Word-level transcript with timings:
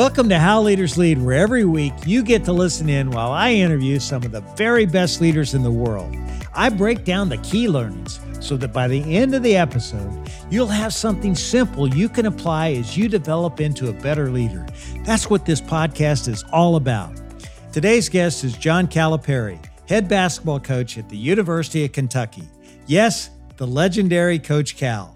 Welcome 0.00 0.30
to 0.30 0.38
How 0.38 0.62
Leaders 0.62 0.96
Lead, 0.96 1.20
where 1.20 1.36
every 1.36 1.66
week 1.66 1.92
you 2.06 2.22
get 2.22 2.42
to 2.46 2.54
listen 2.54 2.88
in 2.88 3.10
while 3.10 3.32
I 3.32 3.50
interview 3.50 3.98
some 3.98 4.22
of 4.22 4.32
the 4.32 4.40
very 4.56 4.86
best 4.86 5.20
leaders 5.20 5.52
in 5.52 5.62
the 5.62 5.70
world. 5.70 6.16
I 6.54 6.70
break 6.70 7.04
down 7.04 7.28
the 7.28 7.36
key 7.36 7.68
learnings 7.68 8.18
so 8.40 8.56
that 8.56 8.72
by 8.72 8.88
the 8.88 9.02
end 9.14 9.34
of 9.34 9.42
the 9.42 9.58
episode, 9.58 10.10
you'll 10.48 10.68
have 10.68 10.94
something 10.94 11.34
simple 11.34 11.86
you 11.86 12.08
can 12.08 12.24
apply 12.24 12.70
as 12.70 12.96
you 12.96 13.10
develop 13.10 13.60
into 13.60 13.90
a 13.90 13.92
better 13.92 14.30
leader. 14.30 14.66
That's 15.04 15.28
what 15.28 15.44
this 15.44 15.60
podcast 15.60 16.28
is 16.28 16.44
all 16.50 16.76
about. 16.76 17.20
Today's 17.70 18.08
guest 18.08 18.42
is 18.42 18.56
John 18.56 18.86
Calipari, 18.86 19.58
head 19.86 20.08
basketball 20.08 20.60
coach 20.60 20.96
at 20.96 21.10
the 21.10 21.18
University 21.18 21.84
of 21.84 21.92
Kentucky. 21.92 22.48
Yes, 22.86 23.28
the 23.58 23.66
legendary 23.66 24.38
Coach 24.38 24.78
Cal. 24.78 25.14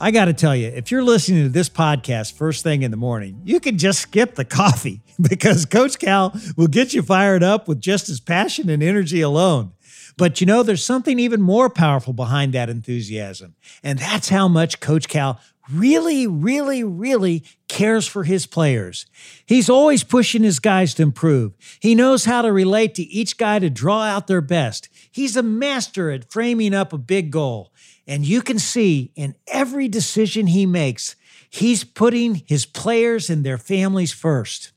I 0.00 0.12
got 0.12 0.26
to 0.26 0.32
tell 0.32 0.54
you, 0.54 0.68
if 0.68 0.92
you're 0.92 1.02
listening 1.02 1.42
to 1.42 1.48
this 1.48 1.68
podcast 1.68 2.34
first 2.34 2.62
thing 2.62 2.82
in 2.82 2.92
the 2.92 2.96
morning, 2.96 3.42
you 3.44 3.58
can 3.58 3.78
just 3.78 4.00
skip 4.00 4.36
the 4.36 4.44
coffee 4.44 5.02
because 5.20 5.64
Coach 5.64 5.98
Cal 5.98 6.38
will 6.56 6.68
get 6.68 6.94
you 6.94 7.02
fired 7.02 7.42
up 7.42 7.66
with 7.66 7.80
just 7.80 8.06
his 8.06 8.20
passion 8.20 8.70
and 8.70 8.80
energy 8.80 9.20
alone. 9.20 9.72
But 10.16 10.40
you 10.40 10.46
know, 10.46 10.62
there's 10.62 10.84
something 10.84 11.18
even 11.18 11.40
more 11.40 11.68
powerful 11.68 12.12
behind 12.12 12.52
that 12.52 12.70
enthusiasm. 12.70 13.56
And 13.82 13.98
that's 13.98 14.28
how 14.28 14.46
much 14.46 14.78
Coach 14.78 15.08
Cal 15.08 15.40
really, 15.72 16.26
really, 16.26 16.82
really 16.82 17.44
cares 17.68 18.06
for 18.06 18.24
his 18.24 18.46
players. 18.46 19.06
He's 19.46 19.68
always 19.68 20.02
pushing 20.04 20.42
his 20.42 20.60
guys 20.60 20.94
to 20.94 21.02
improve. 21.02 21.54
He 21.80 21.94
knows 21.94 22.24
how 22.24 22.42
to 22.42 22.52
relate 22.52 22.94
to 22.96 23.02
each 23.02 23.36
guy 23.36 23.58
to 23.58 23.68
draw 23.68 24.02
out 24.02 24.26
their 24.26 24.40
best. 24.40 24.88
He's 25.10 25.36
a 25.36 25.42
master 25.42 26.10
at 26.10 26.30
framing 26.32 26.74
up 26.74 26.92
a 26.92 26.98
big 26.98 27.30
goal. 27.30 27.72
And 28.08 28.26
you 28.26 28.40
can 28.40 28.58
see 28.58 29.12
in 29.14 29.34
every 29.46 29.86
decision 29.86 30.46
he 30.46 30.64
makes, 30.64 31.14
he's 31.50 31.84
putting 31.84 32.36
his 32.46 32.64
players 32.64 33.28
and 33.28 33.44
their 33.44 33.58
families 33.58 34.12
first. 34.12 34.72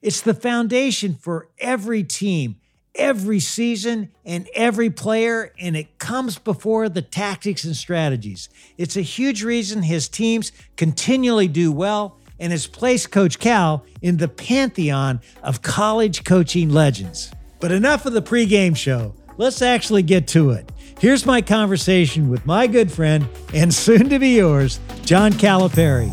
It's 0.00 0.20
the 0.20 0.34
foundation 0.34 1.14
for 1.14 1.48
every 1.58 2.04
team, 2.04 2.56
every 2.94 3.40
season, 3.40 4.12
and 4.24 4.48
every 4.54 4.88
player, 4.88 5.52
and 5.58 5.76
it 5.76 5.98
comes 5.98 6.38
before 6.38 6.88
the 6.88 7.02
tactics 7.02 7.64
and 7.64 7.74
strategies. 7.74 8.48
It's 8.78 8.96
a 8.96 9.02
huge 9.02 9.42
reason 9.42 9.82
his 9.82 10.08
teams 10.08 10.52
continually 10.76 11.48
do 11.48 11.72
well 11.72 12.18
and 12.38 12.52
has 12.52 12.68
placed 12.68 13.10
Coach 13.10 13.40
Cal 13.40 13.84
in 14.00 14.18
the 14.18 14.28
pantheon 14.28 15.20
of 15.42 15.60
college 15.60 16.22
coaching 16.22 16.70
legends. 16.70 17.32
But 17.58 17.72
enough 17.72 18.06
of 18.06 18.12
the 18.12 18.22
pregame 18.22 18.76
show. 18.76 19.14
Let's 19.38 19.60
actually 19.60 20.02
get 20.02 20.28
to 20.28 20.50
it. 20.50 20.70
Here's 20.98 21.26
my 21.26 21.42
conversation 21.42 22.30
with 22.30 22.46
my 22.46 22.66
good 22.66 22.90
friend 22.90 23.28
and 23.52 23.72
soon 23.72 24.08
to 24.08 24.18
be 24.18 24.36
yours, 24.36 24.80
John 25.04 25.30
Calipari. 25.32 26.10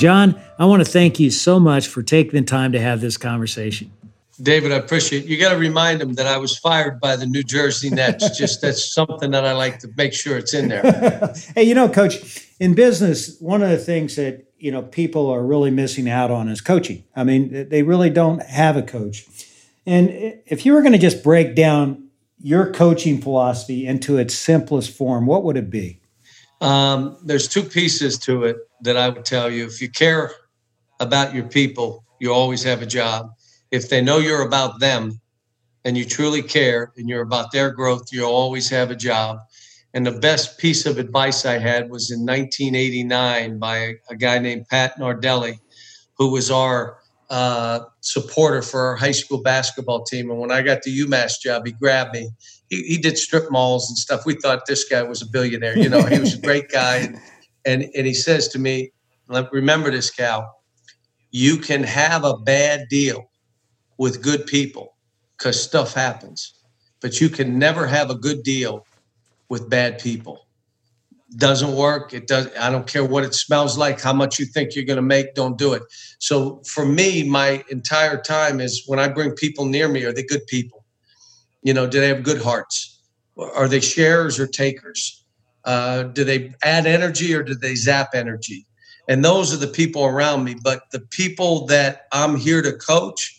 John, 0.00 0.40
I 0.58 0.66
want 0.66 0.84
to 0.84 0.90
thank 0.90 1.20
you 1.20 1.30
so 1.30 1.60
much 1.60 1.86
for 1.86 2.02
taking 2.02 2.32
the 2.32 2.42
time 2.42 2.72
to 2.72 2.80
have 2.80 3.00
this 3.00 3.16
conversation. 3.16 3.92
David, 4.42 4.72
I 4.72 4.76
appreciate 4.76 5.24
it. 5.24 5.28
You 5.28 5.38
got 5.38 5.52
to 5.52 5.58
remind 5.58 6.00
them 6.00 6.14
that 6.14 6.26
I 6.26 6.36
was 6.36 6.58
fired 6.58 7.00
by 7.00 7.16
the 7.16 7.26
New 7.26 7.42
Jersey 7.42 7.90
Nets. 7.90 8.36
Just 8.38 8.60
that's 8.60 8.92
something 8.92 9.30
that 9.30 9.44
I 9.44 9.52
like 9.52 9.78
to 9.80 9.88
make 9.96 10.12
sure 10.12 10.36
it's 10.36 10.54
in 10.54 10.68
there. 10.68 10.82
hey, 11.54 11.62
you 11.64 11.74
know, 11.74 11.88
coach, 11.88 12.46
in 12.60 12.74
business, 12.74 13.38
one 13.40 13.62
of 13.62 13.70
the 13.70 13.78
things 13.78 14.16
that 14.16 14.44
you 14.58 14.70
know 14.70 14.82
people 14.82 15.28
are 15.30 15.44
really 15.44 15.70
missing 15.70 16.08
out 16.08 16.30
on 16.30 16.48
is 16.48 16.60
coaching. 16.60 17.04
I 17.14 17.24
mean, 17.24 17.68
they 17.68 17.82
really 17.82 18.10
don't 18.10 18.42
have 18.42 18.76
a 18.76 18.82
coach. 18.82 19.26
And 19.86 20.10
if 20.46 20.66
you 20.66 20.72
were 20.72 20.80
going 20.80 20.92
to 20.92 20.98
just 20.98 21.22
break 21.22 21.54
down 21.54 22.08
your 22.38 22.72
coaching 22.72 23.20
philosophy 23.20 23.86
into 23.86 24.18
its 24.18 24.34
simplest 24.34 24.90
form, 24.90 25.26
what 25.26 25.44
would 25.44 25.56
it 25.56 25.70
be? 25.70 26.00
Um, 26.60 27.16
there's 27.24 27.48
two 27.48 27.62
pieces 27.62 28.18
to 28.20 28.44
it 28.44 28.56
that 28.82 28.96
I 28.96 29.08
would 29.08 29.24
tell 29.24 29.50
you. 29.50 29.66
If 29.66 29.80
you 29.80 29.90
care 29.90 30.32
about 31.00 31.34
your 31.34 31.44
people, 31.44 32.04
you 32.18 32.32
always 32.32 32.62
have 32.62 32.82
a 32.82 32.86
job. 32.86 33.30
If 33.76 33.90
they 33.90 34.00
know 34.00 34.16
you're 34.16 34.40
about 34.40 34.80
them 34.80 35.20
and 35.84 35.98
you 35.98 36.06
truly 36.06 36.42
care 36.42 36.92
and 36.96 37.10
you're 37.10 37.20
about 37.20 37.52
their 37.52 37.70
growth, 37.70 38.08
you'll 38.10 38.30
always 38.30 38.70
have 38.70 38.90
a 38.90 38.96
job. 38.96 39.38
And 39.92 40.06
the 40.06 40.12
best 40.12 40.58
piece 40.58 40.86
of 40.86 40.96
advice 40.96 41.44
I 41.44 41.58
had 41.58 41.90
was 41.90 42.10
in 42.10 42.20
1989 42.20 43.58
by 43.58 43.96
a, 44.08 44.16
guy 44.16 44.38
named 44.38 44.66
Pat 44.68 44.98
Nardelli, 44.98 45.58
who 46.16 46.30
was 46.30 46.50
our 46.50 46.96
uh, 47.28 47.80
supporter 48.00 48.62
for 48.62 48.80
our 48.80 48.96
high 48.96 49.12
school 49.12 49.42
basketball 49.42 50.04
team. 50.04 50.30
And 50.30 50.40
when 50.40 50.50
I 50.50 50.62
got 50.62 50.82
the 50.82 50.98
UMass 51.00 51.38
job, 51.38 51.66
he 51.66 51.72
grabbed 51.72 52.14
me. 52.14 52.30
He, 52.70 52.82
he 52.82 52.96
did 52.96 53.18
strip 53.18 53.50
malls 53.50 53.90
and 53.90 53.98
stuff. 53.98 54.24
We 54.24 54.36
thought 54.36 54.64
this 54.64 54.84
guy 54.84 55.02
was 55.02 55.20
a 55.20 55.26
billionaire. 55.26 55.76
You 55.78 55.90
know, 55.90 56.02
he 56.02 56.18
was 56.18 56.32
a 56.32 56.40
great 56.40 56.68
guy. 56.72 56.96
And, 56.96 57.20
and, 57.66 57.90
and 57.94 58.06
he 58.06 58.14
says 58.14 58.48
to 58.48 58.58
me, 58.58 58.92
remember 59.28 59.90
this, 59.90 60.10
Cal, 60.10 60.62
you 61.30 61.58
can 61.58 61.82
have 61.82 62.24
a 62.24 62.38
bad 62.38 62.88
deal 62.88 63.28
with 63.98 64.22
good 64.22 64.46
people 64.46 64.94
because 65.36 65.62
stuff 65.62 65.94
happens, 65.94 66.54
but 67.00 67.20
you 67.20 67.28
can 67.28 67.58
never 67.58 67.86
have 67.86 68.10
a 68.10 68.14
good 68.14 68.42
deal 68.42 68.86
with 69.48 69.68
bad 69.68 69.98
people. 69.98 70.46
Doesn't 71.36 71.74
work. 71.74 72.14
It 72.14 72.28
does 72.28 72.48
i 72.58 72.70
don't 72.70 72.86
care 72.86 73.04
what 73.04 73.24
it 73.24 73.34
smells 73.34 73.76
like 73.76 74.00
how 74.00 74.12
much 74.12 74.38
you 74.38 74.46
think 74.46 74.74
you're 74.74 74.84
going 74.84 74.96
to 74.96 75.02
make 75.02 75.34
don't 75.34 75.58
do 75.58 75.72
it. 75.72 75.82
So 76.18 76.62
for 76.66 76.86
me 76.86 77.28
my 77.28 77.64
entire 77.68 78.20
time 78.20 78.60
is 78.60 78.84
when 78.86 78.98
i 78.98 79.08
bring 79.08 79.32
people 79.32 79.64
near 79.64 79.88
me 79.88 80.04
are 80.04 80.12
they 80.12 80.22
good 80.22 80.46
people? 80.46 80.84
You 81.62 81.74
know 81.74 81.86
do 81.86 82.00
they 82.00 82.08
have 82.08 82.22
good 82.22 82.40
hearts? 82.40 83.00
Are 83.36 83.68
they 83.68 83.80
sharers 83.80 84.38
or 84.38 84.46
takers? 84.46 85.24
Uh, 85.64 86.04
do 86.04 86.22
they 86.22 86.54
add 86.62 86.86
energy 86.86 87.34
or 87.34 87.42
do 87.42 87.54
they 87.54 87.74
zap 87.74 88.10
energy? 88.14 88.64
And 89.08 89.24
those 89.24 89.52
are 89.52 89.58
the 89.58 89.66
people 89.66 90.04
around 90.04 90.44
me. 90.44 90.54
But 90.62 90.82
the 90.92 91.00
people 91.00 91.66
that 91.66 92.02
i'm 92.12 92.36
here 92.36 92.62
to 92.62 92.72
coach 92.72 93.35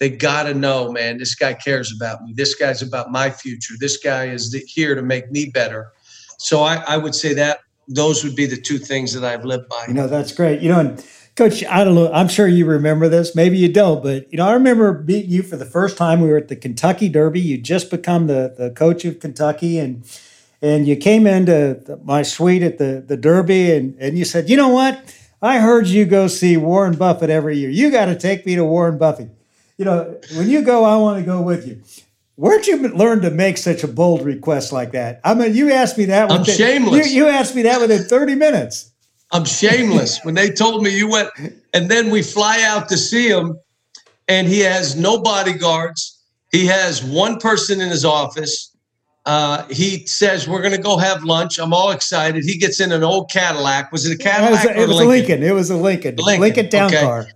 they 0.00 0.10
got 0.10 0.42
to 0.44 0.54
know 0.54 0.90
man 0.90 1.18
this 1.18 1.36
guy 1.36 1.54
cares 1.54 1.94
about 1.94 2.22
me 2.24 2.32
this 2.34 2.54
guy's 2.56 2.82
about 2.82 3.12
my 3.12 3.30
future 3.30 3.74
this 3.78 3.96
guy 3.96 4.26
is 4.26 4.52
here 4.66 4.94
to 4.94 5.02
make 5.02 5.30
me 5.30 5.50
better 5.54 5.92
so 6.38 6.62
I, 6.62 6.76
I 6.88 6.96
would 6.96 7.14
say 7.14 7.34
that 7.34 7.60
those 7.90 8.24
would 8.24 8.36
be 8.36 8.46
the 8.46 8.56
two 8.56 8.78
things 8.78 9.12
that 9.12 9.24
I've 9.24 9.44
lived 9.44 9.68
by. 9.68 9.84
You 9.88 9.94
know, 9.94 10.06
that's 10.06 10.32
great. 10.32 10.60
You 10.60 10.70
know, 10.70 10.80
and 10.80 11.06
Coach, 11.36 11.64
I 11.64 11.84
don't 11.84 11.94
know. 11.94 12.10
I'm 12.12 12.28
sure 12.28 12.46
you 12.46 12.64
remember 12.64 13.08
this. 13.08 13.34
Maybe 13.34 13.58
you 13.58 13.70
don't, 13.70 14.02
but 14.02 14.30
you 14.32 14.38
know, 14.38 14.46
I 14.46 14.52
remember 14.52 15.02
meeting 15.06 15.30
you 15.30 15.42
for 15.42 15.56
the 15.56 15.64
first 15.64 15.96
time. 15.96 16.20
We 16.20 16.28
were 16.28 16.36
at 16.36 16.48
the 16.48 16.56
Kentucky 16.56 17.08
Derby. 17.08 17.40
You 17.40 17.58
just 17.58 17.90
become 17.90 18.26
the 18.26 18.54
the 18.56 18.70
coach 18.70 19.04
of 19.04 19.20
Kentucky, 19.20 19.78
and 19.78 20.04
and 20.62 20.86
you 20.86 20.96
came 20.96 21.26
into 21.26 21.98
my 22.04 22.22
suite 22.22 22.62
at 22.62 22.78
the 22.78 23.04
the 23.06 23.16
Derby, 23.16 23.72
and 23.72 23.96
and 23.98 24.18
you 24.18 24.24
said, 24.24 24.48
you 24.48 24.56
know 24.56 24.68
what? 24.68 25.14
I 25.42 25.58
heard 25.58 25.86
you 25.86 26.04
go 26.04 26.26
see 26.26 26.56
Warren 26.56 26.96
Buffett 26.96 27.30
every 27.30 27.58
year. 27.58 27.70
You 27.70 27.90
got 27.90 28.06
to 28.06 28.16
take 28.16 28.44
me 28.44 28.54
to 28.56 28.64
Warren 28.64 28.98
Buffett. 28.98 29.30
You 29.80 29.86
know, 29.86 30.20
when 30.36 30.50
you 30.50 30.60
go, 30.60 30.84
I 30.84 30.98
want 30.98 31.20
to 31.20 31.24
go 31.24 31.40
with 31.40 31.66
you. 31.66 31.80
Where'd 32.34 32.66
you 32.66 32.86
learn 32.88 33.22
to 33.22 33.30
make 33.30 33.56
such 33.56 33.82
a 33.82 33.88
bold 33.88 34.22
request 34.26 34.72
like 34.72 34.92
that? 34.92 35.22
I 35.24 35.32
mean, 35.32 35.54
you 35.54 35.72
asked 35.72 35.96
me 35.96 36.04
that. 36.04 36.30
I'm 36.30 36.44
shameless. 36.44 37.10
You, 37.10 37.24
you 37.24 37.28
asked 37.28 37.54
me 37.54 37.62
that 37.62 37.80
within 37.80 38.02
30 38.02 38.34
minutes. 38.34 38.90
I'm 39.30 39.46
shameless. 39.46 40.22
when 40.22 40.34
they 40.34 40.50
told 40.50 40.82
me 40.82 40.94
you 40.94 41.08
went, 41.08 41.30
and 41.72 41.90
then 41.90 42.10
we 42.10 42.20
fly 42.20 42.62
out 42.62 42.90
to 42.90 42.98
see 42.98 43.26
him, 43.26 43.58
and 44.28 44.46
he 44.46 44.58
has 44.60 44.96
no 44.96 45.22
bodyguards. 45.22 46.20
He 46.52 46.66
has 46.66 47.02
one 47.02 47.38
person 47.38 47.80
in 47.80 47.88
his 47.88 48.04
office. 48.04 48.76
Uh, 49.24 49.66
he 49.70 50.04
says 50.04 50.46
we're 50.46 50.60
going 50.60 50.76
to 50.76 50.82
go 50.82 50.98
have 50.98 51.24
lunch. 51.24 51.58
I'm 51.58 51.72
all 51.72 51.90
excited. 51.90 52.44
He 52.44 52.58
gets 52.58 52.80
in 52.80 52.92
an 52.92 53.02
old 53.02 53.30
Cadillac. 53.30 53.92
Was 53.92 54.04
it 54.04 54.12
a 54.12 54.18
Cadillac? 54.18 54.66
It 54.66 54.68
was 54.68 54.76
a, 54.76 54.82
it 54.82 54.88
was 54.88 55.00
a 55.00 55.04
Lincoln? 55.06 55.42
It 55.42 55.54
was 55.54 55.70
a 55.70 55.76
Lincoln. 55.76 56.16
Lincoln, 56.16 56.40
Lincoln 56.42 56.68
town 56.68 56.88
okay. 56.88 57.00
car. 57.00 57.28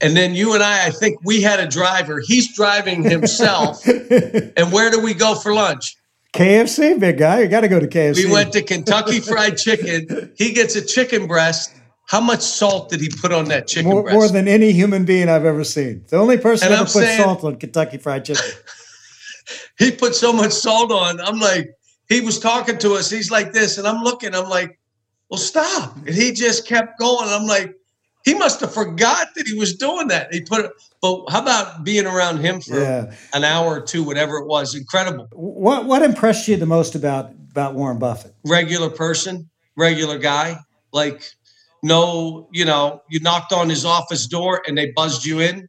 And 0.00 0.16
then 0.16 0.34
you 0.34 0.54
and 0.54 0.62
I, 0.62 0.86
I 0.86 0.90
think 0.90 1.18
we 1.24 1.40
had 1.40 1.60
a 1.60 1.66
driver. 1.66 2.20
He's 2.20 2.54
driving 2.54 3.02
himself. 3.02 3.86
and 3.88 4.72
where 4.72 4.90
do 4.90 5.00
we 5.00 5.14
go 5.14 5.34
for 5.34 5.52
lunch? 5.52 5.96
KFC, 6.32 6.98
big 6.98 7.18
guy. 7.18 7.40
You 7.40 7.48
got 7.48 7.62
to 7.62 7.68
go 7.68 7.80
to 7.80 7.88
KFC. 7.88 8.24
We 8.24 8.30
went 8.30 8.52
to 8.52 8.62
Kentucky 8.62 9.20
Fried 9.20 9.56
Chicken. 9.56 10.32
He 10.36 10.52
gets 10.52 10.76
a 10.76 10.84
chicken 10.84 11.26
breast. 11.26 11.74
How 12.06 12.20
much 12.20 12.40
salt 12.40 12.90
did 12.90 13.00
he 13.00 13.08
put 13.08 13.32
on 13.32 13.46
that 13.46 13.66
chicken 13.68 13.90
more, 13.90 14.02
breast? 14.02 14.14
More 14.14 14.28
than 14.28 14.48
any 14.48 14.72
human 14.72 15.04
being 15.04 15.28
I've 15.28 15.44
ever 15.44 15.64
seen. 15.64 16.04
The 16.08 16.16
only 16.16 16.38
person 16.38 16.66
and 16.66 16.74
ever 16.74 16.80
I'm 16.80 16.86
put 16.86 16.92
saying, 16.92 17.22
salt 17.22 17.44
on 17.44 17.56
Kentucky 17.56 17.98
Fried 17.98 18.24
Chicken. 18.24 18.42
he 19.78 19.90
put 19.90 20.14
so 20.14 20.32
much 20.32 20.52
salt 20.52 20.92
on. 20.92 21.20
I'm 21.20 21.38
like, 21.38 21.70
he 22.08 22.20
was 22.20 22.38
talking 22.38 22.78
to 22.78 22.94
us. 22.94 23.10
He's 23.10 23.30
like 23.30 23.52
this, 23.52 23.78
and 23.78 23.86
I'm 23.86 24.02
looking. 24.02 24.34
I'm 24.34 24.48
like, 24.48 24.78
well, 25.28 25.38
stop. 25.38 25.96
And 25.98 26.14
he 26.14 26.32
just 26.32 26.66
kept 26.66 26.98
going. 26.98 27.28
I'm 27.28 27.46
like, 27.46 27.74
he 28.24 28.34
must 28.34 28.60
have 28.60 28.72
forgot 28.72 29.28
that 29.34 29.46
he 29.46 29.54
was 29.54 29.74
doing 29.74 30.08
that. 30.08 30.32
He 30.32 30.42
put 30.42 30.64
it, 30.64 30.72
but 31.00 31.24
how 31.30 31.42
about 31.42 31.84
being 31.84 32.06
around 32.06 32.38
him 32.38 32.60
for 32.60 32.78
yeah. 32.78 33.14
an 33.32 33.44
hour 33.44 33.78
or 33.78 33.80
two, 33.80 34.02
whatever 34.02 34.36
it 34.36 34.46
was? 34.46 34.74
Incredible. 34.74 35.28
What 35.32 35.86
what 35.86 36.02
impressed 36.02 36.46
you 36.48 36.56
the 36.56 36.66
most 36.66 36.94
about 36.94 37.30
about 37.50 37.74
Warren 37.74 37.98
Buffett? 37.98 38.34
Regular 38.44 38.90
person, 38.90 39.48
regular 39.76 40.18
guy. 40.18 40.58
Like 40.92 41.32
no, 41.82 42.48
you 42.52 42.64
know, 42.64 43.02
you 43.08 43.20
knocked 43.20 43.52
on 43.52 43.68
his 43.68 43.84
office 43.84 44.26
door 44.26 44.62
and 44.66 44.76
they 44.76 44.90
buzzed 44.90 45.24
you 45.24 45.40
in. 45.40 45.68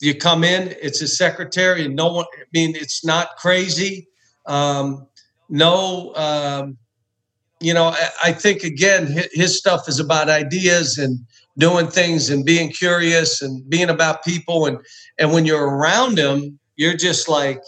You 0.00 0.14
come 0.14 0.44
in, 0.44 0.74
it's 0.82 1.00
his 1.00 1.16
secretary, 1.16 1.84
and 1.84 1.96
no 1.96 2.12
one. 2.12 2.26
I 2.36 2.44
mean, 2.52 2.76
it's 2.76 3.04
not 3.04 3.36
crazy. 3.36 4.08
Um, 4.44 5.06
no, 5.48 6.14
um, 6.16 6.76
you 7.60 7.72
know, 7.72 7.86
I, 7.86 8.08
I 8.24 8.32
think 8.32 8.62
again, 8.62 9.06
his, 9.06 9.28
his 9.32 9.58
stuff 9.58 9.88
is 9.88 9.98
about 9.98 10.28
ideas 10.28 10.98
and 10.98 11.18
doing 11.58 11.88
things 11.88 12.30
and 12.30 12.44
being 12.44 12.70
curious 12.70 13.42
and 13.42 13.68
being 13.68 13.88
about 13.88 14.24
people. 14.24 14.66
And 14.66 14.78
and 15.18 15.32
when 15.32 15.44
you're 15.44 15.68
around 15.68 16.18
him, 16.18 16.58
you're 16.76 16.96
just 16.96 17.28
like, 17.28 17.60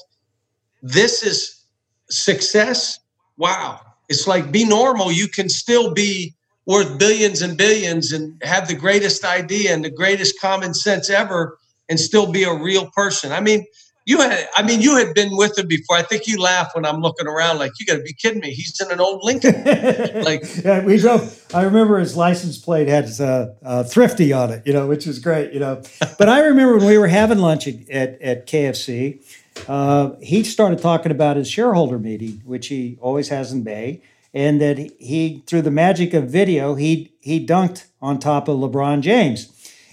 this 0.82 1.22
is 1.22 1.64
success. 2.10 2.98
Wow. 3.36 3.80
It's 4.08 4.26
like 4.26 4.52
be 4.52 4.64
normal. 4.64 5.12
You 5.12 5.28
can 5.28 5.48
still 5.48 5.92
be 5.92 6.34
worth 6.66 6.98
billions 6.98 7.40
and 7.40 7.56
billions 7.56 8.12
and 8.12 8.40
have 8.42 8.68
the 8.68 8.74
greatest 8.74 9.24
idea 9.24 9.74
and 9.74 9.84
the 9.84 9.90
greatest 9.90 10.38
common 10.40 10.74
sense 10.74 11.08
ever 11.08 11.58
and 11.88 11.98
still 11.98 12.30
be 12.30 12.44
a 12.44 12.54
real 12.54 12.90
person. 12.90 13.32
I 13.32 13.40
mean, 13.40 13.64
you 14.08 14.18
had 14.22 14.48
i 14.56 14.62
mean 14.62 14.80
you 14.80 14.96
had 14.96 15.14
been 15.14 15.36
with 15.36 15.56
him 15.58 15.68
before. 15.68 15.96
I 15.96 16.02
think 16.02 16.26
you 16.26 16.40
laugh 16.40 16.70
when 16.74 16.84
i'm 16.86 17.00
looking 17.00 17.28
around 17.28 17.58
like 17.58 17.72
you 17.78 17.86
gotta 17.86 18.02
be 18.02 18.14
kidding 18.14 18.40
me. 18.40 18.50
He's 18.50 18.80
in 18.80 18.90
an 18.90 19.00
old 19.00 19.20
lincoln. 19.22 19.54
Like 20.28 20.42
yeah 20.64 20.84
we 20.84 20.98
drove 20.98 21.22
i 21.54 21.62
remember 21.62 21.98
his 21.98 22.16
license 22.16 22.58
plate 22.58 22.88
had 22.88 23.08
uh, 23.20 23.48
uh, 23.62 23.84
thrifty 23.84 24.32
on 24.32 24.50
it 24.50 24.66
you 24.66 24.72
know 24.72 24.86
which 24.86 25.06
was 25.06 25.18
great 25.18 25.52
you 25.52 25.60
know. 25.60 25.82
But 26.18 26.28
i 26.28 26.40
remember 26.40 26.78
when 26.78 26.86
we 26.86 26.98
were 26.98 27.08
having 27.08 27.38
lunch 27.38 27.68
at, 27.68 27.88
at, 27.90 28.22
at 28.22 28.46
kfc 28.46 29.22
uh, 29.68 30.10
he 30.20 30.42
started 30.44 30.80
talking 30.80 31.12
about 31.12 31.36
his 31.36 31.48
shareholder 31.48 31.98
meeting 31.98 32.40
which 32.44 32.68
he 32.68 32.96
always 33.00 33.28
has 33.28 33.52
in 33.52 33.62
may 33.62 34.00
and 34.32 34.60
that 34.60 34.78
he 34.78 35.42
through 35.46 35.62
the 35.62 35.70
magic 35.70 36.14
of 36.14 36.30
video 36.30 36.74
he 36.74 37.12
he 37.20 37.44
dunked 37.44 37.86
on 38.00 38.18
top 38.18 38.48
of 38.48 38.58
lebron 38.58 39.00
james 39.00 39.46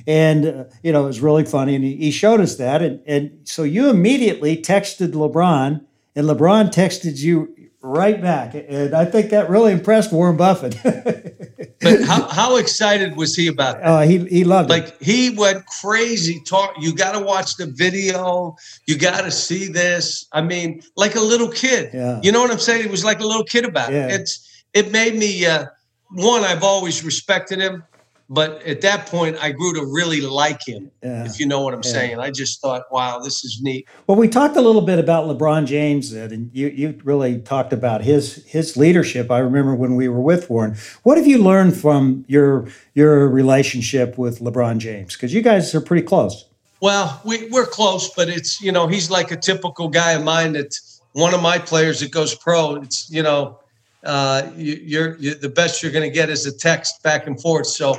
and, 0.08 0.46
uh, 0.46 0.64
you 0.84 0.92
know, 0.92 1.04
it 1.04 1.08
was 1.08 1.22
really 1.22 1.46
funny. 1.46 1.76
And 1.76 1.84
he, 1.84 1.96
he 1.96 2.12
showed 2.12 2.40
us 2.40 2.56
that. 2.58 2.82
And, 2.82 3.02
and 3.06 3.40
so 3.44 3.64
you 3.64 3.90
immediately 3.90 4.58
texted 4.58 5.12
LeBron, 5.12 5.84
and 6.16 6.28
LeBron 6.28 6.72
texted 6.72 7.20
you 7.20 7.56
right 7.82 8.20
back. 8.20 8.56
And 8.56 8.96
I 8.96 9.06
think 9.06 9.30
that 9.30 9.50
really 9.50 9.72
impressed 9.72 10.12
Warren 10.12 10.38
Buffett. 10.38 10.78
but 11.82 12.02
how, 12.02 12.28
how 12.30 12.58
excited 12.58 13.16
was 13.16 13.36
he 13.36 13.48
about 13.48 13.80
that? 13.80 13.86
Uh, 13.86 14.02
he, 14.02 14.20
he 14.26 14.44
loved 14.44 14.70
like, 14.70 14.84
it. 14.84 14.90
Like 14.90 15.02
he 15.02 15.30
went 15.30 15.66
crazy. 15.82 16.42
Talk. 16.46 16.76
You 16.80 16.96
got 16.96 17.14
to 17.14 17.24
watch 17.24 17.58
the 17.58 17.68
video. 17.68 18.56
You 18.88 18.98
got 18.98 19.22
to 19.22 19.32
see 19.32 19.68
this. 19.68 20.28
I 20.32 20.42
mean, 20.42 20.82
like 20.96 21.16
a 21.16 21.22
little 21.22 21.50
kid. 21.50 21.92
Yeah. 21.94 22.20
You 22.24 22.32
know 22.32 22.42
what 22.42 22.52
I'm 22.52 22.60
saying? 22.60 22.84
He 22.84 22.90
was 22.90 23.06
like 23.06 23.20
a 23.20 23.28
little 23.28 23.46
kid 23.46 23.66
about 23.66 23.92
yeah. 23.92 24.08
it. 24.08 24.22
It's 24.22 24.64
it 24.74 24.92
made 24.92 25.16
me. 25.16 25.46
Uh, 25.46 25.66
one, 26.12 26.44
I've 26.44 26.64
always 26.64 27.04
respected 27.04 27.60
him. 27.60 27.84
But 28.28 28.64
at 28.64 28.82
that 28.82 29.06
point, 29.06 29.38
I 29.40 29.52
grew 29.52 29.74
to 29.74 29.86
really 29.86 30.22
like 30.22 30.68
him, 30.68 30.90
yeah. 31.04 31.26
if 31.26 31.40
you 31.40 31.46
know 31.46 31.62
what 31.62 31.76
I'm 31.76 31.82
yeah. 31.84 31.92
saying. 31.92 32.20
I 32.20 32.32
just 32.32 32.60
thought, 32.60 32.84
wow, 32.92 33.20
this 33.20 33.46
is 33.46 33.60
neat. 33.62 33.88
Well, 34.08 34.18
we 34.18 34.28
talked 34.28 34.58
a 34.58 34.62
little 34.62 34.82
bit 34.82 34.98
about 34.98 35.28
LeBron 35.28 35.68
James, 35.68 36.12
and 36.12 36.50
you, 36.52 36.70
you 36.70 37.00
really 37.04 37.40
talked 37.40 37.72
about 37.72 38.04
his 38.04 38.44
his 38.46 38.76
leadership. 38.76 39.30
I 39.30 39.38
remember 39.40 39.76
when 39.76 39.96
we 39.96 40.08
were 40.08 40.22
with 40.22 40.50
Warren. 40.50 40.76
What 41.04 41.18
have 41.18 41.28
you 41.28 41.38
learned 41.38 41.78
from 41.78 42.26
your 42.28 42.68
your 42.96 43.30
relationship 43.30 44.18
with 44.18 44.40
LeBron 44.40 44.80
James? 44.80 45.14
Because 45.16 45.32
you 45.32 45.44
guys 45.44 45.76
are 45.76 45.82
pretty 45.82 46.04
close. 46.04 46.46
Well, 46.82 47.22
we, 47.24 47.48
we're 47.50 47.66
close, 47.66 48.14
but 48.14 48.28
it's, 48.28 48.62
you 48.62 48.72
know, 48.72 48.86
he's 48.86 49.10
like 49.10 49.32
a 49.32 49.38
typical 49.38 49.88
guy 49.88 50.12
of 50.12 50.24
mine 50.24 50.54
that's 50.54 51.02
one 51.14 51.34
of 51.34 51.42
my 51.42 51.58
players 51.58 52.02
that 52.02 52.12
goes 52.12 52.36
pro. 52.36 52.76
It's, 52.76 53.10
you 53.10 53.24
know, 53.24 53.60
uh, 54.04 54.50
you, 54.56 54.74
you're, 54.84 55.16
you're 55.16 55.36
the 55.36 55.50
best 55.50 55.82
you're 55.82 55.92
going 55.92 56.08
to 56.08 56.14
get 56.14 56.30
is 56.30 56.46
a 56.46 56.56
text 56.56 57.02
back 57.02 57.28
and 57.28 57.42
forth. 57.42 57.68
So, 57.68 57.98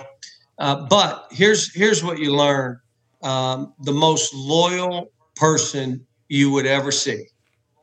uh, 0.58 0.86
but 0.86 1.26
here's 1.30 1.74
here's 1.74 2.02
what 2.02 2.18
you 2.18 2.34
learn: 2.34 2.80
um, 3.22 3.74
the 3.82 3.92
most 3.92 4.34
loyal 4.34 5.10
person 5.34 6.06
you 6.28 6.50
would 6.50 6.66
ever 6.66 6.90
see, 6.90 7.24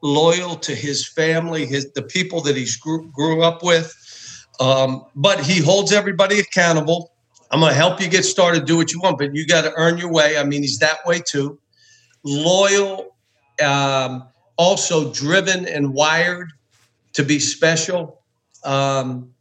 loyal 0.01 0.55
to 0.55 0.73
his 0.75 1.07
family, 1.07 1.65
his 1.65 1.91
the 1.93 2.03
people 2.03 2.41
that 2.41 2.55
he's 2.55 2.75
grew, 2.75 3.09
grew 3.11 3.43
up 3.43 3.63
with. 3.63 3.93
Um, 4.59 5.05
but 5.15 5.39
he 5.39 5.59
holds 5.61 5.91
everybody 5.91 6.39
accountable. 6.39 7.11
I'm 7.51 7.59
going 7.59 7.71
to 7.71 7.75
help 7.77 8.01
you 8.01 8.07
get 8.07 8.23
started, 8.23 8.65
do 8.65 8.77
what 8.77 8.91
you 8.91 8.99
want, 8.99 9.17
but 9.17 9.35
you 9.35 9.45
got 9.45 9.61
to 9.61 9.73
earn 9.75 9.97
your 9.97 10.11
way. 10.11 10.37
I 10.37 10.43
mean, 10.43 10.61
he's 10.61 10.79
that 10.79 10.97
way 11.05 11.21
too. 11.25 11.59
Loyal, 12.23 13.15
um, 13.63 14.27
also 14.57 15.11
driven 15.13 15.67
and 15.67 15.93
wired 15.93 16.51
to 17.13 17.23
be 17.23 17.39
special. 17.39 18.21
Um, 18.63 19.33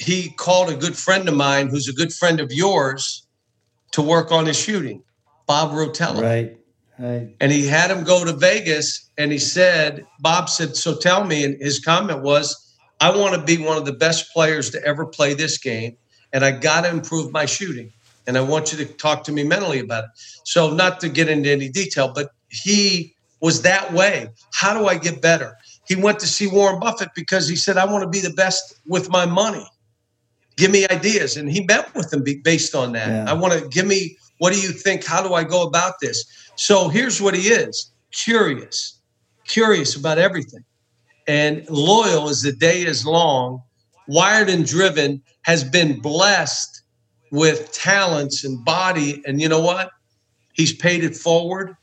he 0.00 0.30
called 0.30 0.70
a 0.70 0.74
good 0.74 0.96
friend 0.96 1.28
of 1.28 1.34
mine 1.34 1.68
who's 1.68 1.86
a 1.86 1.92
good 1.92 2.12
friend 2.12 2.40
of 2.40 2.50
yours 2.50 3.26
to 3.92 4.00
work 4.00 4.32
on 4.32 4.46
his 4.46 4.58
shooting, 4.58 5.02
Bob 5.46 5.72
Rotella. 5.72 6.22
Right. 6.22 6.56
Right. 6.98 7.34
And 7.40 7.52
he 7.52 7.66
had 7.66 7.90
him 7.90 8.04
go 8.04 8.24
to 8.24 8.32
Vegas 8.32 9.10
and 9.16 9.32
he 9.32 9.38
said, 9.38 10.06
Bob 10.20 10.48
said, 10.48 10.76
So 10.76 10.96
tell 10.96 11.24
me. 11.24 11.44
And 11.44 11.60
his 11.60 11.78
comment 11.80 12.22
was, 12.22 12.74
I 13.00 13.14
want 13.14 13.34
to 13.34 13.42
be 13.42 13.62
one 13.62 13.78
of 13.78 13.86
the 13.86 13.92
best 13.92 14.32
players 14.32 14.70
to 14.70 14.84
ever 14.84 15.06
play 15.06 15.32
this 15.32 15.56
game. 15.56 15.96
And 16.32 16.44
I 16.44 16.50
got 16.50 16.82
to 16.82 16.90
improve 16.90 17.32
my 17.32 17.46
shooting. 17.46 17.92
And 18.26 18.36
I 18.36 18.42
want 18.42 18.72
you 18.72 18.78
to 18.78 18.84
talk 18.84 19.24
to 19.24 19.32
me 19.32 19.44
mentally 19.44 19.80
about 19.80 20.04
it. 20.04 20.10
So, 20.44 20.72
not 20.72 21.00
to 21.00 21.08
get 21.08 21.28
into 21.28 21.50
any 21.50 21.70
detail, 21.70 22.12
but 22.14 22.30
he 22.48 23.14
was 23.40 23.62
that 23.62 23.92
way. 23.94 24.28
How 24.52 24.78
do 24.78 24.86
I 24.86 24.98
get 24.98 25.22
better? 25.22 25.56
He 25.88 25.96
went 25.96 26.20
to 26.20 26.26
see 26.26 26.46
Warren 26.46 26.80
Buffett 26.80 27.10
because 27.14 27.48
he 27.48 27.56
said, 27.56 27.78
I 27.78 27.86
want 27.86 28.02
to 28.02 28.08
be 28.08 28.20
the 28.20 28.34
best 28.34 28.78
with 28.86 29.08
my 29.08 29.24
money 29.24 29.66
give 30.60 30.70
me 30.70 30.86
ideas. 30.88 31.36
And 31.36 31.50
he 31.50 31.64
met 31.64 31.92
with 31.94 32.10
them 32.10 32.22
based 32.44 32.74
on 32.74 32.92
that. 32.92 33.08
Yeah. 33.08 33.30
I 33.30 33.32
want 33.32 33.54
to 33.54 33.66
give 33.68 33.86
me, 33.86 34.16
what 34.38 34.52
do 34.52 34.60
you 34.60 34.68
think? 34.68 35.04
How 35.04 35.26
do 35.26 35.34
I 35.34 35.42
go 35.42 35.62
about 35.62 35.94
this? 36.00 36.24
So 36.56 36.88
here's 36.88 37.20
what 37.20 37.34
he 37.34 37.48
is 37.48 37.90
curious, 38.12 39.00
curious 39.46 39.96
about 39.96 40.18
everything, 40.18 40.64
and 41.26 41.68
loyal 41.70 42.28
as 42.28 42.42
the 42.42 42.52
day 42.52 42.82
is 42.82 43.06
long, 43.06 43.62
wired 44.08 44.50
and 44.50 44.66
driven, 44.66 45.22
has 45.42 45.64
been 45.64 46.00
blessed 46.00 46.82
with 47.30 47.72
talents 47.72 48.44
and 48.44 48.64
body. 48.64 49.22
And 49.26 49.40
you 49.40 49.48
know 49.48 49.60
what? 49.60 49.90
He's 50.52 50.74
paid 50.74 51.04
it 51.04 51.16
forward 51.16 51.76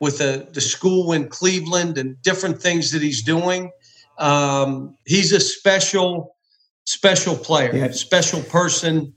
with 0.00 0.18
the, 0.18 0.48
the 0.52 0.60
school 0.60 1.12
in 1.12 1.28
Cleveland 1.28 1.98
and 1.98 2.20
different 2.22 2.60
things 2.60 2.90
that 2.92 3.02
he's 3.02 3.22
doing. 3.22 3.70
Um, 4.18 4.96
he's 5.04 5.32
a 5.32 5.40
special 5.40 6.35
special 6.86 7.36
player, 7.36 7.74
yeah. 7.74 7.90
special 7.90 8.42
person, 8.42 9.12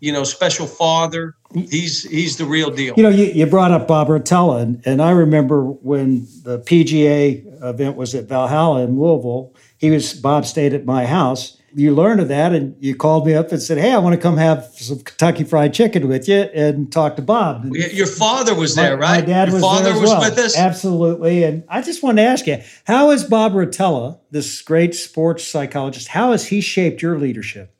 you 0.00 0.12
know, 0.12 0.24
special 0.24 0.66
father. 0.66 1.34
He's 1.52 2.04
he's 2.04 2.36
the 2.36 2.44
real 2.44 2.70
deal. 2.70 2.94
You 2.96 3.02
know, 3.02 3.08
you, 3.08 3.26
you 3.26 3.46
brought 3.46 3.70
up 3.70 3.86
Bob 3.88 4.08
Rotella, 4.08 4.62
and, 4.62 4.82
and 4.84 5.02
I 5.02 5.10
remember 5.10 5.62
when 5.64 6.26
the 6.44 6.60
PGA 6.60 7.44
event 7.62 7.96
was 7.96 8.14
at 8.14 8.24
Valhalla 8.24 8.82
in 8.82 8.98
Louisville. 8.98 9.54
He 9.78 9.90
was 9.90 10.14
Bob 10.14 10.46
stayed 10.46 10.72
at 10.72 10.84
my 10.84 11.06
house. 11.06 11.57
You 11.74 11.94
learned 11.94 12.20
of 12.20 12.28
that, 12.28 12.54
and 12.54 12.74
you 12.80 12.94
called 12.94 13.26
me 13.26 13.34
up 13.34 13.52
and 13.52 13.60
said, 13.60 13.78
"Hey, 13.78 13.92
I 13.92 13.98
want 13.98 14.14
to 14.14 14.20
come 14.20 14.36
have 14.36 14.64
some 14.74 15.00
Kentucky 15.00 15.44
Fried 15.44 15.74
Chicken 15.74 16.08
with 16.08 16.28
you 16.28 16.36
and 16.36 16.90
talk 16.90 17.16
to 17.16 17.22
Bob." 17.22 17.74
Your 17.74 18.06
father 18.06 18.54
was 18.54 18.74
there, 18.74 18.96
my, 18.96 19.02
right? 19.02 19.20
My 19.20 19.26
dad 19.26 19.48
Your 19.48 19.56
was 19.56 19.62
father 19.62 19.84
there 19.84 19.92
as 19.94 20.00
was 20.00 20.10
well. 20.10 20.20
with 20.20 20.38
us. 20.38 20.56
Absolutely, 20.56 21.44
and 21.44 21.64
I 21.68 21.82
just 21.82 22.02
want 22.02 22.16
to 22.18 22.22
ask 22.22 22.46
you, 22.46 22.58
how 22.84 23.10
is 23.10 23.24
Bob 23.24 23.52
Rotella, 23.52 24.18
this 24.30 24.62
great 24.62 24.94
sports 24.94 25.46
psychologist, 25.46 26.08
how 26.08 26.32
has 26.32 26.46
he 26.46 26.60
shaped 26.60 27.02
your 27.02 27.18
leadership? 27.18 27.74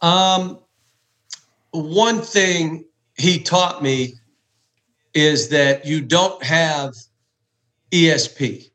Um, 0.00 0.58
one 1.72 2.22
thing 2.22 2.84
he 3.16 3.40
taught 3.40 3.82
me 3.82 4.14
is 5.14 5.48
that 5.50 5.84
you 5.84 6.00
don't 6.00 6.42
have 6.42 6.94
ESP. 7.90 8.70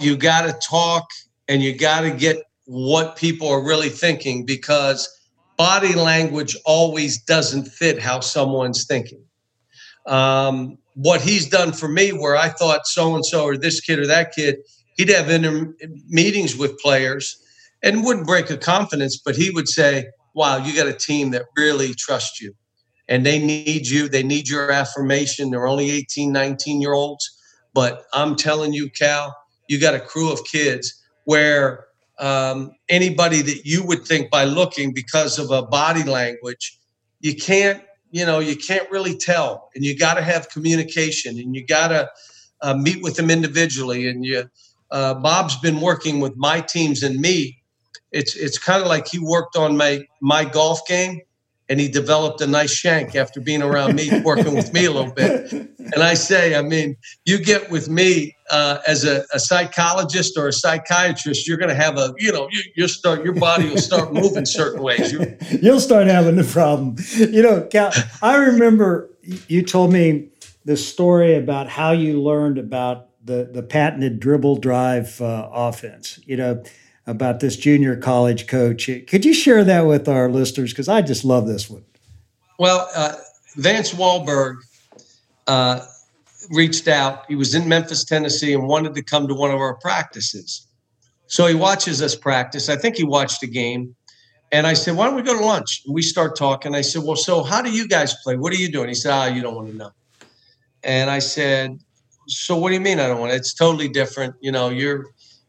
You 0.00 0.16
got 0.16 0.42
to 0.42 0.52
talk 0.66 1.08
and 1.48 1.62
you 1.62 1.76
got 1.76 2.00
to 2.00 2.10
get 2.10 2.38
what 2.66 3.16
people 3.16 3.48
are 3.48 3.62
really 3.62 3.88
thinking 3.88 4.44
because 4.44 5.08
body 5.56 5.94
language 5.94 6.56
always 6.64 7.22
doesn't 7.22 7.66
fit 7.66 8.00
how 8.00 8.20
someone's 8.20 8.86
thinking. 8.86 9.22
Um, 10.06 10.78
what 10.94 11.20
he's 11.20 11.48
done 11.48 11.72
for 11.72 11.88
me, 11.88 12.10
where 12.10 12.36
I 12.36 12.48
thought 12.48 12.86
so 12.86 13.14
and 13.14 13.24
so 13.24 13.44
or 13.44 13.56
this 13.56 13.80
kid 13.80 13.98
or 13.98 14.06
that 14.06 14.32
kid, 14.32 14.58
he'd 14.96 15.08
have 15.08 15.28
inter- 15.30 15.74
meetings 16.08 16.56
with 16.56 16.78
players 16.78 17.36
and 17.82 18.04
wouldn't 18.04 18.26
break 18.26 18.50
a 18.50 18.56
confidence, 18.56 19.20
but 19.22 19.36
he 19.36 19.50
would 19.50 19.68
say, 19.68 20.06
Wow, 20.34 20.56
you 20.56 20.74
got 20.74 20.88
a 20.88 20.92
team 20.92 21.30
that 21.30 21.44
really 21.56 21.94
trusts 21.94 22.40
you 22.40 22.54
and 23.08 23.24
they 23.24 23.38
need 23.38 23.86
you. 23.86 24.08
They 24.08 24.22
need 24.22 24.48
your 24.48 24.70
affirmation. 24.70 25.50
They're 25.50 25.66
only 25.66 25.90
18, 25.90 26.32
19 26.32 26.80
year 26.80 26.92
olds. 26.92 27.30
But 27.72 28.04
I'm 28.12 28.36
telling 28.36 28.72
you, 28.72 28.90
Cal, 28.90 29.36
you 29.68 29.80
got 29.80 29.94
a 29.94 30.00
crew 30.00 30.32
of 30.32 30.44
kids 30.44 31.02
where 31.24 31.86
um, 32.18 32.72
anybody 32.88 33.42
that 33.42 33.64
you 33.64 33.84
would 33.86 34.04
think 34.04 34.30
by 34.30 34.44
looking 34.44 34.92
because 34.92 35.38
of 35.38 35.50
a 35.50 35.62
body 35.62 36.04
language, 36.04 36.78
you 37.20 37.34
can't, 37.34 37.82
you 38.10 38.24
know, 38.24 38.38
you 38.38 38.56
can't 38.56 38.90
really 38.90 39.16
tell. 39.16 39.70
And 39.74 39.84
you 39.84 39.96
got 39.96 40.14
to 40.14 40.22
have 40.22 40.48
communication 40.48 41.38
and 41.38 41.54
you 41.54 41.66
got 41.66 41.88
to 41.88 42.10
uh, 42.60 42.74
meet 42.74 43.02
with 43.02 43.16
them 43.16 43.30
individually. 43.30 44.08
And 44.08 44.24
you, 44.24 44.48
uh, 44.90 45.14
Bob's 45.14 45.58
been 45.58 45.80
working 45.80 46.20
with 46.20 46.36
my 46.36 46.60
teams 46.60 47.02
and 47.02 47.20
me. 47.20 47.58
It's 48.12 48.36
it's 48.36 48.58
kind 48.58 48.80
of 48.80 48.88
like 48.88 49.08
he 49.08 49.18
worked 49.18 49.56
on 49.56 49.76
my 49.76 50.04
my 50.20 50.44
golf 50.44 50.86
game 50.86 51.20
and 51.68 51.80
he 51.80 51.88
developed 51.88 52.40
a 52.40 52.46
nice 52.46 52.72
shank 52.72 53.16
after 53.16 53.40
being 53.40 53.62
around 53.62 53.94
me, 53.94 54.20
working 54.20 54.54
with 54.54 54.72
me 54.72 54.84
a 54.84 54.90
little 54.90 55.12
bit. 55.12 55.50
And 55.52 56.02
I 56.02 56.14
say, 56.14 56.54
I 56.54 56.62
mean, 56.62 56.96
you 57.24 57.38
get 57.38 57.70
with 57.70 57.88
me 57.88 58.36
uh, 58.50 58.78
as 58.86 59.04
a, 59.04 59.24
a, 59.32 59.38
psychologist 59.38 60.36
or 60.36 60.48
a 60.48 60.52
psychiatrist, 60.52 61.48
you're 61.48 61.56
going 61.56 61.70
to 61.70 61.74
have 61.74 61.96
a, 61.96 62.12
you 62.18 62.30
know, 62.30 62.48
you, 62.50 62.62
you 62.76 62.88
start, 62.88 63.24
your 63.24 63.34
body 63.34 63.68
will 63.70 63.78
start 63.78 64.12
moving 64.12 64.44
certain 64.44 64.82
ways. 64.82 65.12
you 65.12 65.36
will 65.62 65.80
start 65.80 66.06
having 66.06 66.36
the 66.36 66.44
problem. 66.44 66.96
You 67.16 67.42
know, 67.42 67.62
Cal, 67.62 67.92
I 68.20 68.36
remember 68.36 69.10
you 69.48 69.62
told 69.62 69.92
me 69.92 70.28
the 70.66 70.76
story 70.76 71.34
about 71.36 71.68
how 71.68 71.92
you 71.92 72.20
learned 72.20 72.58
about 72.58 73.08
the 73.24 73.48
the 73.50 73.62
patented 73.62 74.20
dribble 74.20 74.56
drive 74.56 75.18
uh, 75.22 75.48
offense. 75.50 76.20
You 76.26 76.36
know 76.36 76.62
about 77.06 77.40
this 77.40 77.56
junior 77.56 77.96
college 77.96 78.46
coach. 78.46 78.88
Could 79.06 79.24
you 79.24 79.34
share 79.34 79.64
that 79.64 79.82
with 79.82 80.08
our 80.08 80.30
listeners? 80.30 80.72
Because 80.72 80.88
I 80.88 81.02
just 81.02 81.24
love 81.24 81.46
this 81.46 81.68
one. 81.68 81.84
Well, 82.58 82.88
uh, 82.94 83.14
Vance 83.56 83.92
Walberg 83.92 84.56
uh, 85.46 85.84
reached 86.50 86.88
out. 86.88 87.24
He 87.28 87.36
was 87.36 87.54
in 87.54 87.68
Memphis, 87.68 88.04
Tennessee, 88.04 88.54
and 88.54 88.66
wanted 88.66 88.94
to 88.94 89.02
come 89.02 89.28
to 89.28 89.34
one 89.34 89.50
of 89.50 89.58
our 89.58 89.74
practices. 89.74 90.66
So 91.26 91.46
he 91.46 91.54
watches 91.54 92.00
us 92.02 92.14
practice. 92.14 92.68
I 92.68 92.76
think 92.76 92.96
he 92.96 93.04
watched 93.04 93.42
a 93.42 93.46
game. 93.46 93.94
And 94.52 94.66
I 94.66 94.74
said, 94.74 94.94
Why 94.96 95.06
don't 95.06 95.16
we 95.16 95.22
go 95.22 95.36
to 95.36 95.44
lunch? 95.44 95.82
And 95.84 95.94
we 95.94 96.02
start 96.02 96.36
talking. 96.36 96.74
I 96.74 96.80
said, 96.80 97.02
Well, 97.02 97.16
so 97.16 97.42
how 97.42 97.60
do 97.60 97.70
you 97.70 97.88
guys 97.88 98.14
play? 98.22 98.36
What 98.36 98.52
are 98.52 98.56
you 98.56 98.70
doing? 98.70 98.88
He 98.88 98.94
said, 98.94 99.12
oh, 99.12 99.26
you 99.26 99.42
don't 99.42 99.54
want 99.54 99.68
to 99.68 99.76
know. 99.76 99.90
And 100.84 101.10
I 101.10 101.18
said, 101.18 101.78
So 102.28 102.56
what 102.56 102.68
do 102.68 102.74
you 102.74 102.80
mean 102.80 103.00
I 103.00 103.08
don't 103.08 103.18
want 103.18 103.32
it? 103.32 103.36
It's 103.36 103.54
totally 103.54 103.88
different. 103.88 104.36
You 104.40 104.52
know, 104.52 104.68
you're 104.68 105.06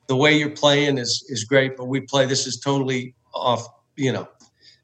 the 0.07 0.15
way 0.15 0.37
you're 0.37 0.49
playing 0.49 0.97
is 0.97 1.25
is 1.29 1.43
great, 1.43 1.77
but 1.77 1.85
we 1.85 2.01
play 2.01 2.25
this 2.25 2.47
is 2.47 2.59
totally 2.59 3.15
off, 3.33 3.67
you 3.95 4.11
know. 4.11 4.27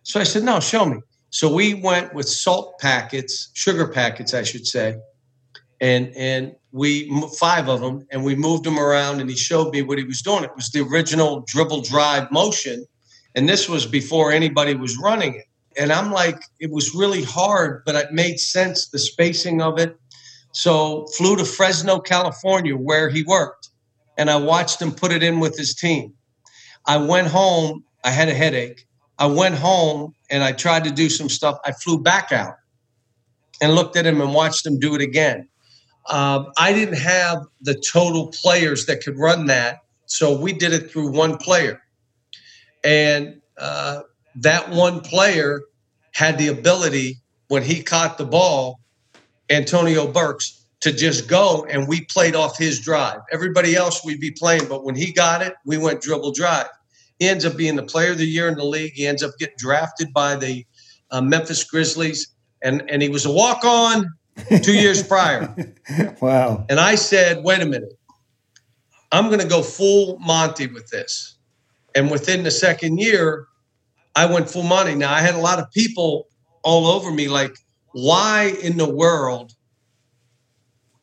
So 0.04 0.20
I 0.20 0.24
said, 0.24 0.44
no, 0.44 0.60
show 0.60 0.86
me. 0.86 1.00
So 1.30 1.54
we 1.54 1.76
went 1.76 2.14
with 2.14 2.28
salt 2.28 2.80
packets, 2.80 3.50
sugar 3.54 3.88
packets, 3.88 4.34
I 4.34 4.44
should 4.44 4.68
say, 4.68 4.98
and 5.80 6.12
and 6.16 6.56
we 6.72 7.10
five 7.40 7.70
of 7.70 7.82
them, 7.82 8.06
and 8.12 8.24
we 8.24 8.36
moved 8.36 8.64
them 8.64 8.80
around, 8.80 9.22
and 9.22 9.30
he 9.30 9.36
showed 9.36 9.74
me 9.74 9.82
what 9.82 9.98
he 9.98 10.04
was 10.04 10.22
doing. 10.22 10.44
It 10.44 10.56
was 10.56 10.70
the 10.70 10.82
original 10.82 11.42
dribble 11.48 11.82
drive 11.82 12.32
motion, 12.32 12.86
and 13.36 13.48
this 13.48 13.70
was 13.70 13.86
before 13.86 14.32
anybody 14.32 14.74
was 14.74 14.98
running 14.98 15.36
it. 15.36 15.46
And 15.78 15.94
I'm 15.94 16.12
like, 16.12 16.38
it 16.60 16.70
was 16.70 16.94
really 16.94 17.24
hard, 17.24 17.84
but 17.86 17.96
it 17.96 18.12
made 18.12 18.40
sense 18.40 18.90
the 18.90 19.00
spacing 19.00 19.62
of 19.62 19.80
it. 19.80 19.98
So 20.52 21.06
flew 21.16 21.38
to 21.38 21.46
Fresno, 21.46 22.00
California, 22.00 22.76
where 22.76 23.10
he 23.10 23.24
worked 23.24 23.71
and 24.22 24.30
I 24.30 24.36
watched 24.36 24.80
him 24.80 24.92
put 24.92 25.12
it 25.12 25.24
in 25.24 25.40
with 25.40 25.58
his 25.58 25.74
team. 25.74 26.14
I 26.86 26.98
went 26.98 27.26
home. 27.26 27.84
I 28.04 28.12
had 28.12 28.30
a 28.30 28.36
headache. 28.36 28.86
I 29.18 29.26
went 29.26 29.56
home 29.56 30.14
and 30.30 30.44
I 30.44 30.52
tried 30.52 30.84
to 30.84 30.92
do 30.92 31.10
some 31.10 31.28
stuff. 31.28 31.58
I 31.66 31.72
flew 31.72 32.00
back 32.00 32.32
out 32.32 32.54
and 33.64 33.74
looked 33.74 33.96
at 33.96 34.06
him 34.06 34.22
and 34.22 34.32
watched 34.32 34.64
him 34.64 34.78
do 34.78 34.94
it 34.94 35.02
again. 35.02 35.50
Um, 36.08 36.52
I 36.56 36.72
didn't 36.72 37.00
have 37.00 37.40
the 37.62 37.74
total 37.74 38.28
players 38.28 38.86
that 38.86 39.04
could 39.04 39.18
run 39.18 39.48
that, 39.48 39.80
so 40.06 40.40
we 40.40 40.54
did 40.54 40.72
it 40.72 40.92
through 40.92 41.12
one 41.14 41.38
player. 41.38 41.82
And 42.84 43.42
uh, 43.58 44.04
that 44.36 44.70
one 44.70 45.00
player 45.02 45.64
had 46.14 46.38
the 46.38 46.50
ability 46.50 47.18
when 47.48 47.64
he 47.64 47.82
caught 47.82 48.20
the 48.20 48.26
ball, 48.26 48.82
Antonio 49.50 50.06
Burks, 50.06 50.61
to 50.82 50.92
just 50.92 51.28
go 51.28 51.66
and 51.70 51.88
we 51.88 52.06
played 52.06 52.36
off 52.36 52.58
his 52.58 52.80
drive. 52.80 53.20
Everybody 53.32 53.76
else 53.76 54.04
we'd 54.04 54.20
be 54.20 54.32
playing, 54.32 54.68
but 54.68 54.84
when 54.84 54.96
he 54.96 55.12
got 55.12 55.42
it, 55.42 55.54
we 55.66 55.78
went 55.78 56.02
dribble 56.02 56.34
drive. 56.34 56.68
He 57.20 57.28
ends 57.28 57.46
up 57.46 57.56
being 57.56 57.76
the 57.76 57.84
player 57.84 58.12
of 58.12 58.18
the 58.18 58.26
year 58.26 58.48
in 58.48 58.56
the 58.56 58.66
league. 58.66 58.94
He 58.94 59.06
ends 59.06 59.22
up 59.22 59.32
getting 59.38 59.56
drafted 59.58 60.12
by 60.12 60.36
the 60.36 60.66
uh, 61.12 61.22
Memphis 61.22 61.64
Grizzlies, 61.64 62.28
and 62.64 62.84
and 62.90 63.02
he 63.02 63.10
was 63.10 63.26
a 63.26 63.32
walk 63.32 63.64
on 63.64 64.12
two 64.64 64.74
years 64.74 65.04
prior. 65.04 65.54
Wow! 66.20 66.66
And 66.68 66.80
I 66.80 66.96
said, 66.96 67.44
wait 67.44 67.62
a 67.62 67.66
minute, 67.66 67.94
I'm 69.12 69.28
going 69.28 69.40
to 69.40 69.48
go 69.48 69.62
full 69.62 70.18
Monty 70.20 70.68
with 70.68 70.88
this. 70.90 71.36
And 71.94 72.10
within 72.10 72.44
the 72.44 72.52
second 72.52 72.98
year, 73.00 73.48
I 74.16 74.26
went 74.26 74.50
full 74.50 74.64
Monty. 74.64 74.96
Now 74.96 75.14
I 75.14 75.20
had 75.20 75.36
a 75.36 75.40
lot 75.40 75.60
of 75.60 75.70
people 75.72 76.28
all 76.64 76.88
over 76.88 77.12
me, 77.12 77.28
like, 77.28 77.56
why 77.92 78.56
in 78.64 78.78
the 78.78 78.90
world? 78.90 79.54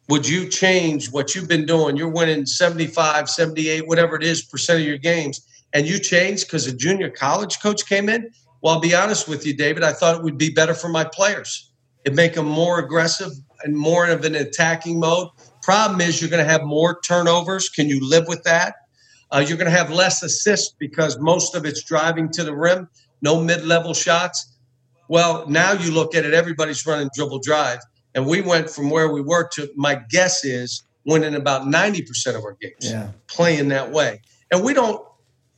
Would 0.08 0.26
you 0.26 0.48
change 0.48 1.12
what 1.12 1.34
you've 1.34 1.48
been 1.48 1.66
doing? 1.66 1.96
You're 1.96 2.08
winning 2.08 2.46
75, 2.46 3.28
78, 3.28 3.86
whatever 3.86 4.16
it 4.16 4.22
is, 4.22 4.42
percent 4.42 4.80
of 4.80 4.86
your 4.86 4.96
games, 4.96 5.46
and 5.74 5.86
you 5.86 5.98
changed 5.98 6.46
because 6.46 6.66
a 6.66 6.74
junior 6.74 7.10
college 7.10 7.60
coach 7.60 7.86
came 7.86 8.08
in? 8.08 8.30
Well, 8.62 8.74
I'll 8.74 8.80
be 8.80 8.94
honest 8.94 9.28
with 9.28 9.46
you, 9.46 9.54
David. 9.54 9.82
I 9.82 9.92
thought 9.92 10.16
it 10.16 10.22
would 10.22 10.38
be 10.38 10.50
better 10.50 10.74
for 10.74 10.88
my 10.88 11.04
players. 11.04 11.70
It'd 12.04 12.16
make 12.16 12.34
them 12.34 12.46
more 12.46 12.78
aggressive 12.78 13.32
and 13.62 13.76
more 13.76 14.06
of 14.06 14.24
an 14.24 14.34
attacking 14.34 14.98
mode. 14.98 15.28
Problem 15.62 16.00
is, 16.00 16.20
you're 16.20 16.30
going 16.30 16.44
to 16.44 16.50
have 16.50 16.62
more 16.64 17.00
turnovers. 17.00 17.68
Can 17.68 17.88
you 17.88 18.00
live 18.08 18.26
with 18.26 18.42
that? 18.44 18.74
Uh, 19.30 19.44
you're 19.46 19.58
going 19.58 19.70
to 19.70 19.76
have 19.76 19.90
less 19.90 20.22
assists 20.22 20.74
because 20.78 21.18
most 21.18 21.54
of 21.54 21.66
it's 21.66 21.82
driving 21.84 22.30
to 22.30 22.44
the 22.44 22.54
rim, 22.54 22.88
no 23.20 23.42
mid 23.42 23.64
level 23.66 23.92
shots. 23.92 24.56
Well, 25.08 25.46
now 25.48 25.72
you 25.72 25.90
look 25.90 26.14
at 26.14 26.24
it, 26.24 26.32
everybody's 26.32 26.86
running 26.86 27.10
dribble 27.14 27.40
drive. 27.40 27.80
And 28.14 28.26
we 28.26 28.40
went 28.40 28.70
from 28.70 28.90
where 28.90 29.12
we 29.12 29.20
were 29.20 29.48
to 29.54 29.70
my 29.76 29.94
guess 30.10 30.44
is 30.44 30.82
winning 31.04 31.34
about 31.34 31.62
90% 31.62 32.36
of 32.36 32.44
our 32.44 32.56
games 32.60 32.74
yeah. 32.80 33.10
playing 33.26 33.68
that 33.68 33.90
way. 33.90 34.20
And 34.50 34.64
we 34.64 34.74
don't 34.74 35.02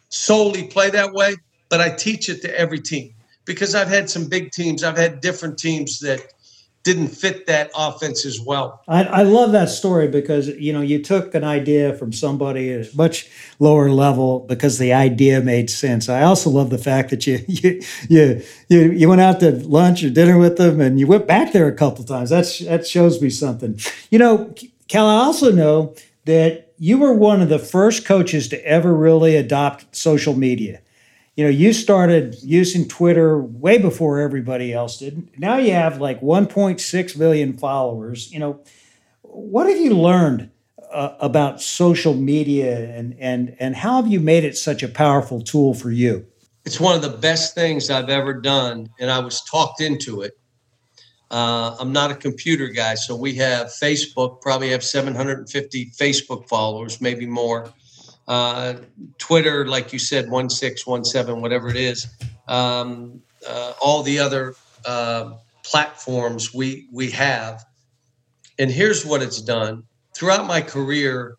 solely 0.09 0.64
play 0.64 0.90
that 0.90 1.12
way, 1.12 1.37
but 1.69 1.80
I 1.80 1.90
teach 1.90 2.28
it 2.28 2.42
to 2.42 2.59
every 2.59 2.80
team 2.80 3.14
because 3.45 3.75
I've 3.75 3.88
had 3.88 4.11
some 4.11 4.28
big 4.28 4.52
teams, 4.52 4.85
I've 4.85 4.97
had 4.97 5.21
different 5.21 5.59
teams 5.59 6.00
that 6.00 6.21
didn't 6.82 7.08
fit 7.08 7.46
that 7.46 7.70
offense 7.76 8.25
as 8.25 8.40
well. 8.40 8.82
I, 8.88 9.04
I, 9.04 9.22
love 9.22 9.52
that 9.52 9.68
story 9.68 10.08
because 10.08 10.49
you 10.49 10.72
know 10.72 10.80
you 10.80 11.02
took 11.02 11.34
an 11.34 11.44
idea 11.44 11.92
from 11.94 12.12
somebody 12.12 12.72
at 12.72 12.92
a 12.92 12.96
much 12.96 13.28
lower 13.58 13.90
level 13.90 14.40
because 14.40 14.78
the 14.78 14.92
idea 14.92 15.42
made 15.42 15.68
sense. 15.68 16.08
I 16.08 16.22
also 16.22 16.49
love 16.49 16.70
the 16.70 16.78
fact 16.78 17.10
that 17.10 17.26
you 17.26 17.44
you 17.49 17.82
you 18.08 18.42
you, 18.68 18.92
you 18.92 19.08
went 19.08 19.20
out 19.20 19.40
to 19.40 19.52
lunch 19.68 20.02
or 20.02 20.10
dinner 20.10 20.38
with 20.38 20.56
them 20.56 20.80
and 20.80 20.99
you 20.99 21.06
went 21.06 21.26
back 21.26 21.52
there 21.52 21.68
a 21.68 21.75
couple 21.75 22.04
times. 22.04 22.30
That's 22.30 22.60
that 22.60 22.87
shows 22.87 23.20
me 23.20 23.28
something. 23.28 23.78
You 24.10 24.18
know, 24.18 24.54
Cal. 24.88 25.06
I 25.06 25.16
also 25.16 25.52
know 25.52 25.94
that 26.25 26.72
you 26.78 26.99
were 26.99 27.12
one 27.12 27.42
of 27.42 27.50
the 27.50 27.58
first 27.58 28.06
coaches 28.06 28.49
to 28.49 28.66
ever 28.66 28.94
really 28.94 29.37
adopt 29.37 29.94
social 29.94 30.34
media 30.34 30.80
you 31.40 31.47
know, 31.47 31.52
you 31.52 31.73
started 31.73 32.37
using 32.42 32.87
Twitter 32.87 33.40
way 33.40 33.78
before 33.78 34.20
everybody 34.20 34.75
else 34.75 34.99
did. 34.99 35.26
Now 35.38 35.56
you 35.56 35.73
have 35.73 35.99
like 35.99 36.20
1.6 36.20 37.16
million 37.16 37.56
followers. 37.56 38.30
You 38.30 38.40
know, 38.40 38.61
what 39.23 39.66
have 39.66 39.78
you 39.78 39.94
learned 39.94 40.50
uh, 40.92 41.14
about 41.18 41.62
social 41.62 42.12
media 42.12 42.94
and 42.94 43.16
and 43.18 43.56
and 43.59 43.75
how 43.75 44.02
have 44.02 44.12
you 44.12 44.20
made 44.20 44.44
it 44.44 44.54
such 44.54 44.82
a 44.82 44.88
powerful 44.88 45.40
tool 45.40 45.73
for 45.73 45.90
you? 45.90 46.26
It's 46.66 46.78
one 46.78 46.94
of 46.94 47.00
the 47.00 47.16
best 47.16 47.54
things 47.54 47.88
I've 47.88 48.11
ever 48.11 48.35
done, 48.35 48.90
and 49.00 49.11
I 49.11 49.20
was 49.20 49.40
talked 49.44 49.80
into 49.80 50.20
it. 50.20 50.38
Uh, 51.30 51.75
I'm 51.80 51.90
not 51.90 52.11
a 52.11 52.16
computer 52.16 52.68
guy, 52.68 52.97
so 52.97 53.16
we 53.16 53.35
have 53.37 53.68
Facebook. 53.68 54.42
Probably 54.42 54.68
have 54.68 54.85
750 54.85 55.92
Facebook 55.99 56.50
followers, 56.50 57.00
maybe 57.00 57.25
more 57.25 57.73
uh, 58.29 58.75
Twitter, 59.19 59.67
like 59.67 59.93
you 59.93 59.99
said, 59.99 60.31
one 60.31 60.50
six 60.50 60.87
one 60.87 61.05
seven, 61.05 61.41
whatever 61.41 61.69
it 61.69 61.77
is. 61.77 62.07
Um, 62.49 63.23
uh, 63.49 63.73
all 63.81 64.03
the 64.03 64.19
other 64.19 64.55
uh, 64.85 65.35
platforms 65.62 66.55
we 66.55 66.89
we 66.93 67.11
have, 67.11 67.65
and 68.59 68.71
here's 68.71 69.05
what 69.05 69.23
it's 69.23 69.41
done 69.41 69.85
throughout 70.15 70.47
my 70.47 70.61
career 70.61 71.37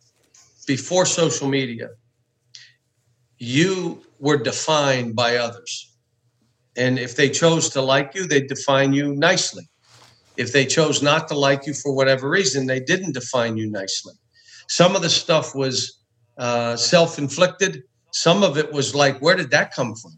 before 0.67 1.05
social 1.05 1.47
media. 1.47 1.89
You 3.37 4.03
were 4.19 4.37
defined 4.37 5.15
by 5.15 5.37
others, 5.37 5.95
and 6.75 6.99
if 6.99 7.15
they 7.15 7.29
chose 7.29 7.69
to 7.69 7.81
like 7.81 8.13
you, 8.15 8.25
they 8.25 8.41
define 8.41 8.93
you 8.93 9.15
nicely. 9.15 9.63
If 10.37 10.53
they 10.53 10.65
chose 10.65 11.01
not 11.01 11.27
to 11.27 11.37
like 11.37 11.67
you 11.67 11.73
for 11.73 11.93
whatever 11.93 12.29
reason, 12.29 12.65
they 12.65 12.79
didn't 12.79 13.13
define 13.13 13.57
you 13.57 13.69
nicely. 13.69 14.13
Some 14.67 14.95
of 14.95 15.01
the 15.01 15.09
stuff 15.09 15.53
was 15.53 16.00
uh, 16.37 16.75
self 16.75 17.17
inflicted. 17.17 17.83
Some 18.11 18.43
of 18.43 18.57
it 18.57 18.71
was 18.71 18.93
like, 18.93 19.19
where 19.21 19.35
did 19.35 19.51
that 19.51 19.73
come 19.73 19.95
from? 19.95 20.17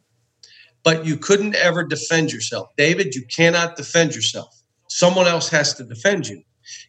But 0.83 1.05
you 1.05 1.17
couldn't 1.17 1.55
ever 1.55 1.83
defend 1.83 2.31
yourself. 2.31 2.67
David, 2.77 3.15
you 3.15 3.23
cannot 3.27 3.75
defend 3.75 4.15
yourself. 4.15 4.53
Someone 4.89 5.27
else 5.27 5.49
has 5.49 5.73
to 5.75 5.83
defend 5.83 6.27
you. 6.27 6.41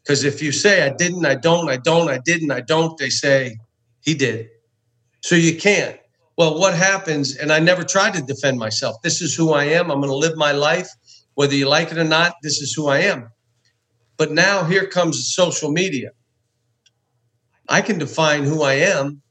Because 0.02 0.24
if 0.24 0.42
you 0.42 0.52
say, 0.52 0.86
I 0.86 0.90
didn't, 0.90 1.26
I 1.26 1.34
don't, 1.34 1.68
I 1.68 1.76
don't, 1.76 2.08
I 2.08 2.18
didn't, 2.24 2.50
I 2.50 2.60
don't, 2.60 2.96
they 2.98 3.10
say, 3.10 3.56
he 4.00 4.14
did. 4.14 4.48
So 5.22 5.34
you 5.34 5.56
can't. 5.56 5.98
Well, 6.36 6.58
what 6.58 6.74
happens, 6.74 7.36
and 7.36 7.52
I 7.52 7.60
never 7.60 7.84
tried 7.84 8.14
to 8.14 8.22
defend 8.22 8.58
myself. 8.58 8.96
This 9.02 9.22
is 9.22 9.34
who 9.34 9.52
I 9.52 9.64
am. 9.64 9.90
I'm 9.90 10.00
going 10.00 10.10
to 10.10 10.16
live 10.16 10.36
my 10.36 10.52
life. 10.52 10.88
Whether 11.34 11.54
you 11.54 11.68
like 11.68 11.92
it 11.92 11.98
or 11.98 12.04
not, 12.04 12.34
this 12.42 12.60
is 12.60 12.72
who 12.74 12.88
I 12.88 12.98
am. 12.98 13.28
But 14.16 14.32
now 14.32 14.64
here 14.64 14.86
comes 14.86 15.34
social 15.34 15.70
media. 15.70 16.10
I 17.68 17.80
can 17.80 17.98
define 17.98 18.44
who 18.44 18.62
I 18.62 18.74
am 18.74 19.22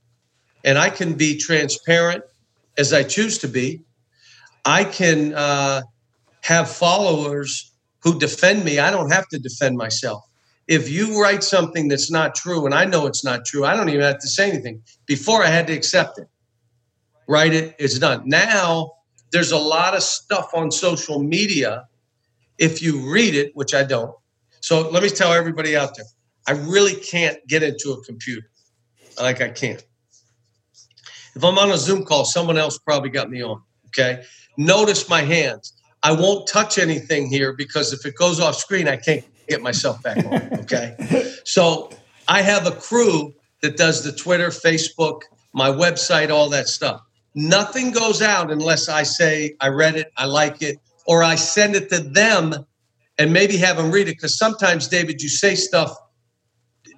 and 0.63 0.77
I 0.77 0.89
can 0.89 1.13
be 1.13 1.37
transparent 1.37 2.23
as 2.77 2.93
I 2.93 3.03
choose 3.03 3.37
to 3.39 3.47
be. 3.47 3.81
I 4.65 4.83
can 4.85 5.33
uh, 5.33 5.81
have 6.41 6.69
followers 6.69 7.71
who 8.01 8.17
defend 8.17 8.63
me. 8.63 8.79
I 8.79 8.91
don't 8.91 9.11
have 9.11 9.27
to 9.29 9.39
defend 9.39 9.77
myself. 9.77 10.23
If 10.67 10.89
you 10.89 11.21
write 11.21 11.43
something 11.43 11.89
that's 11.89 12.09
not 12.09 12.35
true 12.35 12.65
and 12.65 12.73
I 12.73 12.85
know 12.85 13.05
it's 13.05 13.23
not 13.23 13.45
true, 13.45 13.65
I 13.65 13.75
don't 13.75 13.89
even 13.89 14.01
have 14.01 14.19
to 14.19 14.27
say 14.29 14.49
anything. 14.49 14.81
Before 15.05 15.43
I 15.43 15.47
had 15.47 15.67
to 15.67 15.73
accept 15.73 16.17
it. 16.17 16.27
Write 17.27 17.53
it, 17.53 17.75
it's 17.79 17.99
done. 17.99 18.23
Now 18.25 18.91
there's 19.31 19.51
a 19.51 19.57
lot 19.57 19.95
of 19.95 20.03
stuff 20.03 20.51
on 20.53 20.71
social 20.71 21.21
media. 21.21 21.87
If 22.57 22.81
you 22.81 23.11
read 23.11 23.35
it, 23.35 23.55
which 23.55 23.73
I 23.73 23.83
don't. 23.83 24.15
So 24.61 24.89
let 24.89 25.03
me 25.03 25.09
tell 25.09 25.33
everybody 25.33 25.75
out 25.75 25.95
there 25.95 26.05
I 26.47 26.51
really 26.51 26.95
can't 26.95 27.45
get 27.47 27.63
into 27.63 27.91
a 27.91 28.03
computer. 28.03 28.49
Like 29.19 29.41
I 29.41 29.49
can't. 29.49 29.83
If 31.35 31.43
I'm 31.43 31.57
on 31.57 31.71
a 31.71 31.77
Zoom 31.77 32.05
call, 32.05 32.25
someone 32.25 32.57
else 32.57 32.77
probably 32.77 33.09
got 33.09 33.29
me 33.29 33.43
on. 33.43 33.61
Okay. 33.87 34.23
Notice 34.57 35.09
my 35.09 35.21
hands. 35.21 35.73
I 36.03 36.11
won't 36.11 36.47
touch 36.47 36.77
anything 36.77 37.27
here 37.27 37.53
because 37.53 37.93
if 37.93 38.05
it 38.05 38.15
goes 38.15 38.39
off 38.39 38.55
screen, 38.55 38.87
I 38.87 38.97
can't 38.97 39.23
get 39.47 39.61
myself 39.61 40.01
back 40.03 40.17
on. 40.25 40.59
Okay. 40.61 40.95
so 41.43 41.89
I 42.27 42.41
have 42.41 42.67
a 42.67 42.71
crew 42.71 43.33
that 43.61 43.77
does 43.77 44.03
the 44.03 44.11
Twitter, 44.11 44.49
Facebook, 44.49 45.21
my 45.53 45.69
website, 45.69 46.29
all 46.29 46.49
that 46.49 46.67
stuff. 46.67 47.01
Nothing 47.35 47.91
goes 47.91 48.21
out 48.21 48.51
unless 48.51 48.89
I 48.89 49.03
say 49.03 49.55
I 49.59 49.69
read 49.69 49.95
it, 49.95 50.11
I 50.17 50.25
like 50.25 50.61
it, 50.61 50.77
or 51.07 51.23
I 51.23 51.35
send 51.35 51.75
it 51.75 51.89
to 51.89 51.99
them 51.99 52.53
and 53.17 53.33
maybe 53.33 53.57
have 53.57 53.77
them 53.77 53.89
read 53.91 54.07
it. 54.07 54.17
Because 54.17 54.37
sometimes, 54.37 54.87
David, 54.87 55.21
you 55.21 55.29
say 55.29 55.55
stuff, 55.55 55.95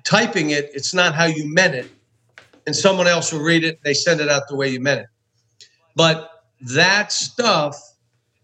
typing 0.06 0.52
it, 0.52 0.70
it's 0.74 0.94
not 0.94 1.14
how 1.14 1.26
you 1.26 1.52
meant 1.54 1.76
it. 1.76 1.90
And 2.66 2.76
someone 2.76 3.08
else 3.08 3.34
will 3.34 3.42
read 3.42 3.64
it, 3.64 3.80
they 3.84 3.94
send 3.94 4.22
it 4.22 4.30
out 4.30 4.44
the 4.48 4.56
way 4.56 4.70
you 4.70 4.80
meant 4.80 5.02
it. 5.02 5.08
But 5.96 6.30
that 6.62 7.12
stuff 7.12 7.78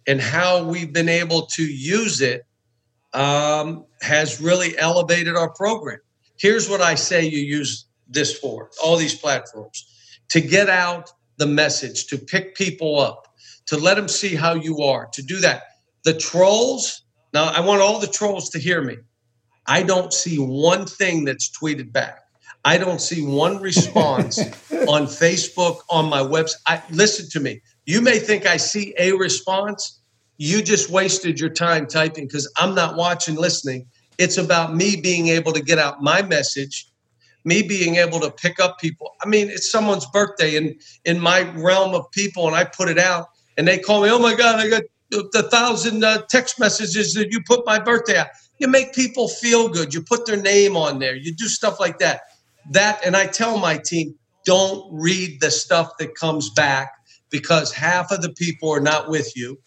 and 0.07 0.19
how 0.19 0.63
we've 0.63 0.91
been 0.91 1.09
able 1.09 1.45
to 1.47 1.63
use 1.63 2.21
it 2.21 2.45
um, 3.13 3.85
has 4.01 4.41
really 4.41 4.77
elevated 4.77 5.35
our 5.35 5.49
program. 5.51 5.99
Here's 6.37 6.69
what 6.69 6.81
I 6.81 6.95
say 6.95 7.25
you 7.25 7.39
use 7.39 7.85
this 8.07 8.37
for 8.37 8.69
all 8.83 8.97
these 8.97 9.15
platforms 9.15 9.87
to 10.29 10.41
get 10.41 10.69
out 10.69 11.11
the 11.37 11.45
message, 11.45 12.07
to 12.07 12.17
pick 12.17 12.55
people 12.55 12.99
up, 12.99 13.27
to 13.65 13.77
let 13.77 13.95
them 13.95 14.07
see 14.07 14.35
how 14.35 14.53
you 14.53 14.81
are, 14.81 15.07
to 15.13 15.21
do 15.21 15.39
that. 15.39 15.63
The 16.03 16.13
trolls, 16.13 17.03
now 17.33 17.45
I 17.45 17.59
want 17.61 17.81
all 17.81 17.99
the 17.99 18.07
trolls 18.07 18.49
to 18.49 18.59
hear 18.59 18.81
me. 18.81 18.97
I 19.71 19.83
don't 19.83 20.11
see 20.11 20.35
one 20.37 20.85
thing 20.85 21.23
that's 21.23 21.49
tweeted 21.49 21.93
back. 21.93 22.25
I 22.65 22.77
don't 22.77 22.99
see 22.99 23.25
one 23.25 23.61
response 23.61 24.37
on 24.89 25.03
Facebook, 25.07 25.77
on 25.89 26.09
my 26.09 26.19
website. 26.19 26.57
I, 26.67 26.83
listen 26.91 27.29
to 27.29 27.39
me. 27.39 27.61
You 27.85 28.01
may 28.01 28.19
think 28.19 28.45
I 28.45 28.57
see 28.57 28.93
a 28.99 29.13
response. 29.13 30.01
You 30.35 30.61
just 30.61 30.89
wasted 30.89 31.39
your 31.39 31.51
time 31.51 31.87
typing 31.87 32.27
because 32.27 32.51
I'm 32.57 32.75
not 32.75 32.97
watching, 32.97 33.35
listening. 33.37 33.85
It's 34.17 34.37
about 34.37 34.75
me 34.75 34.97
being 34.97 35.29
able 35.29 35.53
to 35.53 35.61
get 35.61 35.79
out 35.79 36.03
my 36.03 36.21
message, 36.21 36.89
me 37.45 37.61
being 37.61 37.95
able 37.95 38.19
to 38.19 38.29
pick 38.29 38.59
up 38.59 38.77
people. 38.77 39.15
I 39.23 39.29
mean, 39.29 39.49
it's 39.49 39.71
someone's 39.71 40.05
birthday 40.07 40.57
in 40.57 40.77
in 41.05 41.17
my 41.17 41.49
realm 41.55 41.95
of 41.95 42.11
people, 42.11 42.45
and 42.45 42.57
I 42.57 42.65
put 42.65 42.89
it 42.89 42.99
out, 42.99 43.29
and 43.55 43.65
they 43.65 43.79
call 43.79 44.01
me. 44.01 44.09
Oh 44.09 44.19
my 44.19 44.35
God, 44.35 44.59
I 44.59 44.67
got 44.67 44.83
the 45.11 45.47
thousand 45.49 46.03
uh, 46.03 46.23
text 46.29 46.59
messages 46.59 47.13
that 47.13 47.31
you 47.31 47.41
put 47.41 47.65
my 47.65 47.79
birthday 47.79 48.17
out. 48.17 48.27
You 48.61 48.67
make 48.67 48.93
people 48.93 49.27
feel 49.27 49.69
good. 49.69 49.91
You 49.91 50.03
put 50.03 50.27
their 50.27 50.39
name 50.39 50.77
on 50.77 50.99
there. 50.99 51.15
You 51.15 51.33
do 51.33 51.47
stuff 51.47 51.79
like 51.79 51.97
that. 51.97 52.21
That, 52.69 53.03
and 53.03 53.17
I 53.17 53.25
tell 53.25 53.57
my 53.57 53.77
team, 53.77 54.13
don't 54.45 54.87
read 54.93 55.41
the 55.41 55.49
stuff 55.49 55.97
that 55.97 56.13
comes 56.13 56.51
back 56.51 56.91
because 57.31 57.73
half 57.73 58.11
of 58.11 58.21
the 58.21 58.29
people 58.29 58.69
are 58.69 58.79
not 58.79 59.09
with 59.09 59.35
you. 59.35 59.59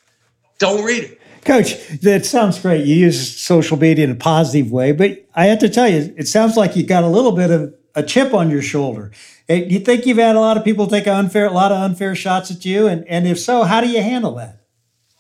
Don't 0.59 0.85
read 0.85 1.03
it. 1.03 1.21
Coach, 1.45 1.89
that 2.03 2.25
sounds 2.25 2.61
great. 2.61 2.87
You 2.87 2.95
use 2.95 3.37
social 3.37 3.77
media 3.77 4.05
in 4.05 4.13
a 4.13 4.15
positive 4.15 4.71
way, 4.71 4.93
but 4.93 5.27
I 5.35 5.47
have 5.47 5.59
to 5.59 5.69
tell 5.69 5.89
you, 5.89 6.15
it 6.17 6.29
sounds 6.29 6.57
like 6.57 6.77
you 6.77 6.87
got 6.87 7.03
a 7.03 7.09
little 7.09 7.33
bit 7.33 7.51
of 7.51 7.75
a 7.97 8.03
chip 8.05 8.33
on 8.33 8.49
your 8.49 8.63
shoulder. 8.63 9.11
You 9.49 9.81
think 9.81 10.07
you've 10.07 10.19
had 10.19 10.37
a 10.37 10.41
lot 10.41 10.57
of 10.57 10.65
people 10.65 10.87
take 10.87 11.09
unfair, 11.09 11.47
a 11.47 11.51
lot 11.51 11.73
of 11.73 11.79
unfair 11.79 12.15
shots 12.15 12.53
at 12.53 12.65
you? 12.65 12.87
And, 12.87 13.05
and 13.09 13.27
if 13.27 13.41
so, 13.41 13.65
how 13.65 13.81
do 13.81 13.89
you 13.89 14.03
handle 14.03 14.37
that? 14.37 14.61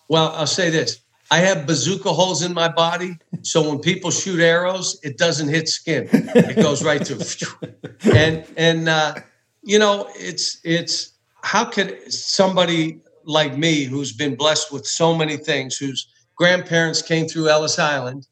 Well, 0.08 0.30
I'll 0.30 0.46
say 0.46 0.70
this 0.70 1.00
I 1.34 1.38
have 1.38 1.66
bazooka 1.66 2.12
holes 2.12 2.42
in 2.44 2.54
my 2.54 2.68
body. 2.68 3.18
So 3.42 3.68
when 3.68 3.80
people 3.80 4.12
shoot 4.12 4.38
arrows, 4.38 5.00
it 5.02 5.18
doesn't 5.18 5.48
hit 5.48 5.68
skin. 5.68 6.08
It 6.12 6.62
goes 6.62 6.84
right 6.84 7.04
through. 7.04 7.48
and, 8.14 8.46
and, 8.56 8.88
uh, 8.88 9.16
you 9.64 9.80
know, 9.80 10.08
it's, 10.14 10.60
it's, 10.62 11.14
how 11.42 11.64
could 11.64 12.12
somebody 12.12 13.00
like 13.24 13.58
me, 13.58 13.82
who's 13.82 14.12
been 14.12 14.36
blessed 14.36 14.72
with 14.72 14.86
so 14.86 15.12
many 15.12 15.36
things, 15.36 15.76
whose 15.76 16.06
grandparents 16.36 17.02
came 17.02 17.26
through 17.26 17.48
Ellis 17.48 17.80
Island, 17.80 18.28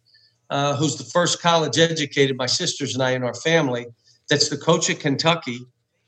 uh, 0.50 0.76
who's 0.76 0.94
the 0.94 1.04
first 1.04 1.42
college 1.42 1.80
educated, 1.80 2.36
my 2.36 2.46
sisters 2.46 2.94
and 2.94 3.02
I 3.02 3.10
in 3.14 3.24
our 3.24 3.34
family, 3.34 3.86
that's 4.30 4.48
the 4.48 4.56
coach 4.56 4.88
at 4.90 5.00
Kentucky. 5.00 5.58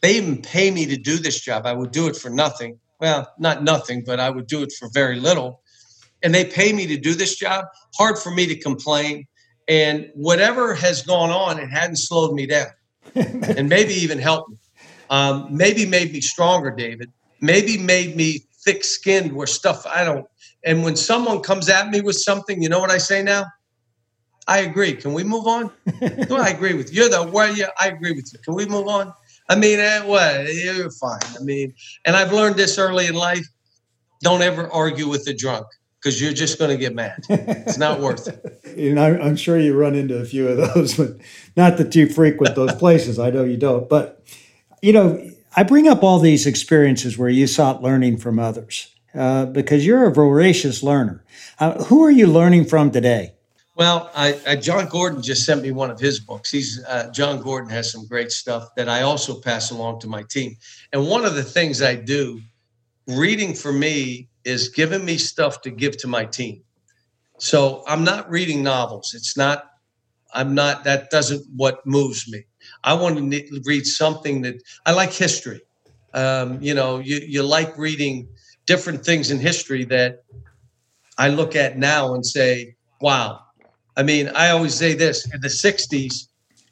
They 0.00 0.16
even 0.16 0.40
pay 0.42 0.70
me 0.70 0.86
to 0.86 0.96
do 0.96 1.16
this 1.16 1.40
job. 1.40 1.66
I 1.66 1.72
would 1.72 1.90
do 1.90 2.06
it 2.06 2.14
for 2.14 2.30
nothing. 2.30 2.78
Well, 3.00 3.28
not 3.40 3.64
nothing, 3.64 4.04
but 4.06 4.20
I 4.20 4.30
would 4.30 4.46
do 4.46 4.62
it 4.62 4.70
for 4.78 4.88
very 4.94 5.18
little. 5.18 5.63
And 6.24 6.34
they 6.34 6.46
pay 6.46 6.72
me 6.72 6.86
to 6.86 6.96
do 6.96 7.14
this 7.14 7.36
job. 7.36 7.66
Hard 7.96 8.18
for 8.18 8.30
me 8.30 8.46
to 8.46 8.56
complain. 8.56 9.26
And 9.68 10.10
whatever 10.14 10.74
has 10.74 11.02
gone 11.02 11.30
on, 11.30 11.58
it 11.58 11.68
hadn't 11.68 11.96
slowed 11.96 12.34
me 12.34 12.46
down 12.46 12.68
and 13.14 13.68
maybe 13.68 13.94
even 13.94 14.18
helped 14.18 14.50
me. 14.50 14.56
Um, 15.10 15.48
maybe 15.50 15.86
made 15.86 16.12
me 16.12 16.20
stronger, 16.20 16.70
David. 16.70 17.12
Maybe 17.40 17.76
made 17.76 18.16
me 18.16 18.46
thick 18.64 18.84
skinned 18.84 19.32
where 19.32 19.46
stuff 19.46 19.86
I 19.86 20.02
don't. 20.04 20.26
And 20.64 20.82
when 20.82 20.96
someone 20.96 21.40
comes 21.40 21.68
at 21.68 21.90
me 21.90 22.00
with 22.00 22.16
something, 22.16 22.62
you 22.62 22.70
know 22.70 22.80
what 22.80 22.90
I 22.90 22.98
say 22.98 23.22
now? 23.22 23.44
I 24.46 24.60
agree. 24.60 24.94
Can 24.94 25.12
we 25.12 25.24
move 25.24 25.46
on? 25.46 25.70
no, 26.28 26.36
I 26.36 26.48
agree 26.48 26.74
with 26.74 26.92
you. 26.92 27.02
You're 27.02 27.10
the 27.10 27.30
well, 27.30 27.54
yeah, 27.54 27.68
I 27.78 27.88
agree 27.88 28.12
with 28.12 28.30
you. 28.32 28.38
Can 28.40 28.54
we 28.54 28.66
move 28.66 28.88
on? 28.88 29.12
I 29.48 29.56
mean, 29.56 29.78
eh, 29.78 30.04
what? 30.04 30.54
You're 30.54 30.90
fine. 30.90 31.20
I 31.38 31.42
mean, 31.42 31.74
and 32.06 32.16
I've 32.16 32.32
learned 32.32 32.56
this 32.56 32.78
early 32.78 33.06
in 33.06 33.14
life. 33.14 33.46
Don't 34.22 34.42
ever 34.42 34.70
argue 34.72 35.08
with 35.08 35.24
the 35.24 35.34
drunk 35.34 35.66
because 36.04 36.20
you're 36.20 36.34
just 36.34 36.58
going 36.58 36.70
to 36.70 36.76
get 36.76 36.94
mad. 36.94 37.24
It's 37.30 37.78
not 37.78 37.98
worth 37.98 38.28
it. 38.28 38.60
you 38.76 38.94
know, 38.94 39.18
I'm 39.18 39.36
sure 39.36 39.58
you 39.58 39.74
run 39.74 39.94
into 39.94 40.18
a 40.18 40.24
few 40.26 40.46
of 40.46 40.74
those, 40.74 40.98
but 40.98 41.16
not 41.56 41.78
that 41.78 41.94
you 41.94 42.06
frequent 42.10 42.54
those 42.54 42.74
places. 42.74 43.18
I 43.18 43.30
know 43.30 43.42
you 43.42 43.56
don't. 43.56 43.88
But, 43.88 44.22
you 44.82 44.92
know, 44.92 45.30
I 45.56 45.62
bring 45.62 45.88
up 45.88 46.02
all 46.02 46.18
these 46.18 46.46
experiences 46.46 47.16
where 47.16 47.30
you 47.30 47.46
sought 47.46 47.82
learning 47.82 48.18
from 48.18 48.38
others 48.38 48.94
uh, 49.14 49.46
because 49.46 49.86
you're 49.86 50.06
a 50.06 50.12
voracious 50.12 50.82
learner. 50.82 51.24
Uh, 51.58 51.82
who 51.84 52.04
are 52.04 52.10
you 52.10 52.26
learning 52.26 52.66
from 52.66 52.90
today? 52.90 53.32
Well, 53.74 54.10
I, 54.14 54.38
I, 54.46 54.56
Jon 54.56 54.86
Gordon 54.86 55.22
just 55.22 55.44
sent 55.44 55.62
me 55.62 55.72
one 55.72 55.90
of 55.90 55.98
his 55.98 56.20
books. 56.20 56.50
He's 56.50 56.84
uh, 56.86 57.10
Jon 57.12 57.40
Gordon 57.40 57.70
has 57.70 57.90
some 57.90 58.06
great 58.06 58.30
stuff 58.30 58.68
that 58.76 58.88
I 58.88 59.02
also 59.02 59.40
pass 59.40 59.70
along 59.70 60.00
to 60.00 60.06
my 60.06 60.22
team. 60.22 60.56
And 60.92 61.08
one 61.08 61.24
of 61.24 61.34
the 61.34 61.42
things 61.42 61.82
I 61.82 61.96
do, 61.96 62.40
reading 63.08 63.52
for 63.52 63.72
me, 63.72 64.28
is 64.44 64.68
giving 64.68 65.04
me 65.04 65.16
stuff 65.16 65.62
to 65.62 65.70
give 65.70 65.96
to 65.98 66.08
my 66.08 66.24
team. 66.24 66.62
So 67.38 67.82
I'm 67.86 68.04
not 68.04 68.30
reading 68.30 68.62
novels. 68.62 69.12
It's 69.14 69.36
not. 69.36 69.70
I'm 70.32 70.54
not. 70.54 70.84
That 70.84 71.10
doesn't 71.10 71.44
what 71.56 71.84
moves 71.86 72.30
me. 72.30 72.44
I 72.82 72.94
want 72.94 73.16
to 73.32 73.62
read 73.64 73.86
something 73.86 74.42
that 74.42 74.56
I 74.86 74.92
like 74.92 75.12
history. 75.12 75.60
Um, 76.12 76.62
you 76.62 76.74
know, 76.74 76.98
you, 76.98 77.16
you 77.16 77.42
like 77.42 77.76
reading 77.76 78.28
different 78.66 79.04
things 79.04 79.30
in 79.30 79.38
history 79.38 79.84
that 79.86 80.24
I 81.18 81.28
look 81.28 81.56
at 81.56 81.76
now 81.76 82.14
and 82.14 82.24
say, 82.24 82.76
wow. 83.00 83.40
I 83.96 84.02
mean, 84.02 84.28
I 84.28 84.50
always 84.50 84.74
say 84.74 84.94
this 84.94 85.32
in 85.32 85.40
the 85.40 85.48
60s, 85.48 86.28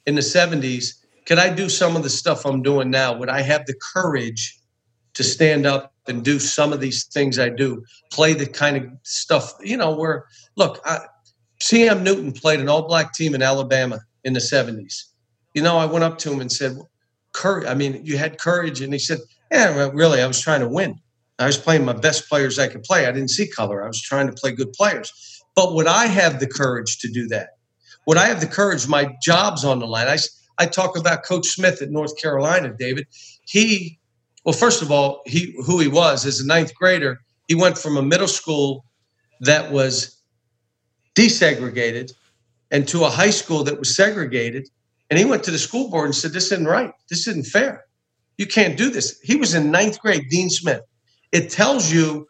in 0.06 0.14
the 0.14 0.20
70s, 0.20 0.94
could 1.26 1.38
I 1.38 1.54
do 1.54 1.68
some 1.68 1.96
of 1.96 2.02
the 2.02 2.10
stuff 2.10 2.44
I'm 2.44 2.62
doing 2.62 2.90
now? 2.90 3.16
Would 3.16 3.28
I 3.28 3.42
have 3.42 3.66
the 3.66 3.74
courage 3.94 4.58
to 5.14 5.22
stand 5.22 5.66
up 5.66 5.91
and 6.08 6.24
do 6.24 6.38
some 6.38 6.72
of 6.72 6.80
these 6.80 7.04
things 7.04 7.38
I 7.38 7.48
do? 7.48 7.84
Play 8.12 8.34
the 8.34 8.46
kind 8.46 8.76
of 8.76 8.84
stuff, 9.02 9.54
you 9.60 9.76
know, 9.76 9.94
where, 9.94 10.26
look, 10.56 10.80
I, 10.84 11.00
C.M. 11.60 12.02
Newton 12.02 12.32
played 12.32 12.60
an 12.60 12.68
all 12.68 12.88
black 12.88 13.12
team 13.12 13.34
in 13.34 13.42
Alabama 13.42 14.00
in 14.24 14.32
the 14.32 14.40
70s 14.40 15.12
you 15.54 15.62
know, 15.62 15.76
I 15.76 15.86
went 15.86 16.04
up 16.04 16.18
to 16.18 16.32
him 16.32 16.40
and 16.40 16.50
said, 16.50 16.78
courage. 17.32 17.66
I 17.66 17.74
mean, 17.74 18.00
you 18.04 18.16
had 18.16 18.38
courage. 18.38 18.80
And 18.80 18.92
he 18.92 18.98
said, 18.98 19.18
yeah, 19.50 19.74
well, 19.74 19.92
really, 19.92 20.22
I 20.22 20.26
was 20.26 20.40
trying 20.40 20.60
to 20.60 20.68
win. 20.68 20.98
I 21.38 21.46
was 21.46 21.58
playing 21.58 21.84
my 21.84 21.92
best 21.92 22.28
players 22.28 22.58
I 22.58 22.68
could 22.68 22.82
play. 22.82 23.06
I 23.06 23.12
didn't 23.12 23.30
see 23.30 23.48
color. 23.48 23.82
I 23.84 23.88
was 23.88 24.00
trying 24.00 24.26
to 24.28 24.32
play 24.32 24.52
good 24.52 24.72
players. 24.72 25.12
But 25.54 25.74
would 25.74 25.86
I 25.86 26.06
have 26.06 26.40
the 26.40 26.46
courage 26.46 26.98
to 27.00 27.08
do 27.08 27.26
that? 27.28 27.50
Would 28.06 28.16
I 28.16 28.26
have 28.26 28.40
the 28.40 28.46
courage? 28.46 28.86
My 28.88 29.14
job's 29.22 29.64
on 29.64 29.78
the 29.78 29.86
line. 29.86 30.08
I, 30.08 30.18
I 30.58 30.66
talk 30.66 30.96
about 30.96 31.24
Coach 31.24 31.46
Smith 31.48 31.82
at 31.82 31.90
North 31.90 32.16
Carolina, 32.20 32.74
David. 32.78 33.06
He, 33.44 33.98
well, 34.44 34.52
first 34.52 34.82
of 34.82 34.90
all, 34.90 35.22
he 35.26 35.54
who 35.64 35.78
he 35.78 35.88
was 35.88 36.26
as 36.26 36.40
a 36.40 36.46
ninth 36.46 36.74
grader, 36.74 37.20
he 37.48 37.54
went 37.54 37.78
from 37.78 37.96
a 37.96 38.02
middle 38.02 38.28
school 38.28 38.84
that 39.40 39.70
was 39.72 40.20
desegregated 41.14 42.12
and 42.70 42.88
to 42.88 43.04
a 43.04 43.10
high 43.10 43.30
school 43.30 43.64
that 43.64 43.78
was 43.78 43.94
segregated 43.94 44.68
and 45.12 45.18
he 45.18 45.26
went 45.26 45.44
to 45.44 45.50
the 45.50 45.58
school 45.58 45.90
board 45.90 46.06
and 46.06 46.14
said, 46.14 46.32
This 46.32 46.50
isn't 46.52 46.66
right. 46.66 46.90
This 47.10 47.28
isn't 47.28 47.46
fair. 47.46 47.84
You 48.38 48.46
can't 48.46 48.78
do 48.78 48.88
this. 48.88 49.20
He 49.22 49.36
was 49.36 49.54
in 49.54 49.70
ninth 49.70 50.00
grade, 50.00 50.30
Dean 50.30 50.48
Smith. 50.48 50.80
It 51.32 51.50
tells 51.50 51.92
you 51.92 52.26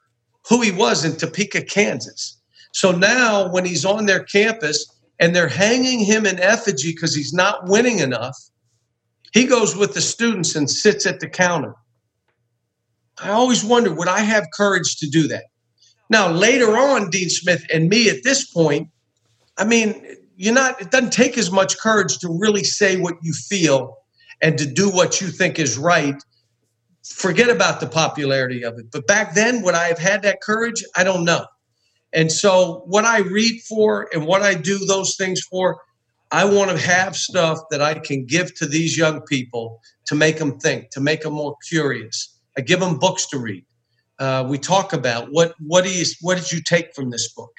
who 0.48 0.60
he 0.62 0.72
was 0.72 1.04
in 1.04 1.14
Topeka, 1.14 1.62
Kansas. 1.62 2.40
So 2.72 2.90
now 2.90 3.52
when 3.52 3.64
he's 3.64 3.84
on 3.84 4.06
their 4.06 4.24
campus 4.24 4.84
and 5.20 5.32
they're 5.32 5.46
hanging 5.46 6.00
him 6.00 6.26
in 6.26 6.40
effigy 6.40 6.90
because 6.90 7.14
he's 7.14 7.32
not 7.32 7.68
winning 7.68 8.00
enough, 8.00 8.36
he 9.32 9.44
goes 9.44 9.76
with 9.76 9.94
the 9.94 10.00
students 10.00 10.56
and 10.56 10.68
sits 10.68 11.06
at 11.06 11.20
the 11.20 11.28
counter. 11.28 11.76
I 13.18 13.30
always 13.30 13.64
wondered, 13.64 13.96
would 13.96 14.08
I 14.08 14.20
have 14.20 14.46
courage 14.52 14.96
to 14.96 15.08
do 15.08 15.28
that? 15.28 15.44
Now, 16.08 16.30
later 16.30 16.76
on, 16.76 17.10
Dean 17.10 17.30
Smith 17.30 17.64
and 17.72 17.88
me 17.88 18.10
at 18.10 18.22
this 18.22 18.44
point, 18.44 18.88
I 19.56 19.64
mean, 19.64 20.04
you're 20.36 20.54
not, 20.54 20.80
it 20.80 20.90
doesn't 20.90 21.12
take 21.12 21.38
as 21.38 21.50
much 21.50 21.78
courage 21.78 22.18
to 22.18 22.28
really 22.28 22.64
say 22.64 23.00
what 23.00 23.14
you 23.22 23.32
feel 23.32 23.96
and 24.40 24.58
to 24.58 24.66
do 24.66 24.90
what 24.90 25.20
you 25.20 25.28
think 25.28 25.58
is 25.58 25.78
right. 25.78 26.20
Forget 27.04 27.48
about 27.48 27.80
the 27.80 27.86
popularity 27.86 28.62
of 28.62 28.78
it. 28.78 28.90
But 28.90 29.06
back 29.06 29.34
then, 29.34 29.62
would 29.62 29.74
I 29.74 29.88
have 29.88 29.98
had 29.98 30.22
that 30.22 30.40
courage? 30.40 30.84
I 30.96 31.04
don't 31.04 31.24
know. 31.24 31.46
And 32.12 32.30
so, 32.30 32.82
what 32.86 33.04
I 33.04 33.20
read 33.20 33.62
for 33.62 34.08
and 34.12 34.26
what 34.26 34.42
I 34.42 34.54
do 34.54 34.78
those 34.84 35.16
things 35.16 35.40
for, 35.40 35.80
I 36.30 36.44
want 36.44 36.70
to 36.70 36.78
have 36.78 37.16
stuff 37.16 37.58
that 37.70 37.80
I 37.80 37.94
can 37.94 38.26
give 38.26 38.54
to 38.56 38.66
these 38.66 38.96
young 38.96 39.22
people 39.22 39.80
to 40.06 40.14
make 40.14 40.38
them 40.38 40.58
think, 40.58 40.90
to 40.90 41.00
make 41.00 41.22
them 41.22 41.34
more 41.34 41.56
curious. 41.68 42.31
I 42.56 42.60
give 42.60 42.80
them 42.80 42.98
books 42.98 43.26
to 43.26 43.38
read. 43.38 43.64
Uh, 44.18 44.46
we 44.48 44.58
talk 44.58 44.92
about 44.92 45.32
what 45.32 45.54
what 45.58 45.86
is 45.86 46.18
what 46.20 46.38
did 46.38 46.52
you 46.52 46.62
take 46.62 46.94
from 46.94 47.10
this 47.10 47.32
book? 47.32 47.52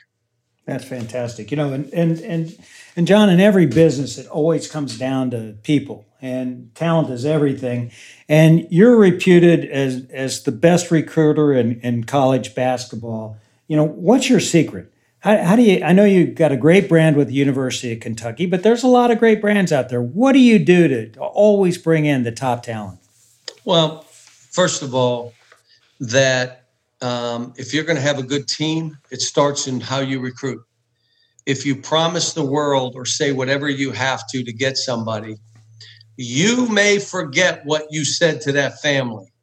That's 0.66 0.86
fantastic. 0.86 1.52
You 1.52 1.58
know, 1.58 1.74
and 1.74 1.94
and 1.94 2.20
and 2.20 2.58
and 2.96 3.08
John, 3.08 3.30
in 3.30 3.40
every 3.40 3.66
business, 3.66 4.18
it 4.18 4.28
always 4.28 4.70
comes 4.70 4.98
down 4.98 5.32
to 5.32 5.58
people, 5.64 6.06
and 6.22 6.74
talent 6.76 7.10
is 7.10 7.26
everything. 7.26 7.92
And 8.30 8.68
you're 8.70 8.96
reputed 8.96 9.66
as 9.66 10.06
as 10.12 10.44
the 10.44 10.52
best 10.52 10.92
recruiter 10.92 11.52
in, 11.54 11.82
in 11.82 12.06
college 12.06 12.56
basketball 12.56 13.38
you 13.68 13.78
know, 13.78 13.86
what's 13.86 14.30
your 14.30 14.40
secret? 14.40 14.94
How, 15.20 15.42
how, 15.42 15.56
do 15.56 15.62
you? 15.62 15.84
I 15.84 15.94
know 15.94 16.04
you've 16.04 16.36
got 16.36 16.52
a 16.52 16.58
great 16.58 16.90
brand 16.90 17.16
with 17.16 17.30
the 17.30 17.34
University 17.34 17.94
of 17.94 18.02
Kentucky, 18.02 18.46
but 18.46 18.62
there's 18.62 18.84
a 18.84 18.88
lot 18.88 19.10
of 19.10 19.20
great 19.20 19.42
brands 19.42 19.72
out 19.72 19.90
there. 19.90 20.02
What 20.02 20.34
do 20.34 20.40
you 20.40 20.60
do 20.60 20.88
to 20.88 21.20
always 21.20 21.78
bring 21.78 22.06
in 22.06 22.24
the 22.24 22.32
top 22.32 22.64
talent? 22.64 23.00
Well, 23.64 24.06
first 24.54 24.82
of 24.82 24.96
all, 24.96 25.34
that 26.00 26.66
um, 27.02 27.54
if 27.58 27.74
you're 27.74 27.84
going 27.84 27.98
to 27.98 28.02
have 28.02 28.20
a 28.20 28.24
good 28.24 28.48
team, 28.48 28.98
it 29.12 29.22
starts 29.22 29.68
in 29.68 29.82
how 29.82 30.00
you 30.00 30.20
recruit. 30.20 30.62
If 31.46 31.66
you 31.66 31.76
promise 31.76 32.34
the 32.34 32.46
world 32.46 32.94
or 32.96 33.06
say 33.06 33.34
whatever 33.34 33.70
you 33.70 33.92
have 33.92 34.26
to 34.30 34.44
to 34.44 34.54
get 34.54 34.78
somebody, 34.78 35.36
you 36.16 36.68
may 36.70 37.00
forget 37.00 37.66
what 37.66 37.88
you 37.92 38.06
said 38.06 38.40
to 38.42 38.54
that 38.54 38.80
family 38.82 39.34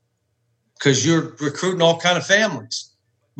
because 0.78 1.04
you're 1.04 1.36
recruiting 1.40 1.82
all 1.82 2.00
kind 2.00 2.16
of 2.16 2.26
families 2.26 2.90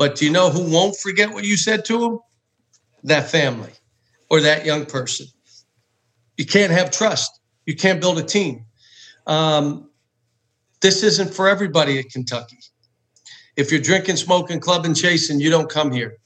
but 0.01 0.15
do 0.15 0.25
you 0.25 0.31
know 0.31 0.49
who 0.49 0.67
won't 0.73 0.97
forget 0.97 1.31
what 1.31 1.43
you 1.43 1.55
said 1.55 1.85
to 1.85 1.99
them? 1.99 2.19
That 3.03 3.29
family 3.29 3.69
or 4.31 4.41
that 4.41 4.65
young 4.65 4.87
person. 4.87 5.27
You 6.37 6.45
can't 6.47 6.71
have 6.71 6.89
trust. 6.89 7.39
You 7.67 7.75
can't 7.75 8.01
build 8.01 8.17
a 8.17 8.23
team. 8.23 8.65
Um, 9.27 9.90
this 10.81 11.03
isn't 11.03 11.33
for 11.33 11.47
everybody 11.47 11.99
at 11.99 12.09
Kentucky. 12.09 12.59
If 13.55 13.71
you're 13.71 13.81
drinking, 13.81 14.15
smoking, 14.17 14.59
clubbing, 14.59 14.93
chasing, 14.93 15.39
you 15.39 15.49
don't 15.49 15.69
come 15.69 15.91
here. 15.91 16.17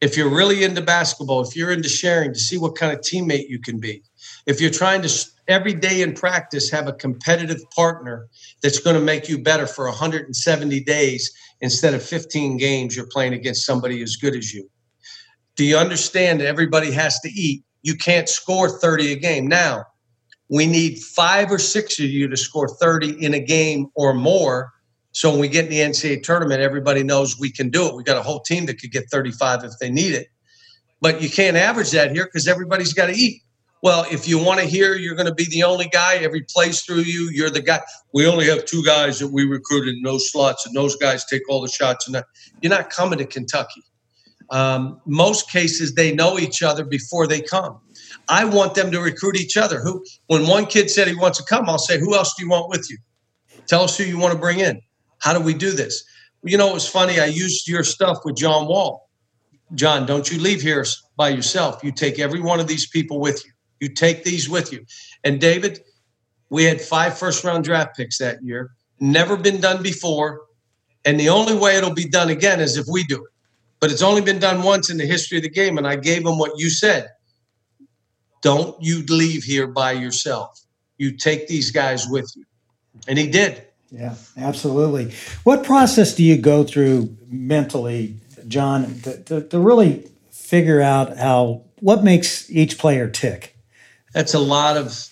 If 0.00 0.16
you're 0.16 0.34
really 0.34 0.64
into 0.64 0.80
basketball, 0.80 1.42
if 1.42 1.54
you're 1.54 1.70
into 1.70 1.88
sharing 1.88 2.32
to 2.32 2.38
see 2.38 2.58
what 2.58 2.74
kind 2.74 2.92
of 2.92 3.00
teammate 3.00 3.48
you 3.48 3.60
can 3.60 3.78
be, 3.78 4.02
if 4.46 4.60
you're 4.60 4.70
trying 4.70 5.02
to 5.02 5.08
every 5.48 5.74
day 5.74 6.02
in 6.02 6.14
practice 6.14 6.70
have 6.70 6.86
a 6.86 6.92
competitive 6.92 7.60
partner 7.74 8.28
that's 8.62 8.78
going 8.78 8.94
to 8.94 9.02
make 9.02 9.28
you 9.28 9.38
better 9.38 9.66
for 9.66 9.86
170 9.86 10.80
days 10.84 11.32
instead 11.60 11.94
of 11.94 12.02
15 12.02 12.56
games 12.56 12.96
you're 12.96 13.08
playing 13.08 13.32
against 13.32 13.66
somebody 13.66 14.02
as 14.02 14.16
good 14.16 14.36
as 14.36 14.54
you 14.54 14.68
do 15.56 15.64
you 15.64 15.76
understand 15.76 16.40
that 16.40 16.46
everybody 16.46 16.92
has 16.92 17.18
to 17.20 17.28
eat 17.28 17.64
you 17.82 17.96
can't 17.96 18.28
score 18.28 18.68
30 18.68 19.12
a 19.12 19.16
game 19.16 19.48
now 19.48 19.84
we 20.52 20.66
need 20.66 20.98
five 20.98 21.50
or 21.50 21.58
six 21.58 21.98
of 21.98 22.04
you 22.04 22.28
to 22.28 22.36
score 22.36 22.68
30 22.68 23.24
in 23.24 23.32
a 23.32 23.40
game 23.40 23.86
or 23.94 24.12
more 24.12 24.70
so 25.12 25.30
when 25.30 25.40
we 25.40 25.48
get 25.48 25.64
in 25.64 25.70
the 25.70 25.80
ncaa 25.80 26.22
tournament 26.22 26.60
everybody 26.60 27.02
knows 27.02 27.38
we 27.38 27.50
can 27.50 27.70
do 27.70 27.88
it 27.88 27.94
we 27.94 28.02
got 28.02 28.18
a 28.18 28.22
whole 28.22 28.40
team 28.40 28.66
that 28.66 28.78
could 28.78 28.92
get 28.92 29.08
35 29.10 29.64
if 29.64 29.72
they 29.80 29.90
need 29.90 30.14
it 30.14 30.28
but 31.00 31.22
you 31.22 31.30
can't 31.30 31.56
average 31.56 31.90
that 31.92 32.12
here 32.12 32.26
because 32.26 32.46
everybody's 32.46 32.92
got 32.92 33.06
to 33.06 33.14
eat 33.14 33.42
well, 33.82 34.06
if 34.12 34.28
you 34.28 34.38
want 34.38 34.60
to 34.60 34.66
hear 34.66 34.94
you're 34.94 35.16
going 35.16 35.26
to 35.26 35.34
be 35.34 35.46
the 35.50 35.64
only 35.64 35.88
guy 35.88 36.14
every 36.18 36.42
plays 36.42 36.82
through 36.82 37.00
you, 37.00 37.30
you're 37.32 37.50
the 37.50 37.60
guy. 37.60 37.80
We 38.14 38.28
only 38.28 38.46
have 38.46 38.64
two 38.64 38.84
guys 38.84 39.18
that 39.18 39.26
we 39.26 39.44
recruited 39.44 39.96
in 39.96 40.02
those 40.02 40.30
slots, 40.30 40.64
and 40.64 40.76
those 40.76 40.94
guys 40.94 41.24
take 41.24 41.42
all 41.48 41.60
the 41.60 41.68
shots. 41.68 42.06
And 42.06 42.22
you're 42.60 42.70
not 42.70 42.90
coming 42.90 43.18
to 43.18 43.26
Kentucky. 43.26 43.82
Um, 44.50 45.00
most 45.04 45.50
cases, 45.50 45.94
they 45.94 46.14
know 46.14 46.38
each 46.38 46.62
other 46.62 46.84
before 46.84 47.26
they 47.26 47.40
come. 47.40 47.80
I 48.28 48.44
want 48.44 48.74
them 48.74 48.90
to 48.92 49.00
recruit 49.00 49.36
each 49.36 49.56
other. 49.56 49.80
Who, 49.80 50.04
when 50.26 50.46
one 50.46 50.66
kid 50.66 50.90
said 50.90 51.08
he 51.08 51.14
wants 51.14 51.38
to 51.38 51.44
come, 51.44 51.68
I'll 51.68 51.78
say, 51.78 51.98
"Who 51.98 52.14
else 52.14 52.34
do 52.34 52.44
you 52.44 52.50
want 52.50 52.68
with 52.68 52.88
you? 52.90 52.98
Tell 53.66 53.82
us 53.82 53.96
who 53.96 54.04
you 54.04 54.18
want 54.18 54.32
to 54.32 54.38
bring 54.38 54.60
in. 54.60 54.80
How 55.18 55.32
do 55.32 55.40
we 55.40 55.54
do 55.54 55.72
this?" 55.72 56.04
You 56.44 56.58
know, 56.58 56.70
it 56.70 56.74
was 56.74 56.88
funny. 56.88 57.20
I 57.20 57.26
used 57.26 57.68
your 57.68 57.84
stuff 57.84 58.18
with 58.24 58.36
John 58.36 58.66
Wall. 58.66 59.08
John, 59.74 60.06
don't 60.06 60.30
you 60.30 60.38
leave 60.38 60.60
here 60.60 60.84
by 61.16 61.30
yourself. 61.30 61.82
You 61.82 61.92
take 61.92 62.18
every 62.18 62.40
one 62.40 62.60
of 62.60 62.66
these 62.66 62.86
people 62.86 63.20
with 63.20 63.44
you. 63.44 63.52
You 63.80 63.88
take 63.88 64.24
these 64.24 64.48
with 64.48 64.72
you. 64.72 64.84
And 65.24 65.40
David, 65.40 65.80
we 66.50 66.64
had 66.64 66.80
five 66.80 67.16
first 67.18 67.44
round 67.44 67.64
draft 67.64 67.96
picks 67.96 68.18
that 68.18 68.42
year. 68.42 68.72
Never 69.00 69.36
been 69.36 69.60
done 69.60 69.82
before. 69.82 70.42
And 71.04 71.18
the 71.18 71.28
only 71.30 71.56
way 71.56 71.76
it'll 71.76 71.94
be 71.94 72.08
done 72.08 72.28
again 72.28 72.60
is 72.60 72.76
if 72.76 72.86
we 72.90 73.04
do 73.04 73.16
it. 73.16 73.30
But 73.80 73.90
it's 73.90 74.02
only 74.02 74.20
been 74.20 74.38
done 74.38 74.62
once 74.62 74.90
in 74.90 74.98
the 74.98 75.06
history 75.06 75.38
of 75.38 75.42
the 75.42 75.50
game. 75.50 75.78
And 75.78 75.86
I 75.86 75.96
gave 75.96 76.22
them 76.22 76.38
what 76.38 76.52
you 76.56 76.70
said. 76.70 77.08
Don't 78.42 78.80
you 78.82 79.04
leave 79.06 79.44
here 79.44 79.66
by 79.66 79.92
yourself. 79.92 80.60
You 80.98 81.12
take 81.12 81.48
these 81.48 81.70
guys 81.70 82.06
with 82.06 82.30
you. 82.36 82.44
And 83.08 83.18
he 83.18 83.26
did. 83.28 83.66
Yeah, 83.90 84.14
absolutely. 84.36 85.12
What 85.44 85.64
process 85.64 86.14
do 86.14 86.22
you 86.22 86.36
go 86.36 86.64
through 86.64 87.16
mentally, 87.28 88.16
John, 88.46 89.00
to, 89.00 89.22
to, 89.24 89.48
to 89.48 89.58
really 89.58 90.10
figure 90.30 90.80
out 90.80 91.16
how 91.16 91.62
what 91.80 92.04
makes 92.04 92.50
each 92.50 92.78
player 92.78 93.08
tick? 93.08 93.52
that's 94.12 94.34
a 94.34 94.38
lot 94.38 94.76
of 94.76 95.08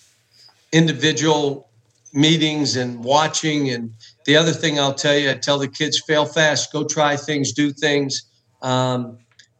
individual 0.71 1.69
meetings 2.13 2.75
and 2.75 3.03
watching. 3.03 3.69
And 3.69 3.93
the 4.25 4.35
other 4.35 4.51
thing 4.51 4.79
I'll 4.79 4.93
tell 4.93 5.17
you, 5.17 5.29
I 5.31 5.33
tell 5.33 5.57
the 5.57 5.67
kids 5.67 6.01
fail 6.05 6.25
fast, 6.25 6.71
go 6.71 6.83
try 6.83 7.17
things, 7.17 7.51
do 7.51 7.71
things. 7.71 8.23
Um, 8.61 9.17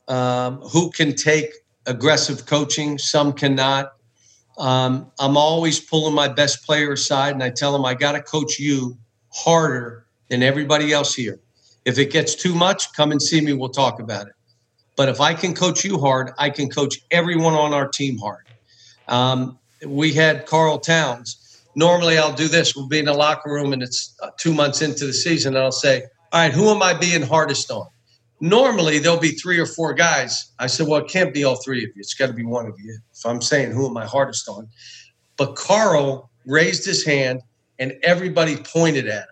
um, 0.07 0.57
who 0.57 0.91
can 0.91 1.15
take 1.15 1.53
aggressive 1.85 2.45
coaching? 2.45 2.97
Some 2.97 3.33
cannot. 3.33 3.93
Um, 4.57 5.11
I'm 5.19 5.37
always 5.37 5.79
pulling 5.79 6.13
my 6.13 6.27
best 6.27 6.65
player 6.65 6.91
aside 6.91 7.33
and 7.33 7.43
I 7.43 7.49
tell 7.49 7.71
them, 7.71 7.85
I 7.85 7.93
got 7.93 8.11
to 8.13 8.21
coach 8.21 8.59
you 8.59 8.97
harder 9.33 10.05
than 10.29 10.43
everybody 10.43 10.93
else 10.93 11.15
here. 11.15 11.39
If 11.85 11.97
it 11.97 12.11
gets 12.11 12.35
too 12.35 12.53
much, 12.53 12.93
come 12.93 13.11
and 13.11 13.21
see 13.21 13.41
me. 13.41 13.53
We'll 13.53 13.69
talk 13.69 13.99
about 13.99 14.27
it. 14.27 14.33
But 14.95 15.09
if 15.09 15.19
I 15.19 15.33
can 15.33 15.55
coach 15.55 15.83
you 15.83 15.99
hard, 15.99 16.31
I 16.37 16.49
can 16.49 16.69
coach 16.69 16.99
everyone 17.09 17.53
on 17.53 17.73
our 17.73 17.87
team 17.87 18.17
hard. 18.17 18.45
Um, 19.07 19.57
we 19.85 20.13
had 20.13 20.45
Karl 20.45 20.79
Towns. 20.79 21.63
Normally, 21.75 22.17
I'll 22.17 22.33
do 22.33 22.47
this. 22.47 22.75
We'll 22.75 22.87
be 22.87 22.99
in 22.99 23.05
the 23.05 23.13
locker 23.13 23.51
room, 23.51 23.73
and 23.73 23.81
it's 23.81 24.13
uh, 24.21 24.29
two 24.37 24.53
months 24.53 24.81
into 24.81 25.05
the 25.05 25.13
season, 25.13 25.55
and 25.55 25.63
I'll 25.63 25.71
say, 25.71 26.03
"All 26.31 26.41
right, 26.41 26.53
who 26.53 26.69
am 26.69 26.83
I 26.83 26.93
being 26.93 27.21
hardest 27.21 27.71
on?" 27.71 27.87
Normally, 28.41 28.97
there'll 28.97 29.19
be 29.19 29.31
three 29.31 29.59
or 29.59 29.67
four 29.67 29.93
guys. 29.93 30.51
I 30.59 30.67
said, 30.67 30.87
"Well, 30.87 31.01
it 31.01 31.07
can't 31.07 31.33
be 31.33 31.43
all 31.43 31.61
three 31.63 31.83
of 31.83 31.91
you. 31.95 31.99
It's 31.99 32.15
got 32.15 32.27
to 32.27 32.33
be 32.33 32.43
one 32.43 32.65
of 32.65 32.73
you." 32.79 32.97
If 33.13 33.25
I'm 33.25 33.41
saying, 33.41 33.71
"Who 33.71 33.87
am 33.87 33.95
I 33.97 34.05
hardest 34.05 34.49
on?" 34.49 34.67
But 35.37 35.55
Karl 35.55 36.29
raised 36.45 36.83
his 36.83 37.05
hand, 37.05 37.41
and 37.77 37.93
everybody 38.01 38.57
pointed 38.57 39.07
at 39.07 39.27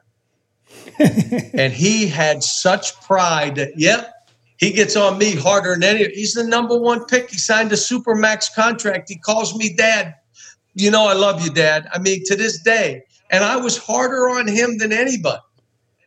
him, 0.99 1.49
and 1.53 1.73
he 1.73 2.07
had 2.07 2.43
such 2.43 2.93
pride 3.01 3.55
that, 3.55 3.71
"Yep, 3.77 4.13
he 4.59 4.71
gets 4.71 4.95
on 4.97 5.17
me 5.17 5.35
harder 5.35 5.73
than 5.73 5.83
any. 5.83 6.13
He's 6.13 6.33
the 6.33 6.43
number 6.43 6.77
one 6.77 7.05
pick. 7.05 7.31
He 7.31 7.37
signed 7.37 7.71
a 7.71 7.77
super 7.77 8.13
max 8.13 8.49
contract. 8.53 9.07
He 9.09 9.17
calls 9.17 9.57
me 9.57 9.73
dad. 9.73 10.13
You 10.75 10.91
know, 10.91 11.07
I 11.07 11.13
love 11.13 11.41
you, 11.41 11.49
dad. 11.49 11.87
I 11.93 11.99
mean, 11.99 12.23
to 12.25 12.35
this 12.35 12.61
day. 12.61 13.03
And 13.31 13.43
I 13.43 13.55
was 13.55 13.77
harder 13.77 14.29
on 14.29 14.47
him 14.47 14.77
than 14.77 14.91
anybody. 14.91 15.39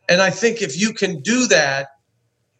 And 0.07 0.21
I 0.21 0.29
think 0.29 0.61
if 0.61 0.79
you 0.79 0.93
can 0.93 1.21
do 1.21 1.47
that, 1.47 1.87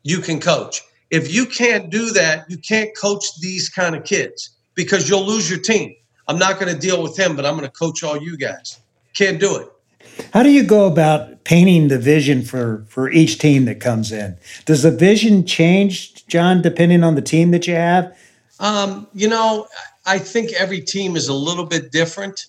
you 0.03 0.19
can 0.19 0.39
coach. 0.39 0.81
If 1.09 1.33
you 1.33 1.45
can't 1.45 1.89
do 1.89 2.11
that, 2.11 2.49
you 2.49 2.57
can't 2.57 2.89
coach 2.95 3.39
these 3.39 3.69
kind 3.69 3.95
of 3.95 4.03
kids 4.03 4.51
because 4.75 5.09
you'll 5.09 5.25
lose 5.25 5.49
your 5.49 5.59
team. 5.59 5.95
I'm 6.27 6.39
not 6.39 6.59
going 6.59 6.73
to 6.73 6.79
deal 6.79 7.01
with 7.03 7.17
him, 7.17 7.35
but 7.35 7.45
I'm 7.45 7.57
going 7.57 7.69
to 7.69 7.75
coach 7.75 8.03
all 8.03 8.17
you 8.17 8.37
guys. 8.37 8.79
Can't 9.13 9.39
do 9.39 9.57
it. 9.57 9.69
How 10.33 10.43
do 10.43 10.51
you 10.51 10.63
go 10.63 10.85
about 10.85 11.43
painting 11.43 11.87
the 11.87 11.97
vision 11.97 12.43
for 12.43 12.85
for 12.87 13.09
each 13.09 13.39
team 13.39 13.65
that 13.65 13.79
comes 13.79 14.11
in? 14.11 14.37
Does 14.65 14.83
the 14.83 14.91
vision 14.91 15.45
change, 15.45 16.25
John, 16.27 16.61
depending 16.61 17.03
on 17.03 17.15
the 17.15 17.21
team 17.21 17.51
that 17.51 17.67
you 17.67 17.75
have? 17.75 18.15
Um, 18.59 19.07
you 19.13 19.27
know, 19.27 19.67
I 20.05 20.19
think 20.19 20.53
every 20.53 20.81
team 20.81 21.15
is 21.15 21.27
a 21.27 21.33
little 21.33 21.65
bit 21.65 21.91
different, 21.91 22.45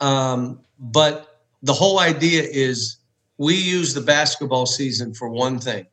um, 0.00 0.60
but 0.78 1.40
the 1.62 1.72
whole 1.72 1.98
idea 1.98 2.42
is 2.42 2.96
we 3.38 3.54
use 3.54 3.94
the 3.94 4.00
basketball 4.00 4.66
season 4.66 5.14
for 5.14 5.28
one 5.28 5.58
thing: 5.58 5.86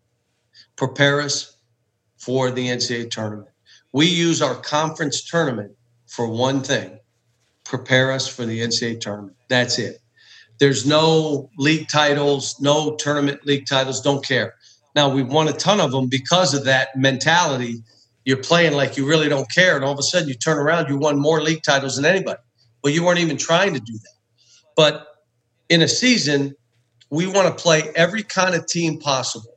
prepare 0.77 1.21
us 1.21 1.57
for 2.17 2.49
the 2.49 2.67
NCAA 2.67 3.11
tournament. 3.11 3.49
we 3.93 4.05
use 4.05 4.41
our 4.41 4.55
conference 4.55 5.23
tournament 5.23 5.71
for 6.07 6.27
one 6.29 6.61
thing 6.61 6.97
prepare 7.67 8.11
us 8.11 8.27
for 8.27 8.45
the 8.45 8.61
NCAA 8.61 8.99
tournament. 8.99 9.35
That's 9.49 9.77
it. 9.77 9.99
There's 10.59 10.85
no 10.85 11.49
league 11.57 11.87
titles, 11.87 12.59
no 12.59 12.95
tournament 12.95 13.45
league 13.45 13.67
titles, 13.67 14.01
don't 14.01 14.25
care. 14.25 14.55
Now, 14.95 15.09
we've 15.09 15.27
won 15.27 15.47
a 15.47 15.53
ton 15.53 15.79
of 15.79 15.91
them 15.91 16.07
because 16.07 16.53
of 16.53 16.65
that 16.65 16.95
mentality. 16.95 17.83
You're 18.25 18.37
playing 18.37 18.73
like 18.73 18.97
you 18.97 19.05
really 19.05 19.29
don't 19.29 19.51
care. 19.51 19.75
And 19.75 19.85
all 19.85 19.91
of 19.91 19.99
a 19.99 20.03
sudden, 20.03 20.27
you 20.27 20.33
turn 20.33 20.57
around, 20.57 20.89
you 20.89 20.97
won 20.97 21.19
more 21.19 21.41
league 21.41 21.61
titles 21.61 21.97
than 21.97 22.05
anybody. 22.05 22.39
Well, 22.83 22.91
you 22.91 23.05
weren't 23.05 23.19
even 23.19 23.37
trying 23.37 23.73
to 23.73 23.79
do 23.79 23.93
that. 23.93 24.15
But 24.75 25.07
in 25.69 25.81
a 25.81 25.87
season, 25.87 26.55
we 27.09 27.27
want 27.27 27.55
to 27.55 27.61
play 27.61 27.83
every 27.95 28.23
kind 28.23 28.55
of 28.55 28.65
team 28.65 28.99
possible. 28.99 29.56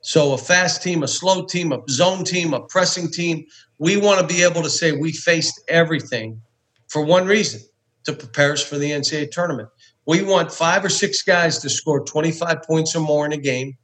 So 0.00 0.32
a 0.32 0.38
fast 0.38 0.82
team, 0.82 1.02
a 1.02 1.08
slow 1.08 1.44
team, 1.44 1.72
a 1.72 1.80
zone 1.90 2.24
team, 2.24 2.54
a 2.54 2.60
pressing 2.60 3.10
team. 3.10 3.44
We 3.78 3.96
want 3.96 4.20
to 4.20 4.26
be 4.26 4.42
able 4.42 4.62
to 4.62 4.70
say 4.70 4.92
we 4.92 5.12
faced 5.12 5.60
everything 5.68 6.40
for 6.88 7.04
one 7.04 7.26
reason 7.26 7.60
to 8.04 8.12
prepare 8.12 8.52
us 8.52 8.62
for 8.62 8.78
the 8.78 8.90
NCAA 8.90 9.30
tournament. 9.30 9.68
We 10.06 10.22
want 10.22 10.50
five 10.50 10.84
or 10.84 10.88
six 10.88 11.22
guys 11.22 11.58
to 11.58 11.68
score 11.68 12.04
25 12.04 12.62
points 12.62 12.96
or 12.96 13.00
more 13.00 13.26
in 13.26 13.32
a 13.32 13.36
game, 13.36 13.76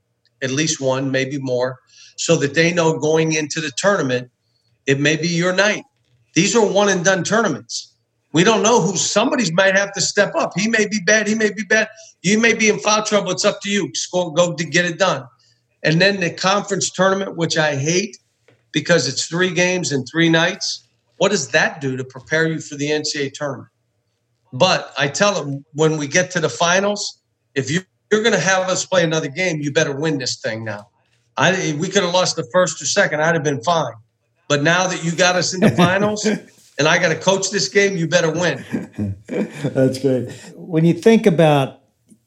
at 0.42 0.50
least 0.50 0.80
one, 0.80 1.10
maybe 1.10 1.38
more, 1.38 1.78
so 2.16 2.36
that 2.36 2.54
they 2.54 2.72
know 2.72 2.98
going 2.98 3.32
into 3.32 3.60
the 3.60 3.70
tournament, 3.76 4.30
it 4.86 5.00
may 5.00 5.16
be 5.16 5.28
your 5.28 5.52
night. 5.52 5.84
These 6.34 6.56
are 6.56 6.66
one 6.66 6.88
and 6.88 7.04
done 7.04 7.24
tournaments. 7.24 7.94
We 8.32 8.42
don't 8.42 8.62
know 8.62 8.80
who 8.80 8.96
somebody's 8.96 9.52
might 9.52 9.76
have 9.76 9.92
to 9.92 10.00
step 10.00 10.34
up. 10.34 10.52
He 10.56 10.68
may 10.68 10.88
be 10.88 10.98
bad. 11.06 11.28
He 11.28 11.34
may 11.34 11.52
be 11.52 11.62
bad. 11.62 11.88
You 12.22 12.40
may 12.40 12.54
be 12.54 12.68
in 12.68 12.78
foul 12.80 13.04
trouble. 13.04 13.30
It's 13.30 13.44
up 13.44 13.60
to 13.62 13.70
you. 13.70 13.90
Score, 13.94 14.32
go 14.32 14.54
to 14.54 14.64
get 14.64 14.84
it 14.84 14.98
done. 14.98 15.24
And 15.84 16.00
then 16.00 16.20
the 16.20 16.30
conference 16.30 16.90
tournament, 16.90 17.36
which 17.36 17.56
I 17.58 17.76
hate 17.76 18.16
because 18.72 19.06
it's 19.06 19.26
three 19.26 19.50
games 19.50 19.92
and 19.92 20.06
three 20.10 20.28
nights. 20.28 20.88
What 21.18 21.30
does 21.30 21.48
that 21.48 21.80
do 21.80 21.96
to 21.96 22.04
prepare 22.04 22.48
you 22.48 22.58
for 22.58 22.74
the 22.74 22.90
NCAA 22.90 23.34
tournament? 23.34 23.68
But 24.52 24.92
I 24.98 25.08
tell 25.08 25.34
them 25.34 25.64
when 25.74 25.98
we 25.98 26.08
get 26.08 26.30
to 26.32 26.40
the 26.40 26.48
finals, 26.48 27.20
if 27.54 27.70
you, 27.70 27.82
you're 28.10 28.22
going 28.22 28.34
to 28.34 28.40
have 28.40 28.68
us 28.68 28.84
play 28.86 29.04
another 29.04 29.28
game, 29.28 29.60
you 29.60 29.72
better 29.72 29.94
win 29.94 30.18
this 30.18 30.40
thing 30.40 30.64
now. 30.64 30.88
I 31.36 31.76
we 31.80 31.88
could 31.88 32.04
have 32.04 32.14
lost 32.14 32.36
the 32.36 32.48
first 32.52 32.80
or 32.80 32.86
second, 32.86 33.20
I'd 33.20 33.34
have 33.34 33.42
been 33.42 33.62
fine. 33.62 33.94
But 34.48 34.62
now 34.62 34.86
that 34.86 35.04
you 35.04 35.12
got 35.12 35.36
us 35.36 35.52
in 35.52 35.60
the 35.60 35.70
finals, 35.70 36.24
and 36.78 36.88
I 36.88 36.98
got 36.98 37.08
to 37.08 37.16
coach 37.16 37.50
this 37.50 37.68
game, 37.68 37.96
you 37.96 38.06
better 38.06 38.30
win. 38.30 39.16
That's 39.26 39.98
great. 39.98 40.30
When 40.54 40.84
you 40.84 40.94
think 40.94 41.26
about 41.26 41.80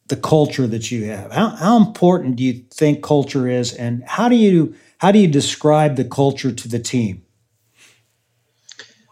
the 0.07 0.15
culture 0.15 0.67
that 0.67 0.91
you 0.91 1.05
have. 1.05 1.31
How, 1.31 1.49
how 1.49 1.77
important 1.77 2.37
do 2.37 2.43
you 2.43 2.63
think 2.71 3.03
culture 3.03 3.47
is, 3.47 3.73
and 3.73 4.03
how 4.05 4.29
do 4.29 4.35
you 4.35 4.75
how 4.99 5.11
do 5.11 5.19
you 5.19 5.27
describe 5.27 5.95
the 5.95 6.05
culture 6.05 6.51
to 6.51 6.67
the 6.67 6.79
team? 6.79 7.23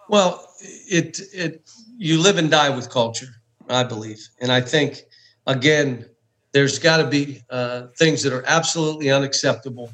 Well, 0.10 0.48
it 0.62 1.20
it 1.34 1.70
you 1.98 2.20
live 2.20 2.38
and 2.38 2.50
die 2.50 2.70
with 2.70 2.90
culture, 2.90 3.28
I 3.70 3.84
believe, 3.84 4.28
and 4.40 4.52
I 4.52 4.62
think 4.62 5.04
again, 5.48 6.06
there's 6.54 6.80
got 6.80 6.98
to 6.98 7.08
be 7.08 7.42
uh, 7.50 7.88
things 7.98 8.24
that 8.24 8.34
are 8.34 8.44
absolutely 8.48 9.12
unacceptable 9.12 9.92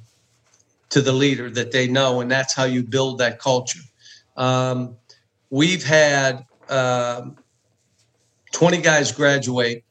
to 0.90 1.02
the 1.02 1.12
leader 1.12 1.50
that 1.50 1.72
they 1.72 1.88
know, 1.88 2.22
and 2.22 2.30
that's 2.30 2.54
how 2.54 2.66
you 2.66 2.84
build 2.84 3.18
that 3.18 3.40
culture. 3.40 3.80
Um, 4.38 4.96
we've 5.50 5.84
had 5.84 6.46
um, 6.70 7.38
20 8.52 8.82
guys 8.82 9.12
graduate 9.12 9.84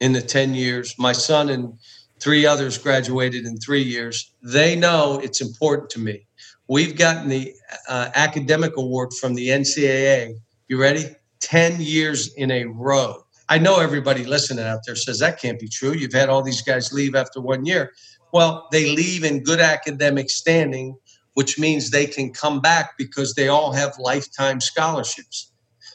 in 0.00 0.12
the 0.12 0.22
10 0.22 0.54
years. 0.54 0.94
My 0.98 1.12
son 1.12 1.48
and 1.48 1.78
three 2.20 2.46
others 2.46 2.78
graduated 2.78 3.46
in 3.46 3.56
three 3.58 3.82
years. 3.82 4.32
They 4.42 4.76
know 4.76 5.20
it's 5.22 5.40
important 5.40 5.90
to 5.90 6.00
me. 6.00 6.26
We've 6.68 6.96
gotten 6.96 7.28
the 7.28 7.54
uh, 7.88 8.10
academic 8.14 8.76
award 8.76 9.12
from 9.14 9.34
the 9.34 9.48
NCAA. 9.48 10.34
You 10.68 10.80
ready? 10.80 11.06
10 11.40 11.80
years 11.80 12.34
in 12.34 12.50
a 12.50 12.64
row. 12.66 13.24
I 13.48 13.58
know 13.58 13.80
everybody 13.80 14.24
listening 14.24 14.66
out 14.66 14.80
there 14.84 14.96
says 14.96 15.20
that 15.20 15.40
can't 15.40 15.58
be 15.58 15.68
true. 15.68 15.92
You've 15.92 16.12
had 16.12 16.28
all 16.28 16.42
these 16.42 16.60
guys 16.60 16.92
leave 16.92 17.14
after 17.14 17.40
one 17.40 17.64
year. 17.64 17.92
Well, 18.32 18.68
they 18.70 18.94
leave 18.94 19.24
in 19.24 19.42
good 19.42 19.60
academic 19.60 20.28
standing, 20.28 20.96
which 21.32 21.58
means 21.58 21.90
they 21.90 22.04
can 22.04 22.32
come 22.32 22.60
back 22.60 22.98
because 22.98 23.34
they 23.34 23.48
all 23.48 23.72
have 23.72 23.98
lifetime 23.98 24.60
scholarships. 24.60 25.50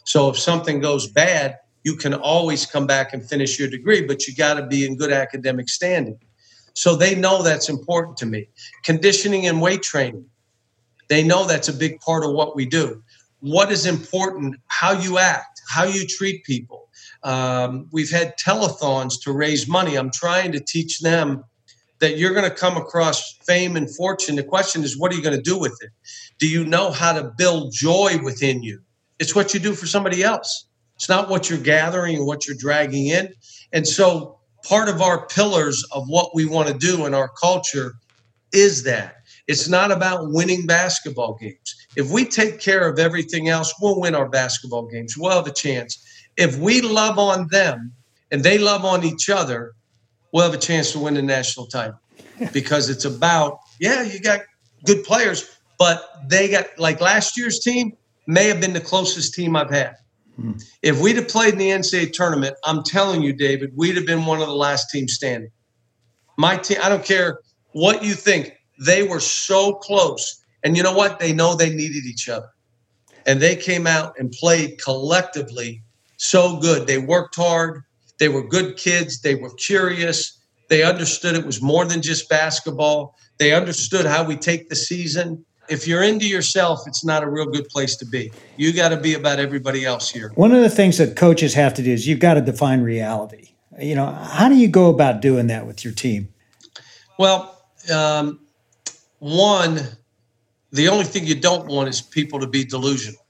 So 0.06 0.30
if 0.30 0.40
something 0.40 0.80
goes 0.80 1.08
bad, 1.08 1.58
you 1.84 1.96
can 1.96 2.14
always 2.14 2.66
come 2.66 2.88
back 2.88 3.14
and 3.14 3.28
finish 3.28 3.60
your 3.60 3.68
degree, 3.70 4.06
but 4.06 4.28
you 4.28 4.36
got 4.36 4.56
to 4.56 4.66
be 4.66 4.86
in 4.86 4.96
good 4.96 5.12
academic 5.12 5.70
standing. 5.70 6.18
So 6.74 6.96
they 6.96 7.14
know 7.14 7.44
that's 7.44 7.70
important 7.70 8.18
to 8.18 8.26
me. 8.26 8.48
Conditioning 8.84 9.46
and 9.46 9.62
weight 9.62 9.84
training, 9.84 10.26
they 11.10 11.24
know 11.24 11.46
that's 11.46 11.68
a 11.68 11.74
big 11.74 12.00
part 12.00 12.24
of 12.24 12.32
what 12.32 12.56
we 12.56 12.66
do. 12.66 13.04
What 13.42 13.72
is 13.72 13.86
important, 13.86 14.56
how 14.68 14.94
you 14.94 15.18
act, 15.18 15.62
how 15.70 15.84
you 15.84 16.08
treat 16.08 16.44
people. 16.46 16.90
Um, 17.24 17.88
we've 17.92 18.10
had 18.10 18.38
telethons 18.38 19.22
to 19.24 19.32
raise 19.32 19.68
money. 19.68 19.96
I'm 19.98 20.12
trying 20.12 20.52
to 20.54 20.60
teach 20.60 21.00
them 21.00 21.44
that 22.00 22.18
you're 22.18 22.34
going 22.34 22.50
to 22.50 22.56
come 22.56 22.78
across 22.78 23.38
fame 23.44 23.76
and 23.76 23.94
fortune. 23.96 24.36
The 24.36 24.44
question 24.44 24.84
is, 24.84 24.98
what 24.98 25.12
are 25.12 25.16
you 25.16 25.22
going 25.22 25.36
to 25.36 25.42
do 25.42 25.58
with 25.58 25.78
it? 25.82 25.90
Do 26.40 26.48
you 26.48 26.66
know 26.66 26.92
how 26.92 27.14
to 27.14 27.32
build 27.38 27.74
joy 27.74 28.18
within 28.24 28.64
you? 28.64 28.82
It's 29.20 29.36
what 29.36 29.54
you 29.54 29.60
do 29.60 29.74
for 29.74 29.88
somebody 29.88 30.24
else. 30.24 30.66
It's 30.96 31.10
not 31.10 31.30
what 31.30 31.50
you're 31.50 31.60
gathering 31.60 32.18
and 32.18 32.26
what 32.26 32.48
you're 32.48 32.58
dragging 32.58 33.08
in. 33.08 33.34
And 33.72 33.88
so 33.88 34.40
part 34.64 34.90
of 34.90 35.02
our 35.02 35.28
pillars 35.28 35.84
of 35.92 36.08
what 36.08 36.34
we 36.34 36.46
want 36.46 36.70
to 36.70 36.74
do 36.74 37.06
in 37.06 37.14
our 37.14 37.30
culture 37.30 37.96
is 38.54 38.84
that. 38.84 39.18
It's 39.48 39.68
not 39.68 39.92
about 39.92 40.32
winning 40.32 40.66
basketball 40.66 41.36
games. 41.36 41.76
If 41.98 42.12
we 42.12 42.24
take 42.24 42.60
care 42.60 42.88
of 42.88 42.98
everything 42.98 43.50
else, 43.50 43.74
we'll 43.82 44.00
win 44.00 44.16
our 44.16 44.30
basketball 44.30 44.88
games. 44.88 45.18
We'll 45.18 45.32
have 45.32 45.48
a 45.48 45.54
chance. 45.54 46.02
If 46.38 46.58
we 46.58 46.82
love 46.82 47.20
on 47.20 47.48
them 47.50 47.92
and 48.32 48.44
they 48.44 48.58
love 48.58 48.86
on 48.86 49.04
each 49.04 49.30
other, 49.30 49.74
we'll 50.32 50.46
have 50.46 50.54
a 50.54 50.58
chance 50.58 50.94
to 50.94 51.00
win 51.00 51.16
the 51.16 51.22
national 51.22 51.66
title 51.66 52.00
because 52.54 52.90
it's 52.90 53.06
about, 53.06 53.60
yeah, 53.80 54.02
you 54.02 54.20
got 54.22 54.42
good 54.86 55.04
players, 55.04 55.58
but 55.78 56.10
they 56.28 56.48
got, 56.48 56.68
like 56.78 57.02
last 57.02 57.38
year's 57.38 57.60
team, 57.60 57.98
may 58.28 58.48
have 58.48 58.62
been 58.62 58.74
the 58.74 58.82
closest 58.82 59.34
team 59.34 59.56
I've 59.56 59.70
had. 59.70 59.96
Mm. 60.40 60.64
If 60.82 61.00
we'd 61.00 61.16
have 61.18 61.28
played 61.28 61.54
in 61.54 61.60
the 61.60 61.70
NCAA 61.70 62.12
tournament, 62.14 62.56
I'm 62.64 62.84
telling 62.84 63.22
you, 63.22 63.34
David, 63.34 63.72
we'd 63.76 63.96
have 63.96 64.06
been 64.06 64.26
one 64.26 64.42
of 64.42 64.48
the 64.48 64.56
last 64.56 64.90
teams 64.90 65.14
standing. 65.14 65.52
My 66.38 66.58
team, 66.58 66.80
I 66.82 66.90
don't 66.90 67.06
care 67.06 67.40
what 67.74 68.04
you 68.04 68.14
think, 68.14 68.54
they 68.80 69.04
were 69.04 69.20
so 69.20 69.74
close. 69.74 70.44
And 70.64 70.76
you 70.76 70.84
know 70.84 70.94
what? 70.94 71.20
They 71.20 71.34
know 71.34 71.56
they 71.56 71.70
needed 71.70 72.06
each 72.06 72.30
other. 72.30 72.50
And 73.26 73.42
they 73.42 73.56
came 73.56 73.88
out 73.88 74.16
and 74.18 74.32
played 74.32 74.82
collectively 74.84 75.84
so 76.18 76.58
good. 76.58 76.88
They 76.88 76.98
worked 76.98 77.36
hard. 77.36 77.84
They 78.18 78.30
were 78.30 78.48
good 78.48 78.78
kids. 78.78 79.22
They 79.22 79.36
were 79.36 79.54
curious. 79.56 80.40
They 80.70 80.84
understood 80.84 81.36
it 81.36 81.46
was 81.46 81.62
more 81.62 81.86
than 81.86 82.02
just 82.02 82.30
basketball. 82.30 83.16
They 83.38 83.54
understood 83.54 84.06
how 84.06 84.24
we 84.24 84.36
take 84.36 84.70
the 84.70 84.76
season 84.76 85.46
if 85.70 85.88
you're 85.88 86.04
into 86.04 86.28
yourself, 86.28 86.82
it's 86.88 87.06
not 87.06 87.24
a 87.24 87.30
real 87.30 87.46
good 87.46 87.68
place 87.70 87.96
to 87.98 88.06
be. 88.06 88.32
You 88.58 88.74
got 88.74 88.90
to 88.90 88.98
be 88.98 89.14
about 89.14 89.40
everybody 89.40 89.86
else 89.86 90.10
here. 90.10 90.32
One 90.36 90.52
of 90.52 90.62
the 90.62 90.70
things 90.70 90.98
that 90.98 91.16
coaches 91.16 91.54
have 91.54 91.74
to 91.76 91.84
do 91.84 91.92
is 91.92 92.08
you've 92.08 92.20
got 92.20 92.36
to 92.36 92.42
define 92.42 92.82
reality. 92.82 93.50
You 93.80 93.96
know, 93.96 94.08
how 94.08 94.50
do 94.50 94.56
you 94.56 94.68
go 94.68 94.90
about 94.90 95.22
doing 95.22 95.48
that 95.48 95.66
with 95.66 95.84
your 95.84 95.94
team? 95.94 96.30
Well, 97.18 97.66
um, 97.92 98.40
one, 99.20 99.80
the 100.72 100.90
only 100.90 101.06
thing 101.06 101.26
you 101.26 101.36
don't 101.36 101.68
want 101.68 101.90
is 101.90 102.02
people 102.02 102.40
to 102.40 102.48
be 102.48 102.66
delusional 102.66 103.26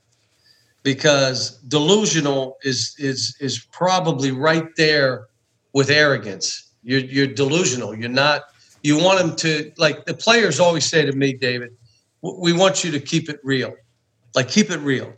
because 0.83 1.57
delusional 1.67 2.57
is 2.63 2.95
is 2.97 3.37
is 3.39 3.59
probably 3.71 4.31
right 4.31 4.67
there 4.75 5.27
with 5.73 5.89
arrogance. 5.89 6.71
You're 6.83 7.01
you're 7.01 7.27
delusional. 7.27 7.95
You're 7.95 8.09
not. 8.09 8.43
You 8.81 8.97
want 8.97 9.19
them 9.19 9.35
to 9.37 9.71
like 9.77 10.05
the 10.05 10.13
players 10.13 10.59
always 10.59 10.85
say 10.85 11.05
to 11.05 11.13
me, 11.13 11.33
David 11.33 11.71
we 12.23 12.53
want 12.53 12.83
you 12.83 12.91
to 12.91 12.99
keep 12.99 13.29
it 13.29 13.39
real. 13.43 13.73
Like 14.33 14.47
keep 14.47 14.71
it 14.71 14.79
real. 14.79 15.13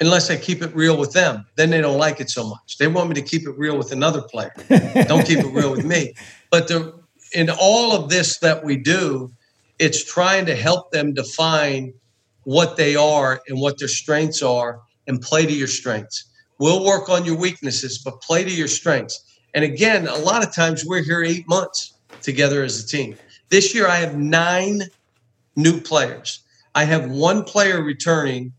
Unless 0.00 0.30
I 0.30 0.36
keep 0.36 0.62
it 0.62 0.74
real 0.74 0.98
with 0.98 1.12
them, 1.12 1.46
then 1.54 1.70
they 1.70 1.80
don't 1.80 1.98
like 1.98 2.20
it 2.20 2.28
so 2.28 2.48
much. 2.48 2.76
They 2.78 2.88
want 2.88 3.08
me 3.08 3.14
to 3.14 3.22
keep 3.22 3.46
it 3.46 3.56
real 3.56 3.78
with 3.78 3.92
another 3.92 4.20
player. 4.20 4.52
don't 5.06 5.24
keep 5.24 5.38
it 5.38 5.54
real 5.54 5.70
with 5.70 5.84
me. 5.84 6.14
But 6.50 6.66
the, 6.66 7.00
in 7.32 7.48
all 7.50 7.92
of 7.92 8.10
this 8.10 8.38
that 8.38 8.64
we 8.64 8.76
do, 8.76 9.32
it's 9.78 10.04
trying 10.04 10.44
to 10.46 10.56
help 10.56 10.90
them 10.90 11.14
define 11.14 11.94
what 12.42 12.76
they 12.76 12.96
are 12.96 13.40
and 13.46 13.60
what 13.60 13.78
their 13.78 13.88
strengths 13.88 14.42
are 14.42 14.80
and 15.06 15.20
play 15.20 15.46
to 15.46 15.52
your 15.52 15.68
strengths. 15.68 16.24
We'll 16.58 16.84
work 16.84 17.08
on 17.08 17.24
your 17.24 17.36
weaknesses, 17.36 17.98
but 17.98 18.20
play 18.22 18.42
to 18.42 18.50
your 18.50 18.68
strengths. 18.68 19.22
And 19.54 19.64
again, 19.64 20.08
a 20.08 20.16
lot 20.16 20.44
of 20.44 20.52
times 20.52 20.84
we're 20.84 21.02
here 21.02 21.22
eight 21.22 21.46
months 21.48 21.94
together 22.22 22.64
as 22.64 22.82
a 22.82 22.86
team. 22.86 23.16
This 23.50 23.74
year, 23.74 23.86
I 23.86 23.96
have 23.96 24.16
nine 24.16 24.82
new 25.56 25.80
players. 25.80 26.40
I 26.74 26.84
have 26.84 27.10
one 27.10 27.44
player 27.44 27.82
returning 27.82 28.52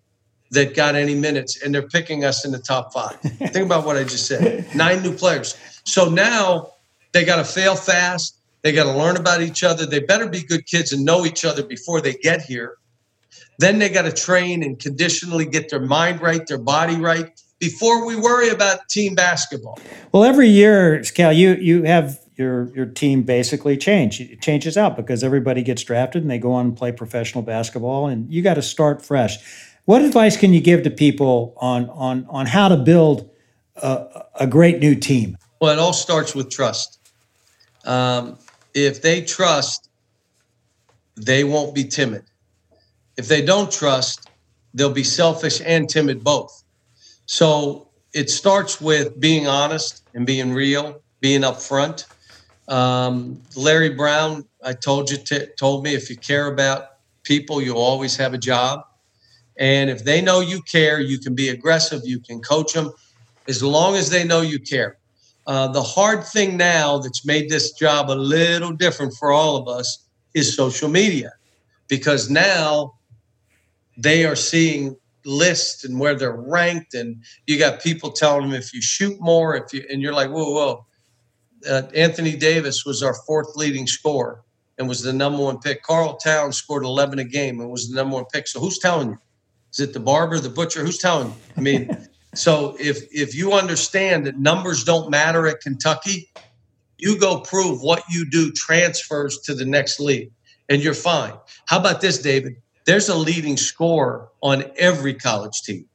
that 0.52 0.76
got 0.76 0.96
any 0.96 1.16
minutes, 1.16 1.62
and 1.62 1.74
they're 1.74 1.88
picking 1.88 2.24
us 2.24 2.46
in 2.46 2.52
the 2.52 2.60
top 2.60 2.94
five. 2.94 3.20
Think 3.22 3.66
about 3.66 3.86
what 3.86 3.98
I 3.98 4.04
just 4.04 4.28
said 4.28 4.68
nine 4.76 5.02
new 5.02 5.16
players. 5.16 5.56
So 5.86 6.10
now 6.10 6.74
they 7.12 7.26
got 7.26 7.38
to 7.38 7.44
fail 7.44 7.76
fast. 7.76 8.38
They 8.62 8.72
got 8.72 8.84
to 8.84 8.98
learn 8.98 9.18
about 9.18 9.42
each 9.42 9.64
other. 9.64 9.86
They 9.86 10.00
better 10.00 10.30
be 10.30 10.42
good 10.44 10.66
kids 10.66 10.94
and 10.94 11.04
know 11.04 11.26
each 11.26 11.44
other 11.44 11.64
before 11.64 12.02
they 12.02 12.14
get 12.14 12.42
here. 12.42 12.78
Then 13.60 13.80
they 13.80 13.90
got 13.90 14.04
to 14.04 14.12
train 14.12 14.64
and 14.64 14.80
conditionally 14.80 15.46
get 15.46 15.70
their 15.70 15.82
mind 15.82 16.22
right, 16.22 16.46
their 16.48 16.58
body 16.58 16.96
right 16.96 17.30
before 17.60 18.06
we 18.06 18.16
worry 18.16 18.50
about 18.50 18.90
team 18.90 19.16
basketball. 19.16 19.80
Well, 20.12 20.24
every 20.24 20.50
year, 20.50 21.02
Cal, 21.04 21.32
you 21.32 21.56
you 21.56 21.84
have 21.84 22.20
your 22.36 22.74
your 22.76 22.86
team 22.86 23.24
basically 23.24 23.78
change. 23.78 24.20
It 24.20 24.42
changes 24.42 24.78
out 24.78 24.96
because 24.96 25.24
everybody 25.24 25.64
gets 25.64 25.84
drafted 25.84 26.22
and 26.22 26.32
they 26.32 26.40
go 26.40 26.54
on 26.54 26.68
and 26.68 26.78
play 26.78 26.92
professional 26.92 27.44
basketball, 27.44 28.08
and 28.08 28.32
you 28.32 28.42
got 28.42 28.56
to 28.56 28.62
start 28.62 29.06
fresh. 29.06 29.38
What 29.86 30.02
advice 30.02 30.38
can 30.38 30.54
you 30.54 30.62
give 30.62 30.84
to 30.84 30.90
people 30.90 31.56
on 31.58 31.90
on 31.90 32.26
on 32.30 32.46
how 32.46 32.68
to 32.70 32.78
build 32.78 33.30
a, 33.76 34.24
a 34.42 34.48
great 34.48 34.80
new 34.80 34.96
team? 34.96 35.38
Well, 35.60 35.72
it 35.72 35.80
all 35.80 35.94
starts 35.94 36.36
with 36.36 36.50
trust. 36.50 37.00
Um, 37.86 38.38
if 38.74 39.02
they 39.02 39.22
trust, 39.22 39.90
they 41.16 41.44
won't 41.44 41.76
be 41.76 41.84
timid. 41.84 42.24
If 43.18 43.28
they 43.28 43.42
don't 43.42 43.72
trust, 43.72 44.30
they'll 44.74 44.92
be 44.92 45.04
selfish 45.04 45.62
and 45.66 45.88
timid 45.88 46.24
both. 46.24 46.64
So 47.26 47.90
it 48.14 48.30
starts 48.30 48.82
with 48.82 49.20
being 49.20 49.48
honest 49.48 50.04
and 50.14 50.26
being 50.26 50.54
real, 50.54 51.02
being 51.20 51.42
upfront. 51.42 52.06
Um, 52.68 53.42
Larry 53.56 53.90
Brown, 53.90 54.46
I 54.64 54.74
told 54.74 55.12
you 55.12 55.18
t- 55.18 55.48
told 55.58 55.84
me 55.84 55.94
if 55.94 56.10
you 56.10 56.18
care 56.18 56.48
about 56.48 56.86
people, 57.24 57.62
you'll 57.62 57.78
always 57.78 58.16
have 58.18 58.34
a 58.34 58.38
job. 58.38 58.82
And 59.58 59.90
if 59.90 60.04
they 60.04 60.22
know 60.22 60.40
you 60.40 60.62
care, 60.62 61.00
you 61.00 61.20
can 61.20 61.36
be 61.36 61.50
aggressive, 61.50 62.02
you 62.06 62.20
can 62.20 62.42
coach 62.42 62.74
them, 62.74 62.92
as 63.48 63.62
long 63.62 63.96
as 63.96 64.10
they 64.10 64.24
know 64.24 64.42
you 64.42 64.60
care. 64.60 64.98
Uh, 65.46 65.68
the 65.68 65.84
hard 65.84 66.26
thing 66.26 66.56
now 66.58 66.98
that's 66.98 67.26
made 67.26 67.50
this 67.50 67.74
job 67.74 68.10
a 68.10 68.16
little 68.16 68.72
different 68.72 69.14
for 69.14 69.32
all 69.32 69.58
of 69.58 69.68
us 69.68 70.08
is 70.34 70.56
social 70.56 70.90
media, 70.90 71.32
because 71.90 72.30
now 72.30 72.94
they 73.98 74.26
are 74.26 74.36
seeing 74.36 74.96
lists 75.26 75.84
and 75.84 76.00
where 76.00 76.16
they're 76.16 76.32
ranked, 76.36 76.94
and 76.94 77.22
you 77.46 77.60
got 77.60 77.82
people 77.82 78.12
telling 78.12 78.50
them 78.50 78.54
if 78.54 78.74
you 78.74 78.82
shoot 78.82 79.20
more, 79.20 79.56
if 79.56 79.72
you 79.74 79.86
and 79.92 80.02
you're 80.02 80.14
like, 80.14 80.30
whoa, 80.30 80.50
whoa. 80.50 80.86
Uh, 81.70 81.84
Anthony 81.96 82.36
Davis 82.36 82.86
was 82.86 83.04
our 83.04 83.14
fourth 83.26 83.56
leading 83.56 83.88
scorer 83.88 84.44
and 84.78 84.88
was 84.88 85.02
the 85.02 85.14
number 85.14 85.42
one 85.44 85.60
pick. 85.60 85.84
Karl 85.84 86.18
Towns 86.18 86.58
scored 86.58 86.84
11 86.84 87.20
a 87.20 87.24
game 87.24 87.60
and 87.60 87.70
was 87.70 87.90
the 87.90 87.96
number 87.96 88.16
one 88.16 88.26
pick. 88.32 88.48
So 88.48 88.60
who's 88.60 88.80
telling 88.80 89.10
you? 89.10 89.18
Is 89.72 89.80
it 89.80 89.94
the 89.94 90.00
barber, 90.00 90.40
the 90.40 90.50
butcher? 90.50 90.84
Who's 90.84 90.98
telling 90.98 91.30
you? 91.30 91.36
I 91.58 91.62
mean, 91.62 92.08
so 92.36 92.76
if 92.80 93.04
if 93.12 93.36
you 93.36 93.54
understand 93.54 94.26
that 94.26 94.38
numbers 94.38 94.84
don't 94.84 95.10
matter 95.10 95.48
at 95.48 95.62
Kentucky, 95.62 96.30
you 96.98 97.20
go 97.20 97.40
prove 97.40 97.82
what 97.82 98.04
you 98.10 98.30
do 98.30 98.52
transfers 98.52 99.40
to 99.40 99.54
the 99.54 99.66
next 99.66 100.00
league, 100.00 100.32
and 100.70 100.82
you're 100.82 100.94
fine. 100.94 101.34
How 101.66 101.80
about 101.80 102.02
this, 102.02 102.22
David? 102.22 102.56
There's 102.86 103.10
a 103.10 103.16
leading 103.16 103.58
scorer 103.58 104.30
on 104.42 104.66
every 104.78 105.14
college 105.14 105.62
team. 105.64 105.86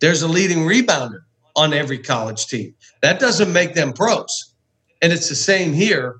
There's 0.00 0.22
a 0.22 0.28
leading 0.28 0.58
rebounder 0.58 1.20
on 1.56 1.72
every 1.72 1.98
college 1.98 2.46
team. 2.46 2.74
That 3.00 3.18
doesn't 3.18 3.52
make 3.52 3.74
them 3.74 3.92
pros, 3.92 4.54
and 5.02 5.12
it's 5.12 5.28
the 5.28 5.34
same 5.34 5.72
here. 5.72 6.16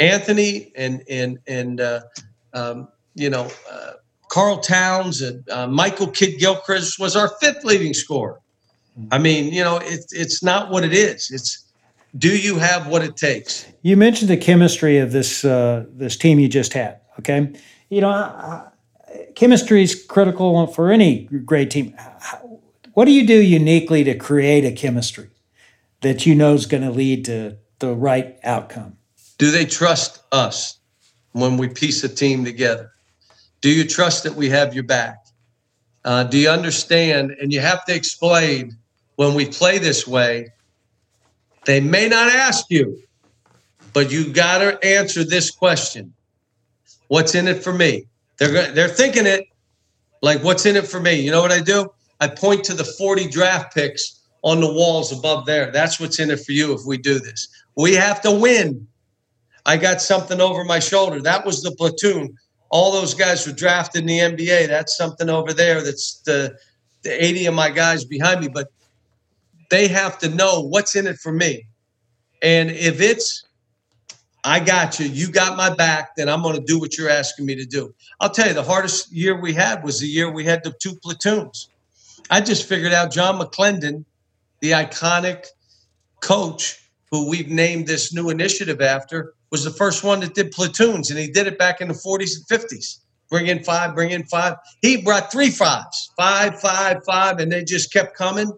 Anthony 0.00 0.72
and 0.76 1.02
and 1.08 1.38
and 1.46 1.80
uh, 1.80 2.00
um, 2.54 2.88
you 3.14 3.30
know 3.30 3.50
uh, 3.70 3.92
Karl 4.28 4.58
Towns 4.58 5.22
and 5.22 5.48
uh, 5.50 5.66
Michael 5.66 6.08
Kidd 6.08 6.38
Gilchrist 6.38 6.98
was 6.98 7.14
our 7.16 7.28
fifth 7.40 7.64
leading 7.64 7.94
scorer. 7.94 8.40
I 9.10 9.18
mean, 9.18 9.52
you 9.52 9.62
know, 9.62 9.78
it's 9.82 10.12
it's 10.12 10.42
not 10.42 10.70
what 10.70 10.84
it 10.84 10.92
is. 10.92 11.30
It's 11.30 11.64
do 12.16 12.36
you 12.36 12.58
have 12.58 12.88
what 12.88 13.02
it 13.02 13.16
takes? 13.16 13.66
You 13.82 13.96
mentioned 13.96 14.28
the 14.28 14.36
chemistry 14.36 14.98
of 14.98 15.12
this 15.12 15.44
uh, 15.44 15.86
this 15.88 16.16
team 16.16 16.38
you 16.38 16.48
just 16.48 16.72
had. 16.72 17.00
Okay, 17.18 17.52
you 17.88 18.00
know, 18.00 18.70
chemistry 19.34 19.82
is 19.82 20.04
critical 20.04 20.66
for 20.66 20.90
any 20.90 21.24
great 21.24 21.70
team. 21.70 21.94
What 22.94 23.06
do 23.06 23.12
you 23.12 23.26
do 23.26 23.40
uniquely 23.40 24.04
to 24.04 24.14
create 24.14 24.64
a 24.64 24.72
chemistry 24.72 25.30
that 26.02 26.26
you 26.26 26.34
know 26.34 26.54
is 26.54 26.66
going 26.66 26.82
to 26.82 26.90
lead 26.90 27.24
to 27.26 27.56
the 27.82 27.94
right 27.94 28.38
outcome? 28.44 28.96
Do 29.38 29.50
they 29.50 29.66
trust 29.66 30.22
us 30.30 30.78
when 31.32 31.56
we 31.56 31.68
piece 31.68 32.02
a 32.04 32.08
team 32.08 32.44
together? 32.44 32.92
Do 33.60 33.70
you 33.70 33.84
trust 33.84 34.22
that 34.22 34.34
we 34.34 34.48
have 34.50 34.72
your 34.72 34.84
back? 34.84 35.26
Uh, 36.04 36.24
do 36.24 36.38
you 36.38 36.48
understand? 36.48 37.32
And 37.40 37.52
you 37.52 37.60
have 37.60 37.84
to 37.86 37.94
explain 37.94 38.76
when 39.16 39.34
we 39.34 39.46
play 39.46 39.78
this 39.78 40.06
way, 40.06 40.52
they 41.64 41.80
may 41.80 42.08
not 42.08 42.32
ask 42.32 42.66
you, 42.70 43.02
but 43.92 44.12
you 44.12 44.32
got 44.32 44.58
to 44.58 44.78
answer 44.84 45.22
this 45.24 45.50
question 45.50 46.14
What's 47.08 47.34
in 47.34 47.46
it 47.46 47.62
for 47.62 47.74
me? 47.74 48.06
They're, 48.38 48.72
they're 48.72 48.88
thinking 48.88 49.26
it 49.26 49.44
like, 50.22 50.42
What's 50.42 50.66
in 50.66 50.76
it 50.76 50.86
for 50.86 51.00
me? 51.00 51.14
You 51.14 51.32
know 51.32 51.42
what 51.42 51.52
I 51.52 51.60
do? 51.60 51.92
I 52.20 52.28
point 52.28 52.64
to 52.64 52.74
the 52.74 52.84
40 52.84 53.28
draft 53.28 53.74
picks 53.74 54.20
on 54.42 54.60
the 54.60 54.72
walls 54.72 55.12
above 55.16 55.46
there. 55.46 55.70
That's 55.70 56.00
what's 56.00 56.18
in 56.18 56.30
it 56.30 56.40
for 56.40 56.52
you 56.52 56.72
if 56.72 56.80
we 56.84 56.98
do 56.98 57.18
this. 57.18 57.48
We 57.76 57.94
have 57.94 58.20
to 58.22 58.30
win. 58.30 58.86
I 59.64 59.76
got 59.76 60.02
something 60.02 60.40
over 60.40 60.64
my 60.64 60.80
shoulder. 60.80 61.20
That 61.20 61.46
was 61.46 61.62
the 61.62 61.72
platoon. 61.72 62.36
All 62.70 62.90
those 62.90 63.14
guys 63.14 63.46
were 63.46 63.52
drafted 63.52 64.00
in 64.02 64.06
the 64.06 64.18
NBA. 64.18 64.66
That's 64.68 64.96
something 64.96 65.28
over 65.28 65.52
there. 65.52 65.82
That's 65.82 66.20
the, 66.22 66.56
the 67.02 67.24
80 67.24 67.46
of 67.46 67.54
my 67.54 67.70
guys 67.70 68.04
behind 68.04 68.40
me. 68.40 68.48
But 68.48 68.72
they 69.70 69.88
have 69.88 70.18
to 70.18 70.28
know 70.28 70.60
what's 70.60 70.96
in 70.96 71.06
it 71.06 71.18
for 71.18 71.32
me. 71.32 71.66
And 72.42 72.70
if 72.70 73.00
it's, 73.00 73.44
I 74.44 74.58
got 74.58 74.98
you, 74.98 75.06
you 75.06 75.30
got 75.30 75.56
my 75.56 75.72
back, 75.72 76.16
then 76.16 76.28
I'm 76.28 76.42
going 76.42 76.56
to 76.56 76.60
do 76.60 76.80
what 76.80 76.98
you're 76.98 77.08
asking 77.08 77.46
me 77.46 77.54
to 77.54 77.64
do. 77.64 77.94
I'll 78.20 78.30
tell 78.30 78.48
you, 78.48 78.54
the 78.54 78.64
hardest 78.64 79.12
year 79.12 79.40
we 79.40 79.52
had 79.52 79.84
was 79.84 80.00
the 80.00 80.08
year 80.08 80.30
we 80.30 80.44
had 80.44 80.64
the 80.64 80.72
two 80.80 80.96
platoons. 80.96 81.68
I 82.28 82.40
just 82.40 82.68
figured 82.68 82.92
out 82.92 83.12
John 83.12 83.38
McClendon, 83.38 84.04
the 84.62 84.70
iconic 84.70 85.46
coach 86.20 86.78
who 87.10 87.28
we've 87.28 87.50
named 87.50 87.86
this 87.86 88.14
new 88.14 88.30
initiative 88.30 88.80
after, 88.80 89.34
was 89.50 89.64
the 89.64 89.70
first 89.70 90.02
one 90.02 90.20
that 90.20 90.34
did 90.34 90.50
platoons, 90.50 91.10
and 91.10 91.18
he 91.18 91.30
did 91.30 91.46
it 91.46 91.58
back 91.58 91.82
in 91.82 91.88
the 91.88 91.94
40s 91.94 92.36
and 92.36 92.60
50s. 92.60 93.00
Bring 93.28 93.48
in 93.48 93.62
five, 93.62 93.94
bring 93.94 94.10
in 94.10 94.24
five. 94.24 94.54
He 94.80 95.02
brought 95.02 95.30
three 95.30 95.50
fives, 95.50 96.10
five, 96.16 96.58
five, 96.58 97.04
five, 97.04 97.38
and 97.38 97.52
they 97.52 97.64
just 97.64 97.92
kept 97.92 98.16
coming. 98.16 98.50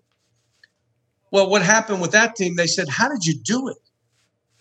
Well, 1.33 1.51
what 1.51 1.63
happened 1.63 2.01
with 2.01 2.13
that 2.13 2.37
team? 2.37 2.55
They 2.55 2.69
said, 2.69 2.89
How 2.89 3.09
did 3.09 3.27
you 3.27 3.35
do 3.35 3.69
it? 3.69 3.77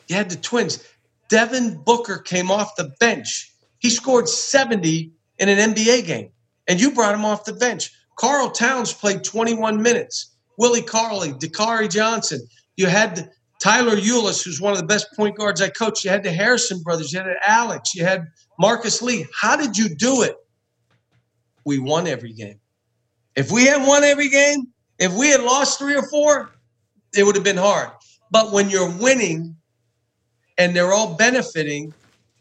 You 0.07 0.15
had 0.15 0.29
the 0.29 0.37
twins. 0.37 0.83
Devin 1.29 1.83
Booker 1.83 2.17
came 2.17 2.49
off 2.49 2.75
the 2.75 2.91
bench. 2.99 3.51
He 3.77 3.91
scored 3.91 4.27
70 4.27 5.11
in 5.37 5.49
an 5.49 5.73
NBA 5.73 6.05
game, 6.07 6.29
and 6.67 6.81
you 6.81 6.91
brought 6.91 7.13
him 7.13 7.25
off 7.25 7.45
the 7.45 7.53
bench. 7.53 7.91
Karl 8.15 8.49
Towns 8.49 8.91
played 8.91 9.23
21 9.23 9.81
minutes. 9.81 10.32
Willie 10.63 10.81
Cauley, 10.81 11.33
Dakari 11.33 11.89
Johnson. 11.89 12.39
You 12.77 12.87
had 12.87 13.29
Tyler 13.61 13.97
Ulis, 13.97 14.45
who's 14.45 14.61
one 14.61 14.71
of 14.71 14.79
the 14.79 14.85
best 14.85 15.07
point 15.13 15.35
guards 15.35 15.61
I 15.61 15.67
coached. 15.67 16.05
You 16.05 16.09
had 16.09 16.23
the 16.23 16.31
Harrison 16.31 16.81
brothers. 16.81 17.11
You 17.11 17.19
had 17.19 17.35
Alex. 17.45 17.93
You 17.93 18.05
had 18.05 18.27
Marcus 18.57 19.01
Lee. 19.01 19.27
How 19.37 19.57
did 19.57 19.77
you 19.77 19.93
do 19.93 20.21
it? 20.21 20.37
We 21.65 21.79
won 21.79 22.07
every 22.07 22.31
game. 22.31 22.61
If 23.35 23.51
we 23.51 23.65
had 23.65 23.85
won 23.85 24.05
every 24.05 24.29
game, 24.29 24.67
if 24.99 25.11
we 25.11 25.31
had 25.31 25.43
lost 25.43 25.79
three 25.79 25.97
or 25.97 26.07
four, 26.09 26.51
it 27.13 27.25
would 27.25 27.35
have 27.35 27.43
been 27.43 27.57
hard. 27.57 27.89
But 28.31 28.53
when 28.53 28.69
you're 28.69 28.89
winning 28.89 29.57
and 30.57 30.73
they're 30.73 30.93
all 30.93 31.15
benefiting, 31.15 31.93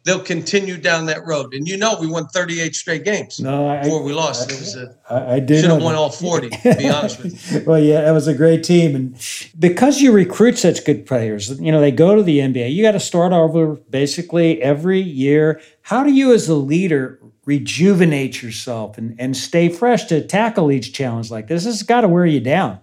they'll 0.05 0.21
continue 0.21 0.77
down 0.77 1.07
that 1.07 1.27
road. 1.27 1.55
And 1.55 1.67
you 1.67 1.77
know, 1.77 1.97
we 2.01 2.07
won 2.07 2.27
38 2.29 2.75
straight 2.75 3.05
games 3.05 3.41
no, 3.41 3.69
I, 3.69 3.83
before 3.83 4.03
we 4.03 4.13
lost. 4.13 4.51
I, 4.51 4.55
it 4.55 4.61
was 4.61 4.77
a, 4.77 4.97
I, 5.09 5.35
I 5.35 5.41
did 5.41 5.61
should 5.61 5.71
have 5.71 5.83
won 5.83 5.95
all 5.95 6.11
40. 6.11 6.51
To 6.51 6.75
be 6.77 6.89
honest 6.89 7.23
with 7.23 7.53
you. 7.53 7.63
well, 7.67 7.79
yeah, 7.79 8.09
it 8.09 8.13
was 8.13 8.27
a 8.27 8.35
great 8.35 8.65
team, 8.65 8.95
and 8.95 9.15
because 9.59 10.01
you 10.01 10.13
recruit 10.13 10.59
such 10.59 10.85
good 10.85 11.07
players, 11.07 11.61
you 11.61 11.73
know 11.73 11.81
they 11.81 11.91
go 11.91 12.15
to 12.15 12.23
the 12.23 12.39
NBA. 12.39 12.73
You 12.73 12.83
got 12.83 12.93
to 12.93 13.01
start 13.01 13.33
over 13.33 13.77
basically 13.91 14.61
every 14.63 15.01
year. 15.01 15.61
How 15.83 16.05
do 16.05 16.13
you, 16.13 16.33
as 16.33 16.49
a 16.49 16.55
leader, 16.55 17.19
rejuvenate 17.45 18.43
yourself 18.43 18.99
and, 18.99 19.17
and 19.19 19.37
stay 19.37 19.69
fresh 19.69 20.05
to 20.07 20.25
tackle 20.25 20.71
each 20.71 20.93
challenge 20.93 21.31
like 21.31 21.49
this? 21.49 21.65
This 21.65 21.79
has 21.79 21.83
got 21.83 22.03
to 22.03 22.09
wear 22.09 22.27
you 22.27 22.41
down. 22.41 22.79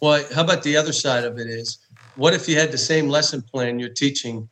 Well, 0.00 0.24
how 0.32 0.44
about 0.44 0.62
the 0.62 0.76
other 0.76 0.92
side 0.92 1.24
of 1.24 1.38
it 1.38 1.48
is 1.48 1.78
what 2.14 2.34
if 2.34 2.48
you 2.48 2.56
had 2.56 2.72
the 2.72 2.78
same 2.78 3.08
lesson 3.08 3.42
plan 3.42 3.78
you're 3.78 3.88
teaching 3.88 4.48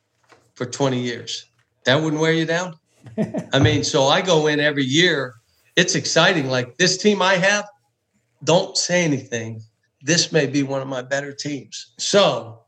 for 0.54 0.66
20 0.66 1.00
years? 1.00 1.46
That 1.86 2.02
wouldn't 2.02 2.20
wear 2.20 2.32
you 2.32 2.44
down? 2.44 2.74
I 3.52 3.58
mean, 3.58 3.84
so 3.84 4.04
I 4.04 4.20
go 4.20 4.48
in 4.48 4.60
every 4.60 4.84
year. 4.84 5.34
It's 5.76 5.94
exciting. 5.94 6.48
Like 6.48 6.76
this 6.76 6.98
team 6.98 7.22
I 7.22 7.34
have, 7.34 7.66
don't 8.44 8.76
say 8.76 9.04
anything. 9.04 9.62
This 10.02 10.32
may 10.32 10.46
be 10.46 10.62
one 10.62 10.82
of 10.82 10.88
my 10.88 11.02
better 11.02 11.32
teams. 11.32 11.94
So 11.98 12.60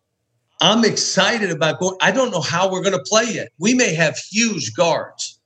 I'm 0.60 0.84
excited 0.84 1.50
about 1.50 1.78
going. 1.80 1.96
I 2.00 2.10
don't 2.12 2.30
know 2.30 2.40
how 2.40 2.70
we're 2.70 2.82
going 2.82 2.96
to 2.96 3.04
play 3.06 3.24
yet. 3.24 3.48
We 3.58 3.74
may 3.74 3.94
have 3.94 4.16
huge 4.16 4.74
guards. 4.74 5.40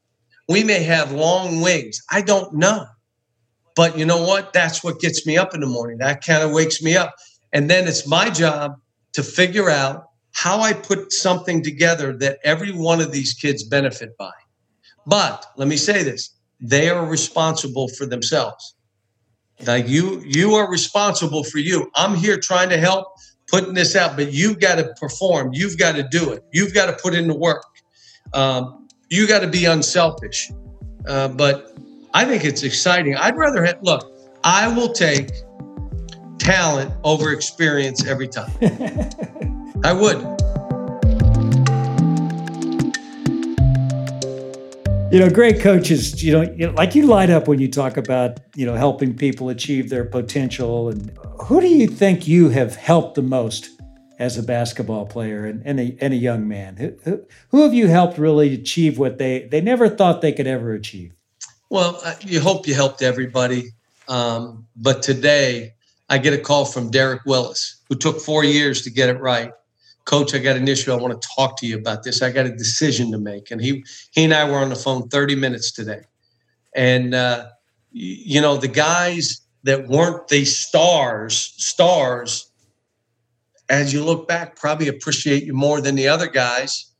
We 0.48 0.64
may 0.64 0.82
have 0.82 1.12
long 1.12 1.60
wings. 1.60 2.00
I 2.10 2.22
don't 2.22 2.54
know. 2.54 2.86
But 3.74 3.96
you 3.96 4.04
know 4.04 4.22
what? 4.22 4.52
That's 4.52 4.84
what 4.84 5.00
gets 5.00 5.26
me 5.26 5.38
up 5.38 5.54
in 5.54 5.60
the 5.60 5.66
morning. 5.66 5.98
That 5.98 6.24
kind 6.24 6.42
of 6.42 6.50
wakes 6.50 6.82
me 6.82 6.96
up. 6.96 7.14
And 7.52 7.70
then 7.70 7.88
it's 7.88 8.06
my 8.06 8.28
job 8.28 8.76
to 9.14 9.22
figure 9.22 9.70
out 9.70 10.04
how 10.32 10.60
I 10.60 10.72
put 10.72 11.12
something 11.12 11.62
together 11.62 12.16
that 12.18 12.38
every 12.44 12.72
one 12.72 13.00
of 13.00 13.12
these 13.12 13.34
kids 13.34 13.62
benefit 13.62 14.16
by. 14.16 14.32
But 15.06 15.46
let 15.56 15.68
me 15.68 15.76
say 15.76 16.02
this 16.02 16.30
they 16.60 16.88
are 16.88 17.04
responsible 17.04 17.88
for 17.88 18.06
themselves. 18.06 18.74
Like 19.66 19.88
you, 19.88 20.22
you 20.24 20.54
are 20.54 20.70
responsible 20.70 21.44
for 21.44 21.58
you. 21.58 21.90
I'm 21.94 22.14
here 22.14 22.38
trying 22.38 22.68
to 22.70 22.78
help 22.78 23.08
putting 23.48 23.74
this 23.74 23.94
out, 23.94 24.16
but 24.16 24.32
you've 24.32 24.60
got 24.60 24.76
to 24.76 24.94
perform. 24.98 25.50
You've 25.52 25.78
got 25.78 25.96
to 25.96 26.02
do 26.02 26.32
it. 26.32 26.42
You've 26.52 26.72
got 26.72 26.86
to 26.86 26.94
put 26.94 27.14
in 27.14 27.28
the 27.28 27.36
work. 27.36 27.64
Um, 28.32 28.88
you 29.10 29.28
got 29.28 29.40
to 29.40 29.48
be 29.48 29.66
unselfish. 29.66 30.50
Uh, 31.06 31.28
but 31.28 31.76
I 32.14 32.24
think 32.24 32.44
it's 32.44 32.62
exciting. 32.62 33.16
I'd 33.16 33.36
rather 33.36 33.64
have, 33.64 33.82
look, 33.82 34.10
I 34.42 34.72
will 34.74 34.92
take 34.92 35.30
talent 36.38 36.92
over 37.04 37.32
experience 37.32 38.06
every 38.06 38.28
time. 38.28 38.50
I 39.84 39.92
would. 39.92 40.18
You 45.12 45.18
know, 45.18 45.28
great 45.28 45.60
coaches, 45.60 46.22
you 46.22 46.32
know, 46.32 46.42
you 46.42 46.68
know, 46.68 46.72
like 46.72 46.94
you 46.94 47.06
light 47.06 47.30
up 47.30 47.48
when 47.48 47.58
you 47.58 47.68
talk 47.68 47.96
about, 47.96 48.38
you 48.54 48.64
know, 48.64 48.74
helping 48.74 49.14
people 49.14 49.48
achieve 49.48 49.90
their 49.90 50.04
potential. 50.04 50.88
And 50.88 51.10
who 51.42 51.60
do 51.60 51.66
you 51.66 51.86
think 51.86 52.26
you 52.26 52.48
have 52.48 52.76
helped 52.76 53.16
the 53.16 53.22
most 53.22 53.68
as 54.18 54.38
a 54.38 54.42
basketball 54.42 55.04
player 55.04 55.44
and, 55.44 55.62
and, 55.66 55.80
a, 55.80 55.96
and 56.00 56.14
a 56.14 56.16
young 56.16 56.48
man? 56.48 56.76
Who, 56.76 56.96
who, 57.04 57.26
who 57.50 57.62
have 57.62 57.74
you 57.74 57.88
helped 57.88 58.16
really 58.16 58.54
achieve 58.54 58.98
what 58.98 59.18
they, 59.18 59.48
they 59.50 59.60
never 59.60 59.88
thought 59.88 60.22
they 60.22 60.32
could 60.32 60.46
ever 60.46 60.72
achieve? 60.72 61.12
Well, 61.68 62.00
uh, 62.04 62.14
you 62.20 62.40
hope 62.40 62.66
you 62.66 62.74
helped 62.74 63.02
everybody. 63.02 63.72
Um, 64.08 64.66
but 64.76 65.02
today, 65.02 65.74
I 66.08 66.18
get 66.18 66.32
a 66.32 66.38
call 66.38 66.64
from 66.64 66.90
Derek 66.90 67.24
Willis, 67.26 67.82
who 67.88 67.96
took 67.96 68.20
four 68.20 68.44
years 68.44 68.82
to 68.82 68.90
get 68.90 69.08
it 69.08 69.20
right. 69.20 69.52
Coach, 70.04 70.34
I 70.34 70.38
got 70.38 70.56
an 70.56 70.68
issue. 70.68 70.92
I 70.92 70.96
want 70.96 71.20
to 71.20 71.28
talk 71.36 71.56
to 71.58 71.66
you 71.66 71.78
about 71.78 72.02
this. 72.02 72.22
I 72.22 72.30
got 72.30 72.46
a 72.46 72.54
decision 72.54 73.12
to 73.12 73.18
make. 73.18 73.50
And 73.50 73.60
he 73.60 73.84
he 74.10 74.24
and 74.24 74.34
I 74.34 74.48
were 74.50 74.58
on 74.58 74.68
the 74.68 74.76
phone 74.76 75.08
30 75.08 75.36
minutes 75.36 75.70
today. 75.70 76.02
And 76.74 77.14
uh, 77.14 77.46
you 77.92 78.40
know, 78.40 78.56
the 78.56 78.68
guys 78.68 79.40
that 79.64 79.88
weren't 79.88 80.28
the 80.28 80.44
stars, 80.44 81.54
stars, 81.56 82.50
as 83.68 83.92
you 83.92 84.04
look 84.04 84.26
back, 84.26 84.56
probably 84.56 84.88
appreciate 84.88 85.44
you 85.44 85.54
more 85.54 85.80
than 85.80 85.94
the 85.94 86.08
other 86.08 86.26
guys 86.26 86.90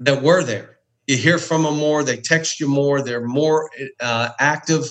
that 0.00 0.22
were 0.22 0.42
there. 0.42 0.78
You 1.06 1.16
hear 1.16 1.38
from 1.38 1.62
them 1.62 1.76
more, 1.76 2.02
they 2.02 2.16
text 2.16 2.60
you 2.60 2.68
more, 2.68 3.02
they're 3.02 3.26
more 3.26 3.70
uh, 4.00 4.30
active, 4.38 4.84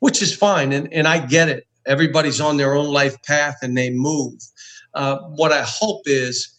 which 0.00 0.22
is 0.22 0.34
fine. 0.34 0.72
And, 0.72 0.92
and 0.92 1.06
I 1.08 1.24
get 1.24 1.48
it. 1.48 1.66
Everybody's 1.86 2.40
on 2.40 2.56
their 2.56 2.74
own 2.74 2.92
life 2.92 3.20
path 3.22 3.56
and 3.62 3.76
they 3.76 3.90
move. 3.90 4.34
Uh, 4.94 5.18
what 5.36 5.52
I 5.52 5.62
hope 5.62 6.02
is 6.06 6.55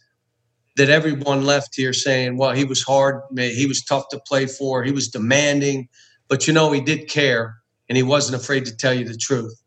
that 0.78 0.89
everyone 0.89 1.43
left 1.43 1.75
here 1.75 1.91
saying, 1.91 2.38
well, 2.38 2.53
he 2.53 2.63
was 2.63 2.84
hard, 2.84 3.21
he 3.36 3.65
was 3.65 3.84
tough 3.84 4.07
to 4.09 4.19
play 4.28 4.45
for, 4.45 4.84
he 4.84 4.91
was 4.91 5.09
demanding, 5.09 5.89
but 6.28 6.47
you 6.47 6.53
know, 6.53 6.71
he 6.71 6.82
did 6.82 7.09
care 7.09 7.57
and 7.89 7.97
he 7.97 8.03
wasn't 8.03 8.39
afraid 8.41 8.65
to 8.65 8.75
tell 8.75 8.93
you 8.93 9.05
the 9.05 9.17
truth. 9.17 9.59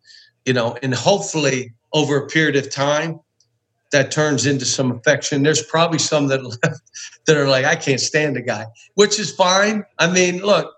You 0.47 0.55
know, 0.55 0.77
and 0.83 0.95
hopefully 0.95 1.75
over 1.93 2.17
a 2.17 2.27
period 2.27 2.57
of 2.57 2.71
time, 2.71 3.21
that 3.93 4.13
turns 4.13 4.47
into 4.47 4.65
some 4.65 4.93
affection. 4.93 5.43
There's 5.43 5.63
probably 5.63 5.99
some 5.99 6.29
that 6.29 6.45
left 6.65 6.81
that 7.27 7.37
are 7.37 7.49
like, 7.49 7.65
I 7.65 7.77
can't 7.77 8.01
stand 8.01 8.37
the 8.37 8.43
guy, 8.43 8.67
which 8.95 9.19
is 9.19 9.35
fine. 9.35 9.85
I 9.99 10.11
mean, 10.11 10.39
look, 10.39 10.73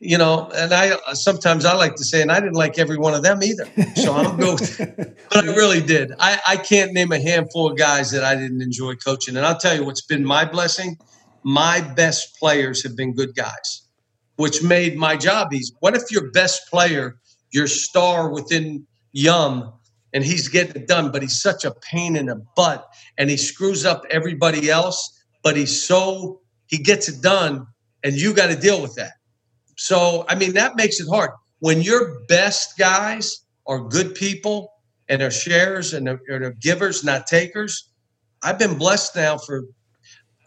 you 0.00 0.16
know, 0.16 0.48
and 0.54 0.72
I 0.72 0.96
sometimes 1.14 1.64
I 1.64 1.74
like 1.74 1.96
to 1.96 2.04
say, 2.04 2.22
and 2.22 2.30
I 2.30 2.38
didn't 2.38 2.54
like 2.54 2.78
every 2.78 2.96
one 2.96 3.14
of 3.14 3.22
them 3.22 3.42
either. 3.42 3.66
So 3.96 4.14
I'm 4.14 4.36
good, 4.36 4.60
but 5.30 5.44
I 5.44 5.54
really 5.56 5.80
did. 5.80 6.12
I, 6.20 6.40
I 6.46 6.56
can't 6.56 6.92
name 6.92 7.10
a 7.10 7.20
handful 7.20 7.70
of 7.70 7.76
guys 7.76 8.12
that 8.12 8.22
I 8.22 8.36
didn't 8.36 8.62
enjoy 8.62 8.94
coaching. 8.94 9.36
And 9.36 9.44
I'll 9.44 9.58
tell 9.58 9.74
you 9.74 9.84
what's 9.84 10.02
been 10.02 10.24
my 10.24 10.44
blessing. 10.44 10.98
My 11.42 11.80
best 11.80 12.36
players 12.38 12.82
have 12.84 12.96
been 12.96 13.12
good 13.12 13.34
guys, 13.34 13.82
which 14.36 14.62
made 14.62 14.96
my 14.96 15.16
job 15.16 15.52
easy. 15.52 15.74
What 15.80 15.96
if 15.96 16.12
your 16.12 16.30
best 16.30 16.68
player, 16.70 17.16
your 17.50 17.66
star 17.66 18.30
within 18.30 18.86
Yum, 19.12 19.72
and 20.12 20.22
he's 20.22 20.48
getting 20.48 20.82
it 20.82 20.88
done, 20.88 21.10
but 21.10 21.22
he's 21.22 21.40
such 21.40 21.64
a 21.64 21.72
pain 21.72 22.14
in 22.14 22.26
the 22.26 22.44
butt 22.54 22.86
and 23.18 23.30
he 23.30 23.36
screws 23.36 23.84
up 23.84 24.04
everybody 24.10 24.70
else, 24.70 25.22
but 25.42 25.56
he's 25.56 25.84
so 25.84 26.40
he 26.66 26.78
gets 26.78 27.08
it 27.08 27.20
done, 27.22 27.66
and 28.04 28.14
you 28.14 28.34
got 28.34 28.48
to 28.48 28.56
deal 28.56 28.80
with 28.80 28.94
that 28.94 29.12
so, 29.78 30.24
I 30.28 30.34
mean, 30.34 30.54
that 30.54 30.74
makes 30.76 30.98
it 30.98 31.06
hard. 31.08 31.30
When 31.60 31.80
your 31.80 32.20
best 32.26 32.76
guys 32.78 33.44
are 33.66 33.78
good 33.78 34.14
people 34.16 34.72
and 35.08 35.22
are 35.22 35.30
sharers 35.30 35.94
and 35.94 36.08
are, 36.08 36.20
are 36.28 36.50
givers, 36.50 37.04
not 37.04 37.28
takers, 37.28 37.88
I've 38.42 38.58
been 38.58 38.76
blessed 38.76 39.14
now 39.14 39.38
for, 39.38 39.64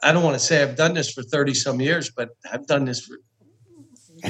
I 0.04 0.12
don't 0.12 0.24
want 0.24 0.36
to 0.36 0.40
say 0.40 0.62
I've 0.62 0.76
done 0.76 0.94
this 0.94 1.12
for 1.12 1.24
30 1.24 1.54
some 1.54 1.80
years, 1.80 2.10
but 2.10 2.32
I've 2.52 2.68
done 2.68 2.84
this 2.86 3.06
for 3.06 3.18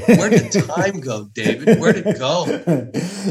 where 0.05 0.29
did 0.29 0.51
time 0.67 0.99
go, 1.01 1.25
David? 1.33 1.79
Where 1.79 1.93
did 1.93 2.05
it 2.05 2.19
go? 2.19 2.45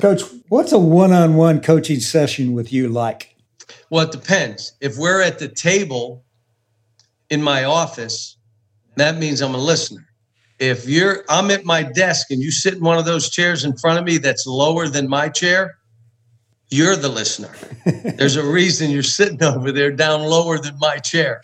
Coach, 0.00 0.22
what's 0.48 0.72
a 0.72 0.78
one 0.78 1.12
on 1.12 1.36
one 1.36 1.60
coaching 1.60 2.00
session 2.00 2.52
with 2.52 2.72
you 2.72 2.88
like? 2.88 3.36
Well, 3.90 4.06
it 4.06 4.12
depends. 4.12 4.72
If 4.80 4.98
we're 4.98 5.22
at 5.22 5.38
the 5.38 5.48
table 5.48 6.24
in 7.30 7.42
my 7.42 7.64
office, 7.64 8.36
that 8.96 9.16
means 9.16 9.40
I'm 9.40 9.54
a 9.54 9.58
listener 9.58 10.09
if 10.60 10.86
you're 10.86 11.24
I'm 11.28 11.50
at 11.50 11.64
my 11.64 11.82
desk 11.82 12.30
and 12.30 12.40
you 12.40 12.52
sit 12.52 12.74
in 12.74 12.84
one 12.84 12.98
of 12.98 13.06
those 13.06 13.30
chairs 13.30 13.64
in 13.64 13.76
front 13.76 13.98
of 13.98 14.04
me 14.04 14.18
that's 14.18 14.46
lower 14.46 14.86
than 14.86 15.08
my 15.08 15.28
chair, 15.28 15.78
you're 16.68 16.96
the 16.96 17.08
listener. 17.08 17.50
There's 18.16 18.36
a 18.36 18.44
reason 18.44 18.90
you're 18.90 19.02
sitting 19.02 19.42
over 19.42 19.72
there 19.72 19.90
down 19.90 20.22
lower 20.22 20.58
than 20.58 20.78
my 20.78 20.98
chair. 20.98 21.42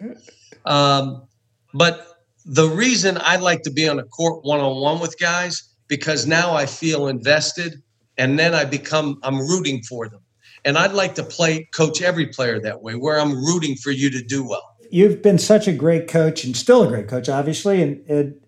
Um, 0.67 1.27
but 1.73 2.07
the 2.45 2.69
reason 2.69 3.19
I 3.21 3.37
like 3.37 3.63
to 3.63 3.71
be 3.71 3.89
on 3.89 3.99
a 3.99 4.05
court 4.05 4.45
one 4.45 4.61
on 4.61 4.81
one 4.81 5.01
with 5.01 5.19
guys 5.19 5.63
because 5.89 6.27
now 6.27 6.55
I 6.55 6.67
feel 6.67 7.09
invested 7.09 7.83
and 8.19 8.39
then 8.39 8.55
I 8.55 8.67
become 8.67 9.19
I'm 9.23 9.39
rooting 9.39 9.83
for 9.83 10.09
them. 10.09 10.21
And 10.65 10.77
I'd 10.77 10.93
like 10.93 11.15
to 11.15 11.23
play 11.23 11.69
coach 11.75 12.03
every 12.03 12.27
player 12.27 12.61
that 12.61 12.83
way 12.83 12.95
where 12.95 13.19
I'm 13.19 13.33
rooting 13.33 13.77
for 13.77 13.93
you 13.93 14.11
to 14.11 14.23
do 14.23 14.47
well. 14.47 14.77
You've 14.91 15.23
been 15.23 15.39
such 15.39 15.67
a 15.67 15.73
great 15.73 16.07
coach 16.07 16.45
and 16.45 16.57
still 16.57 16.83
a 16.83 16.89
great 16.89 17.09
coach 17.09 17.29
obviously 17.29 17.83
and, 17.83 18.05
and 18.09 18.41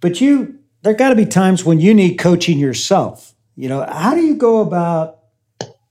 but 0.00 0.20
you, 0.20 0.58
there 0.82 0.94
got 0.94 1.10
to 1.10 1.16
be 1.16 1.26
times 1.26 1.64
when 1.64 1.80
you 1.80 1.94
need 1.94 2.16
coaching 2.16 2.58
yourself. 2.58 3.34
You 3.56 3.68
know, 3.68 3.84
how 3.84 4.14
do 4.14 4.20
you 4.20 4.36
go 4.36 4.60
about 4.60 5.18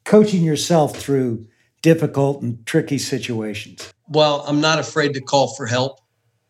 coaching 0.06 0.44
yourself 0.44 0.96
through 0.96 1.46
difficult 1.82 2.42
and 2.42 2.66
tricky 2.66 2.98
situations? 2.98 3.94
Well, 4.10 4.44
I'm 4.48 4.62
not 4.62 4.80
afraid 4.80 5.14
to 5.16 5.22
call 5.22 5.54
for 5.56 5.66
help. 5.66 6.00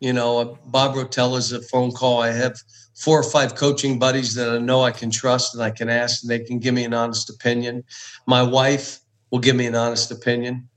You 0.00 0.12
know, 0.12 0.38
uh, 0.38 0.54
Bob 0.66 0.94
Rotella 0.94 1.38
is 1.38 1.50
a 1.50 1.60
phone 1.60 1.90
call. 1.90 2.22
I 2.22 2.30
have 2.30 2.56
four 2.94 3.18
or 3.18 3.24
five 3.24 3.56
coaching 3.56 3.98
buddies 3.98 4.34
that 4.34 4.48
I 4.50 4.58
know 4.58 4.82
I 4.82 4.92
can 4.92 5.10
trust 5.10 5.54
and 5.54 5.62
I 5.62 5.70
can 5.70 5.88
ask, 5.88 6.22
and 6.22 6.30
they 6.30 6.38
can 6.38 6.58
give 6.60 6.74
me 6.74 6.84
an 6.84 6.94
honest 6.94 7.28
opinion. 7.30 7.82
My 8.26 8.42
wife 8.42 9.00
will 9.30 9.40
give 9.40 9.56
me 9.56 9.66
an 9.66 9.74
honest 9.74 10.10
opinion. 10.10 10.68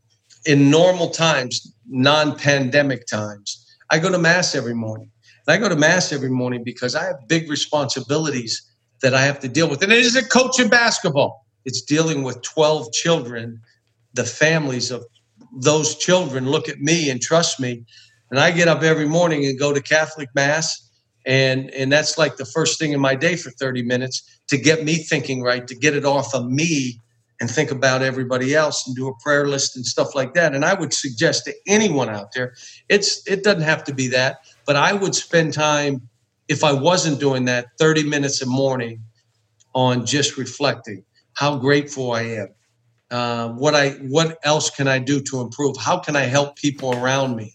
In 0.45 0.71
normal 0.71 1.11
times, 1.11 1.71
non 1.87 2.35
pandemic 2.35 3.05
times, 3.05 3.65
I 3.91 3.99
go 3.99 4.11
to 4.11 4.17
Mass 4.17 4.55
every 4.55 4.73
morning. 4.73 5.11
And 5.47 5.53
I 5.53 5.57
go 5.57 5.69
to 5.69 5.75
mass 5.75 6.11
every 6.11 6.29
morning 6.29 6.63
because 6.63 6.95
I 6.95 7.03
have 7.05 7.27
big 7.27 7.49
responsibilities 7.49 8.61
that 9.01 9.13
I 9.13 9.21
have 9.21 9.39
to 9.39 9.47
deal 9.47 9.69
with. 9.69 9.81
And 9.81 9.91
it 9.91 9.99
isn't 9.99 10.29
coaching 10.29 10.69
basketball, 10.69 11.45
it's 11.65 11.81
dealing 11.81 12.23
with 12.23 12.41
12 12.41 12.91
children. 12.93 13.61
The 14.13 14.25
families 14.25 14.91
of 14.91 15.05
those 15.53 15.95
children 15.95 16.49
look 16.49 16.67
at 16.67 16.79
me 16.79 17.09
and 17.09 17.21
trust 17.21 17.59
me. 17.59 17.85
And 18.29 18.39
I 18.39 18.51
get 18.51 18.67
up 18.67 18.83
every 18.83 19.07
morning 19.07 19.45
and 19.45 19.57
go 19.57 19.73
to 19.73 19.81
Catholic 19.81 20.29
Mass. 20.35 20.89
And, 21.25 21.69
and 21.71 21.91
that's 21.91 22.17
like 22.17 22.37
the 22.37 22.45
first 22.45 22.79
thing 22.79 22.93
in 22.93 22.99
my 22.99 23.15
day 23.15 23.35
for 23.35 23.51
30 23.51 23.83
minutes 23.83 24.23
to 24.47 24.57
get 24.57 24.83
me 24.83 24.95
thinking 24.95 25.41
right, 25.41 25.67
to 25.67 25.75
get 25.75 25.95
it 25.95 26.03
off 26.03 26.33
of 26.33 26.49
me 26.49 26.99
and 27.39 27.49
think 27.49 27.71
about 27.71 28.03
everybody 28.03 28.53
else 28.53 28.85
and 28.85 28.95
do 28.95 29.07
a 29.07 29.15
prayer 29.17 29.47
list 29.47 29.75
and 29.75 29.85
stuff 29.85 30.13
like 30.13 30.33
that. 30.35 30.53
And 30.53 30.63
I 30.63 30.75
would 30.75 30.93
suggest 30.93 31.45
to 31.45 31.53
anyone 31.67 32.07
out 32.07 32.33
there, 32.33 32.53
it's 32.87 33.27
it 33.27 33.43
doesn't 33.43 33.63
have 33.63 33.83
to 33.85 33.93
be 33.93 34.07
that, 34.09 34.37
but 34.71 34.77
I 34.77 34.93
would 34.93 35.13
spend 35.13 35.53
time 35.53 36.07
if 36.47 36.63
I 36.63 36.71
wasn't 36.71 37.19
doing 37.19 37.43
that 37.43 37.65
30 37.77 38.03
minutes 38.03 38.41
a 38.41 38.45
morning 38.45 39.03
on 39.75 40.05
just 40.05 40.37
reflecting 40.37 41.03
how 41.33 41.57
grateful 41.57 42.13
I 42.13 42.21
am. 42.21 42.47
Uh, 43.11 43.49
what 43.49 43.75
I 43.75 43.89
what 44.15 44.37
else 44.45 44.69
can 44.69 44.87
I 44.87 44.97
do 44.97 45.19
to 45.23 45.41
improve? 45.41 45.75
How 45.75 45.99
can 45.99 46.15
I 46.15 46.21
help 46.21 46.55
people 46.55 46.95
around 46.95 47.35
me? 47.35 47.53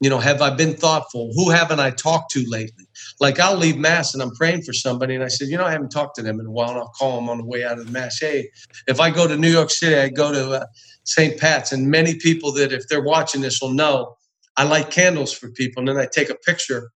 You 0.00 0.10
know, 0.10 0.18
have 0.18 0.42
I 0.42 0.50
been 0.50 0.74
thoughtful? 0.74 1.32
Who 1.36 1.48
haven't 1.48 1.80
I 1.80 1.90
talked 1.90 2.32
to 2.32 2.44
lately? 2.46 2.84
Like 3.18 3.40
I'll 3.40 3.56
leave 3.56 3.78
mass 3.78 4.12
and 4.12 4.22
I'm 4.22 4.32
praying 4.32 4.60
for 4.60 4.74
somebody, 4.74 5.14
and 5.14 5.24
I 5.24 5.28
said, 5.28 5.48
you 5.48 5.56
know, 5.56 5.64
I 5.64 5.70
haven't 5.70 5.88
talked 5.88 6.16
to 6.16 6.22
them 6.22 6.38
in 6.38 6.44
a 6.44 6.50
while, 6.50 6.68
and 6.68 6.80
I'll 6.80 6.92
call 6.98 7.16
them 7.16 7.30
on 7.30 7.38
the 7.38 7.46
way 7.46 7.64
out 7.64 7.78
of 7.78 7.86
the 7.86 7.92
mass. 7.92 8.20
Hey, 8.20 8.50
if 8.86 9.00
I 9.00 9.08
go 9.08 9.26
to 9.26 9.38
New 9.38 9.50
York 9.50 9.70
City, 9.70 9.96
I 9.96 10.10
go 10.10 10.30
to 10.30 10.60
uh, 10.60 10.66
St. 11.04 11.40
Pat's, 11.40 11.72
and 11.72 11.90
many 11.90 12.16
people 12.16 12.52
that 12.52 12.74
if 12.74 12.88
they're 12.88 13.02
watching 13.02 13.40
this 13.40 13.62
will 13.62 13.72
know 13.72 14.18
I 14.56 14.64
light 14.64 14.90
candles 14.90 15.32
for 15.32 15.50
people, 15.50 15.80
and 15.80 15.88
then 15.88 15.96
I 15.96 16.06
take 16.10 16.30
a 16.30 16.34
picture, 16.34 16.90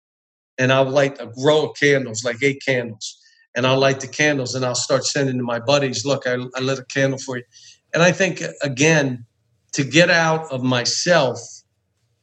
and 0.59 0.72
I'll 0.72 0.88
light 0.88 1.20
a 1.20 1.30
row 1.44 1.70
of 1.70 1.76
candles, 1.76 2.24
like 2.24 2.42
eight 2.42 2.62
candles, 2.66 3.18
and 3.55 3.66
I'll 3.66 3.78
light 3.78 4.00
the 4.00 4.09
candles, 4.09 4.55
and 4.55 4.64
I'll 4.64 4.74
start 4.74 5.05
sending 5.05 5.38
to 5.38 5.44
my 5.44 5.61
buddies, 5.61 6.05
look, 6.05 6.26
I, 6.26 6.36
I 6.57 6.61
lit 6.61 6.78
a 6.78 6.84
candle 6.84 7.18
for 7.18 7.36
you, 7.36 7.44
and 7.92 8.02
I 8.02 8.12
think 8.12 8.42
again, 8.62 9.26
to 9.72 9.84
get 9.84 10.11
out 10.11 10.50
of 10.52 10.62
myself 10.62 11.38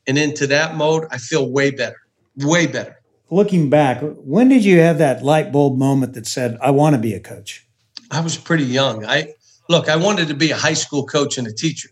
and 0.08 0.18
into 0.18 0.48
that 0.48 0.76
mode, 0.76 1.06
I 1.12 1.18
feel 1.18 1.50
way 1.52 1.72
better, 1.72 2.00
way 2.38 2.66
better. 2.68 3.02
looking 3.30 3.70
back, 3.70 4.02
when 4.02 4.50
did 4.50 4.66
you 4.66 4.80
have 4.80 4.98
that 4.98 5.24
light 5.24 5.52
bulb 5.52 5.78
moment 5.78 6.14
that 6.14 6.28
said, 6.28 6.58
I 6.62 6.72
want 6.72 6.96
to 6.96 7.02
be 7.02 7.14
a 7.14 7.20
coach? 7.20 7.66
I 8.10 8.20
was 8.20 8.36
pretty 8.38 8.66
young. 8.66 9.06
I 9.06 9.34
look, 9.70 9.88
I 9.88 9.96
wanted 9.96 10.28
to 10.28 10.34
be 10.34 10.52
a 10.52 10.58
high 10.58 10.74
school 10.74 11.06
coach 11.06 11.38
and 11.38 11.48
a 11.48 11.54
teacher. 11.54 11.90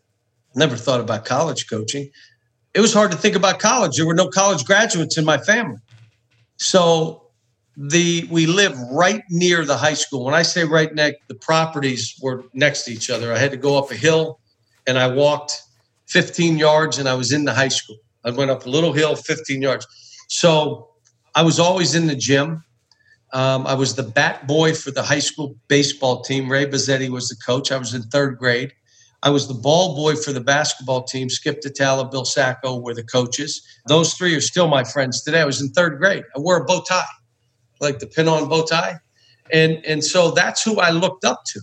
Never 0.56 0.76
thought 0.76 1.00
about 1.00 1.26
college 1.26 1.70
coaching. 1.70 2.10
It 2.74 2.82
was 2.82 2.94
hard 2.94 3.12
to 3.12 3.18
think 3.18 3.36
about 3.36 3.60
college. 3.60 3.98
There 3.98 4.06
were 4.06 4.14
no 4.14 4.28
college 4.28 4.64
graduates 4.66 5.18
in 5.18 5.26
my 5.26 5.38
family. 5.38 5.78
So 6.58 7.30
the 7.76 8.28
we 8.30 8.46
live 8.46 8.78
right 8.92 9.24
near 9.30 9.66
the 9.66 9.78
high 9.78 9.94
school. 9.94 10.26
When 10.26 10.34
I 10.34 10.42
say 10.42 10.66
right 10.66 10.94
next, 10.94 11.20
the 11.28 11.36
properties 11.36 12.16
were 12.22 12.44
next 12.54 12.84
to 12.84 12.92
each 12.92 13.10
other. 13.10 13.34
I 13.34 13.38
had 13.38 13.52
to 13.52 13.58
go 13.58 13.78
up 13.78 13.90
a 13.92 13.96
hill 13.96 14.40
and 14.86 15.00
I 15.00 15.08
walked 15.08 15.62
15 16.08 16.58
yards 16.58 16.98
and 16.98 17.08
I 17.08 17.14
was 17.14 17.32
in 17.32 17.46
the 17.46 17.54
high 17.54 17.70
school. 17.70 17.98
I 18.26 18.32
went 18.32 18.52
up 18.52 18.66
a 18.66 18.70
little 18.70 18.92
hill, 18.92 19.16
15 19.16 19.62
yards. 19.62 19.88
So 20.28 20.90
I 21.36 21.42
was 21.42 21.60
always 21.60 21.96
in 21.96 22.08
the 22.08 22.16
gym. 22.16 22.64
Um, 23.32 23.66
I 23.66 23.76
was 23.76 23.96
the 23.96 24.04
bat 24.04 24.48
boy 24.48 24.74
for 24.74 24.92
the 24.92 25.04
high 25.04 25.20
school 25.20 25.56
baseball 25.68 26.22
team. 26.22 26.52
Ray 26.52 26.66
Bazzetti 26.66 27.10
was 27.10 27.30
the 27.30 27.36
coach. 27.36 27.72
I 27.72 27.78
was 27.78 27.94
in 27.94 28.02
third 28.04 28.38
grade. 28.38 28.74
I 29.22 29.30
was 29.30 29.48
the 29.48 29.54
ball 29.54 29.96
boy 29.96 30.16
for 30.16 30.32
the 30.32 30.42
basketball 30.42 31.04
team. 31.04 31.30
Skip 31.30 31.62
Tatala, 31.62 32.10
Bill 32.10 32.26
Sacco 32.26 32.80
were 32.80 32.94
the 32.94 33.04
coaches. 33.04 33.62
Those 33.88 34.14
three 34.14 34.34
are 34.36 34.42
still 34.42 34.68
my 34.68 34.84
friends 34.84 35.22
today. 35.22 35.42
I 35.42 35.46
was 35.46 35.62
in 35.62 35.70
third 35.70 36.00
grade. 36.00 36.24
I 36.36 36.40
wore 36.40 36.58
a 36.58 36.64
bow 36.64 36.82
tie, 36.88 37.04
like 37.82 38.00
the 38.00 38.08
pin-on 38.08 38.48
bow 38.48 38.64
tie, 38.66 38.96
and 39.52 39.84
and 39.86 40.04
so 40.04 40.32
that's 40.32 40.64
who 40.64 40.80
I 40.80 40.92
looked 40.92 41.26
up 41.26 41.44
to. 41.48 41.62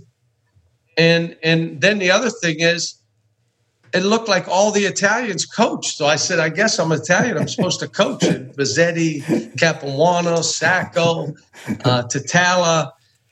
And 0.99 1.37
and 1.43 1.81
then 1.81 1.99
the 1.99 2.11
other 2.11 2.29
thing 2.29 2.57
is, 2.61 3.01
it 3.95 4.03
looked 4.03 4.29
like 4.29 4.47
all 4.49 4.71
the 4.71 4.85
Italians 4.85 5.47
coached. 5.47 5.97
So 5.97 6.07
I 6.07 6.17
said, 6.17 6.39
I 6.39 6.51
guess 6.51 6.79
I'm 6.79 6.93
Italian. 6.93 7.39
I'm 7.39 7.49
supposed 7.49 7.81
to 7.81 7.89
coach. 7.89 8.25
And 8.25 8.55
Bazzetti, 8.55 9.23
Capuano, 9.59 10.43
Sacco, 10.43 11.29
uh, 11.85 12.03
Tatala. 12.03 12.91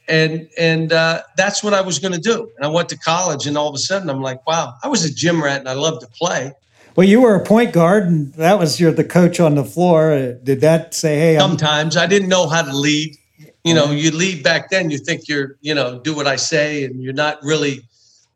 And 0.08 0.48
and 0.58 0.92
uh, 0.92 1.22
that's 1.36 1.62
what 1.64 1.72
I 1.72 1.80
was 1.80 1.98
going 1.98 2.12
to 2.12 2.20
do. 2.20 2.50
And 2.56 2.64
I 2.64 2.68
went 2.68 2.88
to 2.90 2.98
college, 2.98 3.46
and 3.46 3.56
all 3.56 3.68
of 3.68 3.74
a 3.74 3.78
sudden, 3.78 4.10
I'm 4.10 4.20
like, 4.20 4.46
wow, 4.46 4.74
I 4.82 4.88
was 4.88 5.04
a 5.04 5.12
gym 5.12 5.42
rat, 5.42 5.60
and 5.60 5.68
I 5.68 5.72
loved 5.72 6.02
to 6.02 6.06
play. 6.08 6.52
Well, 6.96 7.06
you 7.08 7.20
were 7.22 7.34
a 7.34 7.44
point 7.44 7.72
guard, 7.72 8.04
and 8.04 8.32
that 8.34 8.58
was 8.58 8.78
you're 8.78 8.92
the 8.92 9.04
coach 9.04 9.40
on 9.40 9.54
the 9.54 9.64
floor. 9.64 10.12
Uh, 10.12 10.32
did 10.42 10.60
that 10.60 10.94
say, 10.94 11.18
"Hey"? 11.18 11.38
Sometimes 11.38 11.96
I'm- 11.96 12.04
I 12.04 12.06
didn't 12.06 12.28
know 12.28 12.48
how 12.48 12.62
to 12.62 12.76
lead. 12.76 13.16
You 13.64 13.74
know, 13.74 13.90
you 13.90 14.10
lead 14.10 14.42
back 14.42 14.70
then. 14.70 14.90
You 14.90 14.98
think 14.98 15.26
you're, 15.26 15.56
you 15.62 15.74
know, 15.74 15.98
do 15.98 16.14
what 16.14 16.26
I 16.26 16.36
say, 16.36 16.84
and 16.84 17.02
you're 17.02 17.14
not 17.14 17.42
really. 17.42 17.80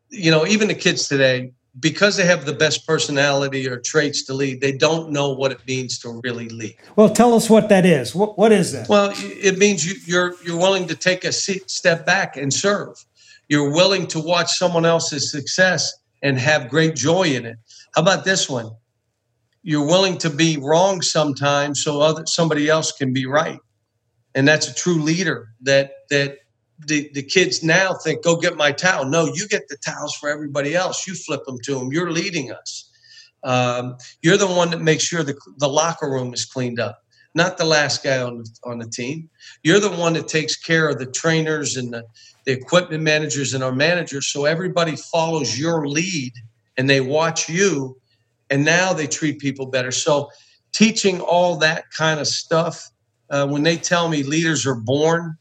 You 0.09 0.31
know, 0.31 0.47
even 0.47 0.67
the 0.69 0.73
kids 0.73 1.07
today, 1.07 1.51
because 1.79 2.17
they 2.17 2.25
have 2.25 2.45
the 2.45 2.53
best 2.53 2.85
personality 2.87 3.67
or 3.67 3.79
traits 3.79 4.23
to 4.23 4.33
lead, 4.33 4.61
they 4.61 4.71
don't 4.71 5.11
know 5.11 5.31
what 5.31 5.51
it 5.51 5.59
means 5.67 5.99
to 5.99 6.19
really 6.23 6.49
lead. 6.49 6.75
Well, 6.95 7.09
tell 7.09 7.33
us 7.33 7.49
what 7.49 7.69
that 7.69 7.85
is. 7.85 8.15
What 8.15 8.37
what 8.37 8.51
is 8.51 8.71
that? 8.71 8.89
Well, 8.89 9.13
it 9.15 9.57
means 9.57 9.85
you, 9.85 9.95
you're 10.05 10.35
you're 10.43 10.57
willing 10.57 10.87
to 10.87 10.95
take 10.95 11.23
a 11.23 11.31
seat, 11.31 11.69
step 11.69 12.05
back 12.05 12.37
and 12.37 12.53
serve. 12.53 13.03
You're 13.47 13.71
willing 13.71 14.07
to 14.07 14.19
watch 14.19 14.51
someone 14.57 14.85
else's 14.85 15.31
success 15.31 15.93
and 16.21 16.37
have 16.37 16.69
great 16.69 16.95
joy 16.95 17.23
in 17.23 17.45
it. 17.45 17.57
How 17.95 18.01
about 18.01 18.23
this 18.23 18.49
one? 18.49 18.71
You're 19.63 19.85
willing 19.85 20.17
to 20.19 20.29
be 20.29 20.57
wrong 20.57 21.01
sometimes 21.01 21.83
so 21.83 22.01
other 22.01 22.25
somebody 22.25 22.69
else 22.69 22.91
can 22.91 23.13
be 23.13 23.25
right, 23.25 23.59
and 24.35 24.47
that's 24.47 24.67
a 24.67 24.73
true 24.73 25.01
leader. 25.01 25.49
That 25.61 25.91
that 26.09 26.39
the, 26.85 27.09
the 27.13 27.23
kids 27.23 27.63
now 27.63 27.93
think, 27.93 28.23
go 28.23 28.37
get 28.37 28.55
my 28.55 28.71
towel. 28.71 29.05
No, 29.05 29.25
you 29.25 29.47
get 29.47 29.67
the 29.67 29.77
towels 29.77 30.15
for 30.15 30.29
everybody 30.29 30.75
else. 30.75 31.07
You 31.07 31.13
flip 31.13 31.45
them 31.45 31.57
to 31.63 31.75
them. 31.75 31.91
You're 31.91 32.11
leading 32.11 32.51
us. 32.51 32.89
Um, 33.43 33.97
you're 34.21 34.37
the 34.37 34.47
one 34.47 34.71
that 34.71 34.81
makes 34.81 35.03
sure 35.03 35.23
the, 35.23 35.37
the 35.57 35.69
locker 35.69 36.09
room 36.09 36.33
is 36.33 36.45
cleaned 36.45 36.79
up, 36.79 37.03
not 37.35 37.57
the 37.57 37.65
last 37.65 38.03
guy 38.03 38.21
on 38.21 38.39
the, 38.39 38.49
on 38.65 38.79
the 38.79 38.87
team. 38.87 39.29
You're 39.63 39.79
the 39.79 39.91
one 39.91 40.13
that 40.13 40.27
takes 40.27 40.55
care 40.55 40.89
of 40.89 40.99
the 40.99 41.05
trainers 41.05 41.77
and 41.77 41.93
the, 41.93 42.03
the 42.45 42.51
equipment 42.51 43.03
managers 43.03 43.53
and 43.53 43.63
our 43.63 43.71
managers. 43.71 44.27
So 44.27 44.45
everybody 44.45 44.95
follows 44.95 45.57
your 45.57 45.87
lead 45.87 46.33
and 46.77 46.89
they 46.89 47.01
watch 47.01 47.49
you. 47.49 47.97
And 48.49 48.65
now 48.65 48.93
they 48.93 49.07
treat 49.07 49.39
people 49.39 49.67
better. 49.67 49.91
So 49.91 50.29
teaching 50.73 51.21
all 51.21 51.55
that 51.57 51.91
kind 51.91 52.19
of 52.19 52.27
stuff, 52.27 52.89
uh, 53.29 53.47
when 53.47 53.63
they 53.63 53.77
tell 53.77 54.09
me 54.09 54.23
leaders 54.23 54.65
are 54.65 54.75
born, 54.75 55.37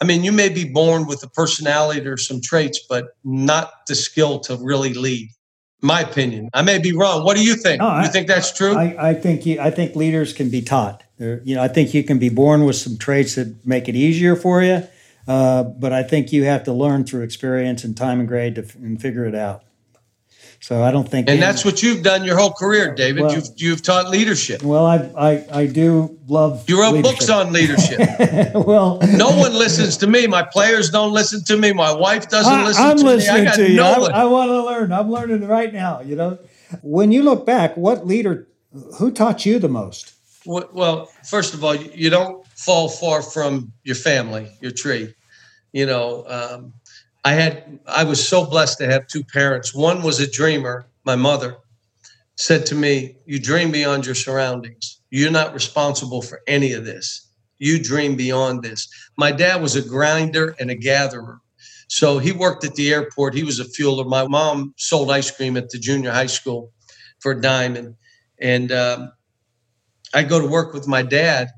I 0.00 0.06
mean, 0.06 0.24
you 0.24 0.32
may 0.32 0.48
be 0.48 0.64
born 0.64 1.06
with 1.06 1.22
a 1.22 1.28
personality 1.28 2.06
or 2.06 2.16
some 2.16 2.40
traits, 2.40 2.80
but 2.88 3.08
not 3.24 3.86
the 3.86 3.94
skill 3.94 4.38
to 4.40 4.56
really 4.56 4.94
lead. 4.94 5.28
My 5.82 6.00
opinion. 6.02 6.50
I 6.52 6.62
may 6.62 6.78
be 6.78 6.92
wrong. 6.92 7.24
What 7.24 7.36
do 7.36 7.42
you 7.44 7.54
think? 7.54 7.80
No, 7.80 7.86
you 7.88 7.92
I- 8.02 8.08
think 8.08 8.26
that's 8.26 8.52
true? 8.52 8.74
I, 8.74 9.10
I 9.10 9.14
think 9.14 9.46
you, 9.46 9.60
I 9.60 9.70
think 9.70 9.96
leaders 9.96 10.32
can 10.32 10.50
be 10.50 10.60
taught. 10.62 11.02
They're, 11.18 11.40
you 11.42 11.54
know, 11.54 11.62
I 11.62 11.68
think 11.68 11.94
you 11.94 12.02
can 12.04 12.18
be 12.18 12.28
born 12.28 12.64
with 12.64 12.76
some 12.76 12.96
traits 12.98 13.34
that 13.36 13.66
make 13.66 13.88
it 13.88 13.94
easier 13.96 14.36
for 14.36 14.62
you, 14.62 14.82
uh, 15.28 15.62
but 15.64 15.92
I 15.92 16.02
think 16.02 16.32
you 16.32 16.44
have 16.44 16.64
to 16.64 16.72
learn 16.72 17.04
through 17.04 17.22
experience 17.22 17.84
and 17.84 17.96
time 17.96 18.20
and 18.20 18.28
grade 18.28 18.54
to 18.56 18.62
f- 18.64 18.74
and 18.76 19.00
figure 19.00 19.24
it 19.26 19.34
out. 19.34 19.64
So 20.62 20.82
I 20.82 20.90
don't 20.90 21.08
think. 21.08 21.28
and 21.30 21.40
that's 21.40 21.64
what 21.64 21.82
you've 21.82 22.02
done 22.02 22.22
your 22.22 22.36
whole 22.36 22.52
career, 22.52 22.94
David. 22.94 23.22
Well- 23.22 23.34
you've 23.34 23.48
you've 23.56 23.82
taught 23.82 24.10
leadership. 24.10 24.62
Well, 24.62 24.84
I 24.84 24.96
I, 25.16 25.46
I 25.62 25.66
do 25.66 26.18
love. 26.28 26.68
You 26.68 26.80
wrote 26.80 26.92
leadership. 26.94 27.18
books 27.18 27.28
on 27.30 27.52
leadership. 27.52 27.98
well, 28.54 28.98
no 29.16 29.30
one 29.36 29.54
listens 29.54 29.96
to 29.98 30.06
me. 30.06 30.26
My 30.26 30.42
players 30.42 30.90
don't 30.90 31.12
listen 31.14 31.42
to 31.44 31.56
me. 31.56 31.72
My 31.72 31.92
wife 31.92 32.28
doesn't 32.28 32.52
I, 32.52 32.64
listen 32.66 32.84
I'm 32.84 32.98
to 32.98 33.04
listening 33.04 33.34
me. 33.44 33.48
I 33.48 33.50
got 33.50 33.56
to 33.56 33.70
you. 33.70 33.76
no 33.76 34.04
I. 34.06 34.22
I 34.22 34.24
want 34.26 34.50
to 34.50 34.62
learn. 34.62 34.92
I'm 34.92 35.10
learning 35.10 35.46
right 35.48 35.72
now. 35.72 36.02
You 36.02 36.16
know, 36.16 36.38
when 36.82 37.10
you 37.10 37.22
look 37.22 37.46
back, 37.46 37.74
what 37.76 38.06
leader, 38.06 38.46
who 38.98 39.10
taught 39.10 39.46
you 39.46 39.58
the 39.58 39.68
most? 39.68 40.12
Well- 40.44 40.68
Well, 40.74 41.08
first 41.24 41.54
of 41.54 41.64
all, 41.64 41.74
you 41.74 41.90
you 41.94 42.10
don't 42.10 42.46
fall 42.54 42.88
far 42.90 43.22
from 43.22 43.72
your 43.82 43.96
family, 43.96 44.50
your 44.60 44.72
tree. 44.72 45.14
You 45.72 45.86
know, 45.86 46.24
um, 46.26 46.72
I 47.24 47.32
had 47.32 47.78
I 47.86 48.04
was 48.04 48.26
so 48.26 48.44
blessed 48.46 48.78
to 48.78 48.86
have 48.86 49.06
two 49.06 49.24
parents. 49.24 49.74
One 49.74 50.02
was 50.02 50.20
a 50.20 50.30
dreamer. 50.30 50.86
My 51.04 51.16
mother 51.16 51.56
said 52.36 52.66
to 52.66 52.74
me, 52.74 53.16
"You 53.26 53.38
dream 53.38 53.70
beyond 53.70 54.06
your 54.06 54.14
surroundings. 54.14 55.00
You're 55.10 55.30
not 55.30 55.54
responsible 55.54 56.22
for 56.22 56.40
any 56.46 56.72
of 56.72 56.84
this. 56.84 57.28
You 57.58 57.82
dream 57.82 58.16
beyond 58.16 58.62
this." 58.62 58.88
My 59.18 59.32
dad 59.32 59.60
was 59.60 59.76
a 59.76 59.82
grinder 59.82 60.54
and 60.58 60.70
a 60.70 60.74
gatherer. 60.74 61.40
So 61.88 62.18
he 62.18 62.32
worked 62.32 62.64
at 62.64 62.74
the 62.76 62.92
airport. 62.92 63.34
He 63.34 63.44
was 63.44 63.58
a 63.60 63.64
fueler. 63.64 64.06
My 64.06 64.26
mom 64.26 64.74
sold 64.78 65.10
ice 65.10 65.30
cream 65.30 65.56
at 65.56 65.70
the 65.70 65.78
junior 65.78 66.12
high 66.12 66.26
school 66.26 66.72
for 67.18 67.32
a 67.32 67.40
dime, 67.40 67.76
and 67.76 67.96
and 68.40 68.72
um, 68.72 69.12
I'd 70.14 70.28
go 70.28 70.40
to 70.40 70.46
work 70.46 70.72
with 70.72 70.86
my 70.88 71.02
dad, 71.02 71.48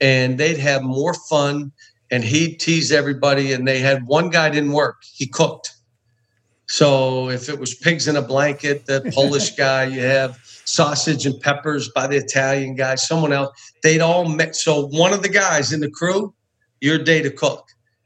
and 0.00 0.38
they'd 0.38 0.58
have 0.58 0.82
more 0.82 1.14
fun, 1.14 1.72
and 2.10 2.24
he 2.24 2.54
teased 2.54 2.92
everybody. 2.92 3.52
And 3.52 3.66
they 3.66 3.78
had 3.78 4.06
one 4.06 4.30
guy 4.30 4.48
didn't 4.50 4.72
work; 4.72 5.02
he 5.02 5.26
cooked. 5.26 5.72
So 6.66 7.30
if 7.30 7.48
it 7.48 7.58
was 7.58 7.74
pigs 7.74 8.08
in 8.08 8.16
a 8.16 8.22
blanket, 8.22 8.86
the 8.86 9.10
Polish 9.14 9.56
guy, 9.56 9.84
you 9.84 10.00
have 10.00 10.38
sausage 10.64 11.24
and 11.24 11.40
peppers 11.40 11.88
by 11.88 12.06
the 12.06 12.16
Italian 12.16 12.74
guy, 12.74 12.94
someone 12.96 13.32
else. 13.32 13.72
They'd 13.82 14.00
all 14.00 14.28
met. 14.28 14.54
So 14.54 14.86
one 14.88 15.12
of 15.12 15.22
the 15.22 15.28
guys 15.28 15.72
in 15.72 15.80
the 15.80 15.90
crew, 15.90 16.34
your 16.80 16.98
day 16.98 17.22
to 17.22 17.30
cook. 17.30 17.64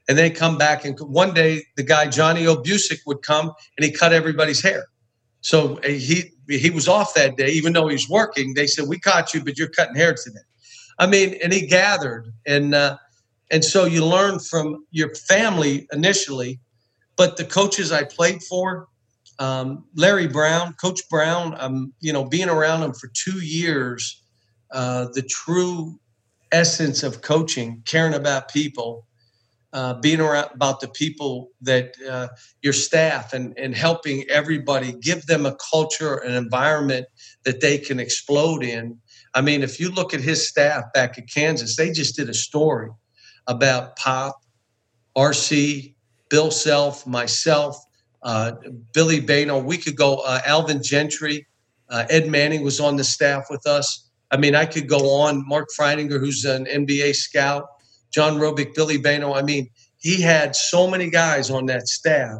And 0.08 0.18
they 0.18 0.30
come 0.30 0.58
back 0.58 0.84
and 0.84 0.98
one 1.00 1.32
day 1.32 1.62
the 1.76 1.82
guy 1.82 2.08
Johnny 2.08 2.44
Obusick 2.44 2.98
would 3.06 3.22
come 3.22 3.52
and 3.76 3.84
he 3.84 3.90
cut 3.90 4.12
everybody's 4.12 4.60
hair. 4.60 4.86
So 5.42 5.78
uh, 5.78 5.88
he 5.88 6.32
he 6.48 6.70
was 6.70 6.88
off 6.88 7.14
that 7.14 7.36
day, 7.36 7.48
even 7.50 7.72
though 7.72 7.88
he's 7.88 8.08
working. 8.08 8.54
They 8.54 8.66
said, 8.66 8.88
"We 8.88 8.98
caught 8.98 9.32
you, 9.32 9.44
but 9.44 9.58
you're 9.58 9.68
cutting 9.68 9.94
hair 9.94 10.14
today." 10.14 10.40
I 10.98 11.06
mean, 11.06 11.36
and 11.42 11.52
he 11.52 11.66
gathered, 11.66 12.32
and 12.46 12.74
uh, 12.74 12.98
and 13.52 13.62
so 13.62 13.84
you 13.84 14.04
learn 14.04 14.38
from 14.38 14.86
your 14.90 15.14
family 15.14 15.86
initially, 15.92 16.58
but 17.16 17.36
the 17.36 17.44
coaches 17.44 17.92
I 17.92 18.02
played 18.02 18.42
for, 18.42 18.88
um, 19.38 19.84
Larry 19.94 20.26
Brown, 20.26 20.72
Coach 20.74 21.00
Brown, 21.10 21.54
um, 21.60 21.92
you 22.00 22.14
know, 22.14 22.24
being 22.24 22.48
around 22.48 22.82
him 22.82 22.94
for 22.94 23.10
two 23.12 23.44
years, 23.44 24.22
uh, 24.72 25.08
the 25.12 25.22
true 25.22 26.00
essence 26.50 27.02
of 27.02 27.20
coaching, 27.20 27.82
caring 27.84 28.14
about 28.14 28.48
people, 28.48 29.06
uh, 29.74 29.94
being 29.94 30.20
around 30.20 30.48
about 30.54 30.80
the 30.80 30.88
people 30.88 31.50
that 31.60 31.94
uh, 32.08 32.28
your 32.62 32.72
staff 32.72 33.34
and, 33.34 33.56
and 33.58 33.74
helping 33.74 34.24
everybody 34.30 34.92
give 34.92 35.26
them 35.26 35.44
a 35.44 35.56
culture 35.72 36.16
an 36.16 36.34
environment 36.34 37.06
that 37.44 37.60
they 37.60 37.76
can 37.76 38.00
explode 38.00 38.62
in. 38.62 38.98
I 39.34 39.40
mean 39.40 39.62
if 39.62 39.80
you 39.80 39.90
look 39.90 40.12
at 40.12 40.20
his 40.20 40.46
staff 40.46 40.84
back 40.92 41.16
at 41.16 41.24
kansas 41.32 41.76
they 41.76 41.90
just 41.90 42.16
did 42.16 42.28
a 42.28 42.34
story 42.34 42.90
about 43.46 43.96
pop 43.96 44.40
rc 45.16 45.94
bill 46.28 46.50
self 46.50 47.06
myself 47.06 47.76
uh, 48.22 48.52
billy 48.92 49.20
bayno 49.20 49.62
we 49.62 49.76
could 49.76 49.96
go 49.96 50.22
uh, 50.26 50.40
alvin 50.46 50.82
gentry 50.82 51.46
uh, 51.92 52.06
ed 52.08 52.26
manning 52.26 52.62
was 52.62 52.80
on 52.80 52.96
the 52.96 53.04
staff 53.04 53.44
with 53.50 53.66
us. 53.66 54.08
I 54.30 54.38
mean 54.38 54.54
i 54.54 54.64
could 54.64 54.88
go 54.88 55.10
on. 55.20 55.46
Mark 55.46 55.68
freidinger 55.78 56.18
who's 56.18 56.44
an 56.44 56.64
nba 56.64 57.14
scout. 57.14 57.66
John 58.10 58.38
robic 58.38 58.74
billy 58.74 58.98
bayno 58.98 59.36
i 59.36 59.42
mean 59.42 59.68
he 59.98 60.20
had 60.20 60.56
so 60.56 60.88
many 60.88 61.10
guys 61.10 61.50
on 61.50 61.66
that 61.66 61.86
staff 61.86 62.38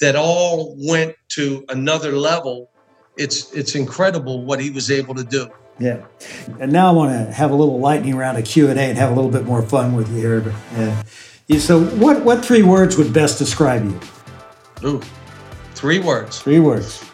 that 0.00 0.16
all 0.16 0.76
went 0.78 1.14
to 1.30 1.64
another 1.70 2.12
level. 2.12 2.70
It's 3.16 3.52
it's 3.52 3.74
incredible 3.74 4.44
what 4.44 4.60
he 4.60 4.70
was 4.70 4.90
able 4.90 5.14
to 5.14 5.24
do. 5.24 5.48
Yeah. 5.80 6.04
And 6.60 6.70
now 6.70 6.90
I 6.90 6.92
want 6.92 7.12
to 7.12 7.32
have 7.32 7.50
a 7.50 7.54
little 7.54 7.80
lightning 7.80 8.14
round 8.14 8.36
of 8.36 8.44
Q&A 8.44 8.74
and 8.74 8.98
have 8.98 9.10
a 9.10 9.14
little 9.14 9.30
bit 9.30 9.46
more 9.46 9.62
fun 9.62 9.94
with 9.94 10.08
you 10.10 10.16
here. 10.16 10.54
Yeah. 10.76 11.58
So 11.58 11.84
what, 11.96 12.22
what 12.22 12.44
three 12.44 12.62
words 12.62 12.96
would 12.96 13.12
best 13.12 13.38
describe 13.38 13.84
you? 13.84 14.00
Ooh, 14.84 15.00
three 15.74 15.98
words. 15.98 16.38
Three 16.38 16.60
words. 16.60 17.04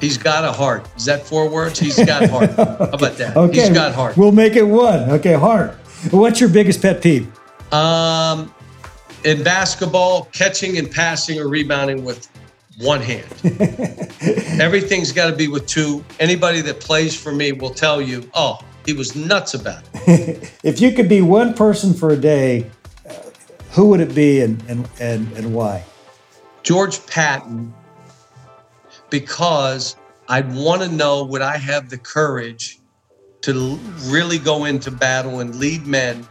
He's 0.00 0.18
got 0.18 0.44
a 0.44 0.52
heart. 0.52 0.88
Is 0.96 1.06
that 1.06 1.26
four 1.26 1.48
words? 1.48 1.78
He's 1.78 1.96
got 2.04 2.28
heart. 2.30 2.50
How 2.50 2.90
about 2.92 3.16
that? 3.16 3.36
Okay. 3.36 3.60
He's 3.60 3.70
got 3.70 3.94
heart. 3.94 4.16
We'll 4.16 4.32
make 4.32 4.54
it 4.54 4.62
one. 4.62 5.10
Okay, 5.10 5.32
heart. 5.32 5.74
What's 6.10 6.40
your 6.40 6.50
biggest 6.50 6.80
pet 6.82 7.02
peeve? 7.02 7.26
Um, 7.72 8.54
in 9.24 9.42
basketball, 9.42 10.26
catching 10.32 10.78
and 10.78 10.90
passing 10.90 11.40
or 11.40 11.48
rebounding 11.48 12.04
with 12.04 12.28
one 12.78 13.00
hand. 13.00 13.26
Everything's 14.60 15.12
got 15.12 15.30
to 15.30 15.36
be 15.36 15.48
with 15.48 15.66
two. 15.66 16.04
Anybody 16.20 16.60
that 16.62 16.80
plays 16.80 17.20
for 17.20 17.32
me 17.32 17.52
will 17.52 17.74
tell 17.74 18.00
you, 18.00 18.28
oh, 18.34 18.58
he 18.86 18.92
was 18.92 19.16
nuts 19.16 19.54
about 19.54 19.82
it. 19.92 20.52
if 20.64 20.80
you 20.80 20.92
could 20.92 21.08
be 21.08 21.20
one 21.20 21.54
person 21.54 21.92
for 21.92 22.10
a 22.10 22.16
day, 22.16 22.70
uh, 23.08 23.14
who 23.72 23.88
would 23.88 24.00
it 24.00 24.14
be 24.14 24.40
and, 24.40 24.62
and, 24.68 24.88
and, 25.00 25.30
and 25.32 25.54
why? 25.54 25.84
George 26.62 27.04
Patton, 27.06 27.74
because 29.10 29.96
I'd 30.28 30.54
want 30.54 30.82
to 30.82 30.88
know 30.88 31.24
would 31.24 31.42
I 31.42 31.56
have 31.56 31.90
the 31.90 31.98
courage 31.98 32.78
to 33.42 33.78
really 34.04 34.38
go 34.38 34.64
into 34.64 34.90
battle 34.90 35.40
and 35.40 35.54
lead 35.56 35.86
men 35.86 36.26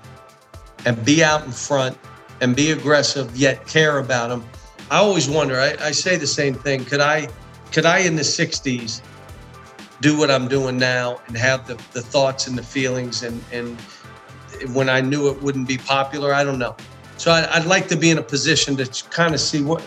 and 0.85 1.03
be 1.03 1.23
out 1.23 1.43
in 1.45 1.51
front 1.51 1.97
and 2.41 2.55
be 2.55 2.71
aggressive, 2.71 3.35
yet 3.35 3.65
care 3.65 3.99
about 3.99 4.29
them. 4.29 4.43
I 4.89 4.97
always 4.97 5.29
wonder. 5.29 5.59
I, 5.59 5.75
I 5.79 5.91
say 5.91 6.15
the 6.15 6.27
same 6.27 6.53
thing. 6.53 6.85
Could 6.85 7.01
I, 7.01 7.27
could 7.71 7.85
I 7.85 7.99
in 7.99 8.15
the 8.15 8.21
'60s 8.21 9.01
do 10.01 10.17
what 10.17 10.29
I'm 10.29 10.47
doing 10.47 10.77
now 10.77 11.21
and 11.27 11.38
have 11.38 11.67
the, 11.67 11.75
the 11.93 12.01
thoughts 12.01 12.47
and 12.47 12.57
the 12.57 12.63
feelings 12.63 13.23
and 13.23 13.43
and 13.51 13.79
when 14.73 14.89
I 14.89 15.01
knew 15.01 15.29
it 15.29 15.41
wouldn't 15.41 15.67
be 15.67 15.77
popular? 15.77 16.33
I 16.33 16.43
don't 16.43 16.59
know. 16.59 16.75
So 17.17 17.31
I, 17.31 17.59
would 17.59 17.67
like 17.67 17.88
to 17.89 17.95
be 17.95 18.11
in 18.11 18.17
a 18.17 18.23
position 18.23 18.77
to 18.77 19.03
kind 19.09 19.33
of 19.33 19.41
see 19.41 19.61
what, 19.61 19.83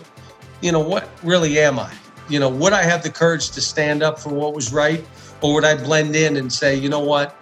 you 0.61 0.73
know, 0.73 0.81
what 0.81 1.09
really 1.23 1.59
am 1.61 1.79
I? 1.79 1.93
You 2.29 2.41
know, 2.41 2.49
would 2.49 2.73
I 2.73 2.83
have 2.83 3.03
the 3.03 3.11
courage 3.11 3.51
to 3.51 3.61
stand 3.61 4.03
up 4.03 4.19
for 4.19 4.31
what 4.31 4.53
was 4.53 4.73
right, 4.73 5.05
or 5.41 5.55
would 5.55 5.65
I 5.65 5.77
blend 5.77 6.17
in 6.17 6.37
and 6.37 6.53
say, 6.53 6.75
you 6.75 6.89
know 6.89 7.01
what, 7.01 7.41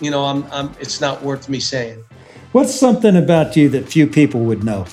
you 0.00 0.10
know, 0.10 0.24
I'm, 0.24 0.44
I'm 0.52 0.70
it's 0.78 1.00
not 1.00 1.22
worth 1.22 1.48
me 1.48 1.58
saying. 1.58 2.04
What's 2.52 2.74
something 2.74 3.16
about 3.16 3.56
you 3.56 3.68
that 3.70 3.88
few 3.88 4.06
people 4.06 4.40
would 4.40 4.62
know? 4.62 4.86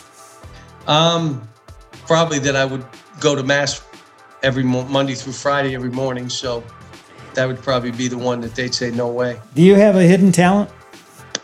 Um, 0.88 1.48
probably 2.12 2.40
that 2.40 2.58
I 2.58 2.66
would 2.66 2.84
go 3.22 3.36
to 3.36 3.44
mass 3.44 3.82
every 4.44 4.64
mo- 4.64 4.84
Monday 4.84 5.16
through 5.16 5.32
Friday 5.32 5.76
every 5.76 5.90
morning. 5.90 6.28
So 6.28 6.62
that 7.36 7.48
would 7.48 7.64
probably 7.64 7.92
be 7.92 8.10
the 8.10 8.18
one 8.18 8.42
that 8.42 8.54
they'd 8.54 8.76
say 8.76 8.92
no 8.92 9.08
way. 9.08 9.40
Do 9.56 9.62
you 9.62 9.76
have 9.76 9.96
a 9.96 10.04
hidden 10.04 10.34
talent? 10.34 10.70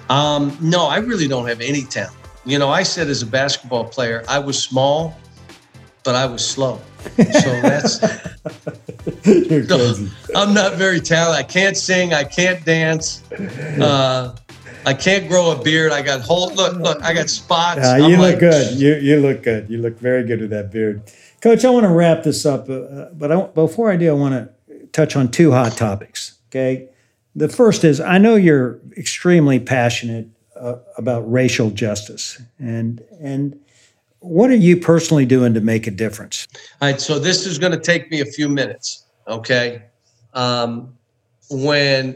Um, 0.09 0.57
no, 0.59 0.87
I 0.87 0.97
really 0.97 1.29
don't 1.29 1.47
have 1.47 1.61
any 1.61 1.83
talent. 1.83 2.17
You 2.43 2.59
know, 2.59 2.67
I 2.67 2.83
said 2.83 3.07
as 3.07 3.21
a 3.21 3.25
basketball 3.25 3.85
player, 3.85 4.25
I 4.27 4.39
was 4.39 4.61
small, 4.61 5.17
but 6.03 6.15
I 6.15 6.25
was 6.25 6.45
slow. 6.45 6.81
So 7.15 7.61
that's. 7.61 8.01
so 9.69 10.07
I'm 10.35 10.53
not 10.53 10.73
very 10.73 10.99
talented. 10.99 11.45
I 11.45 11.47
can't 11.47 11.77
sing. 11.77 12.13
I 12.13 12.25
can't 12.25 12.63
dance. 12.65 13.23
Uh, 13.77 14.35
I 14.87 14.93
can't 14.93 15.27
grow 15.27 15.51
a 15.51 15.61
beard. 15.61 15.91
I 15.91 16.01
got 16.01 16.21
whole 16.21 16.53
look. 16.55 16.77
Look, 16.77 17.03
I 17.03 17.13
got 17.13 17.29
spots. 17.29 17.85
Uh, 17.85 17.97
you 17.97 18.05
I'm 18.05 18.11
look 18.11 18.19
like, 18.19 18.39
good. 18.39 18.79
You 18.79 18.95
you 18.95 19.19
look 19.19 19.43
good. 19.43 19.69
You 19.69 19.79
look 19.79 19.99
very 19.99 20.23
good 20.23 20.39
with 20.39 20.49
that 20.51 20.71
beard, 20.71 21.11
Coach. 21.41 21.65
I 21.65 21.69
want 21.69 21.83
to 21.83 21.91
wrap 21.91 22.23
this 22.23 22.45
up, 22.45 22.69
uh, 22.69 23.09
but 23.13 23.29
I, 23.29 23.47
before 23.47 23.91
I 23.91 23.97
do, 23.97 24.09
I 24.09 24.13
want 24.13 24.33
to 24.33 24.87
touch 24.93 25.17
on 25.17 25.29
two 25.29 25.51
hot 25.51 25.73
topics. 25.73 26.39
Okay, 26.49 26.87
the 27.35 27.49
first 27.49 27.83
is 27.83 27.99
I 27.99 28.17
know 28.17 28.35
you're 28.35 28.79
extremely 28.95 29.59
passionate 29.59 30.29
uh, 30.55 30.75
about 30.97 31.29
racial 31.29 31.69
justice, 31.69 32.41
and 32.57 33.03
and 33.19 33.59
what 34.19 34.49
are 34.49 34.55
you 34.55 34.77
personally 34.77 35.25
doing 35.25 35.53
to 35.53 35.59
make 35.59 35.85
a 35.85 35.91
difference? 35.91 36.47
All 36.81 36.89
right. 36.89 37.01
So 37.01 37.19
this 37.19 37.45
is 37.45 37.59
going 37.59 37.73
to 37.73 37.79
take 37.79 38.09
me 38.09 38.21
a 38.21 38.25
few 38.25 38.47
minutes. 38.47 39.03
Okay. 39.27 39.83
Um, 40.33 40.97
when 41.49 42.15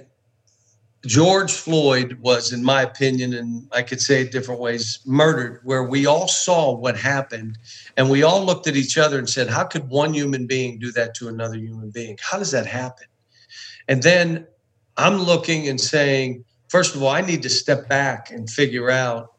George 1.06 1.54
Floyd 1.54 2.20
was, 2.22 2.54
in 2.54 2.64
my 2.64 2.84
opinion, 2.84 3.34
and 3.34 3.68
I 3.72 3.82
could 3.82 4.00
say 4.00 4.22
it 4.22 4.32
different 4.32 4.62
ways, 4.62 5.00
murdered, 5.06 5.60
where 5.64 5.84
we 5.84 6.06
all 6.06 6.28
saw 6.28 6.76
what 6.76 6.96
happened 6.96 7.58
and 7.98 8.10
we 8.10 8.22
all 8.22 8.46
looked 8.46 8.68
at 8.68 8.76
each 8.76 9.00
other 9.00 9.18
and 9.18 9.28
said, 9.28 9.50
How 9.50 9.64
could 9.64 9.90
one 9.90 10.14
human 10.14 10.46
being 10.46 10.78
do 10.78 10.92
that 10.92 11.16
to 11.16 11.28
another 11.28 11.56
human 11.56 11.90
being? 11.90 12.18
How 12.22 12.38
does 12.38 12.52
that 12.52 12.68
happen? 12.68 13.08
And 13.88 14.04
then 14.04 14.46
I'm 14.98 15.18
looking 15.18 15.68
and 15.68 15.82
saying, 15.82 16.46
First 16.70 16.96
of 16.96 17.02
all, 17.02 17.10
I 17.10 17.22
need 17.22 17.42
to 17.44 17.50
step 17.50 17.90
back 17.90 18.30
and 18.30 18.50
figure 18.50 18.92
out 18.92 19.34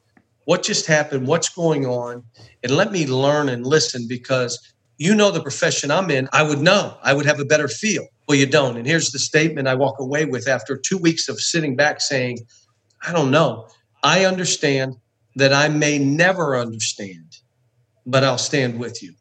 what 0.47 0.65
just 0.65 0.87
happened, 0.87 1.29
what's 1.29 1.49
going 1.49 1.87
on, 1.87 2.25
and 2.65 2.73
let 2.73 2.91
me 2.91 3.07
learn 3.07 3.49
and 3.49 3.65
listen 3.65 4.09
because 4.09 4.75
you 4.99 5.15
know 5.15 5.31
the 5.31 5.41
profession 5.41 5.93
I'm 5.93 6.11
in, 6.11 6.29
I 6.33 6.43
would 6.43 6.61
know, 6.61 6.97
I 7.03 7.15
would 7.15 7.27
have 7.27 7.39
a 7.39 7.45
better 7.45 7.69
feel. 7.69 8.07
Well, 8.33 8.41
you 8.41 8.47
don't. 8.47 8.79
And 8.79 8.87
here's 8.87 9.11
the 9.11 9.19
statement 9.19 9.69
I 9.69 9.75
walk 9.75 10.01
away 10.01 10.25
with 10.25 10.49
after 10.49 10.75
two 10.75 10.97
weeks 10.97 11.29
of 11.29 11.39
sitting 11.39 11.77
back 11.77 12.01
saying, 12.01 12.39
I 13.07 13.13
don't 13.13 13.31
know. 13.31 13.69
I 14.03 14.25
understand 14.25 14.97
that 15.37 15.53
I 15.53 15.69
may 15.69 15.99
never 15.99 16.57
understand, 16.57 17.37
but 18.07 18.25
I'll 18.25 18.39
stand 18.39 18.79
with 18.79 19.03
you. 19.03 19.13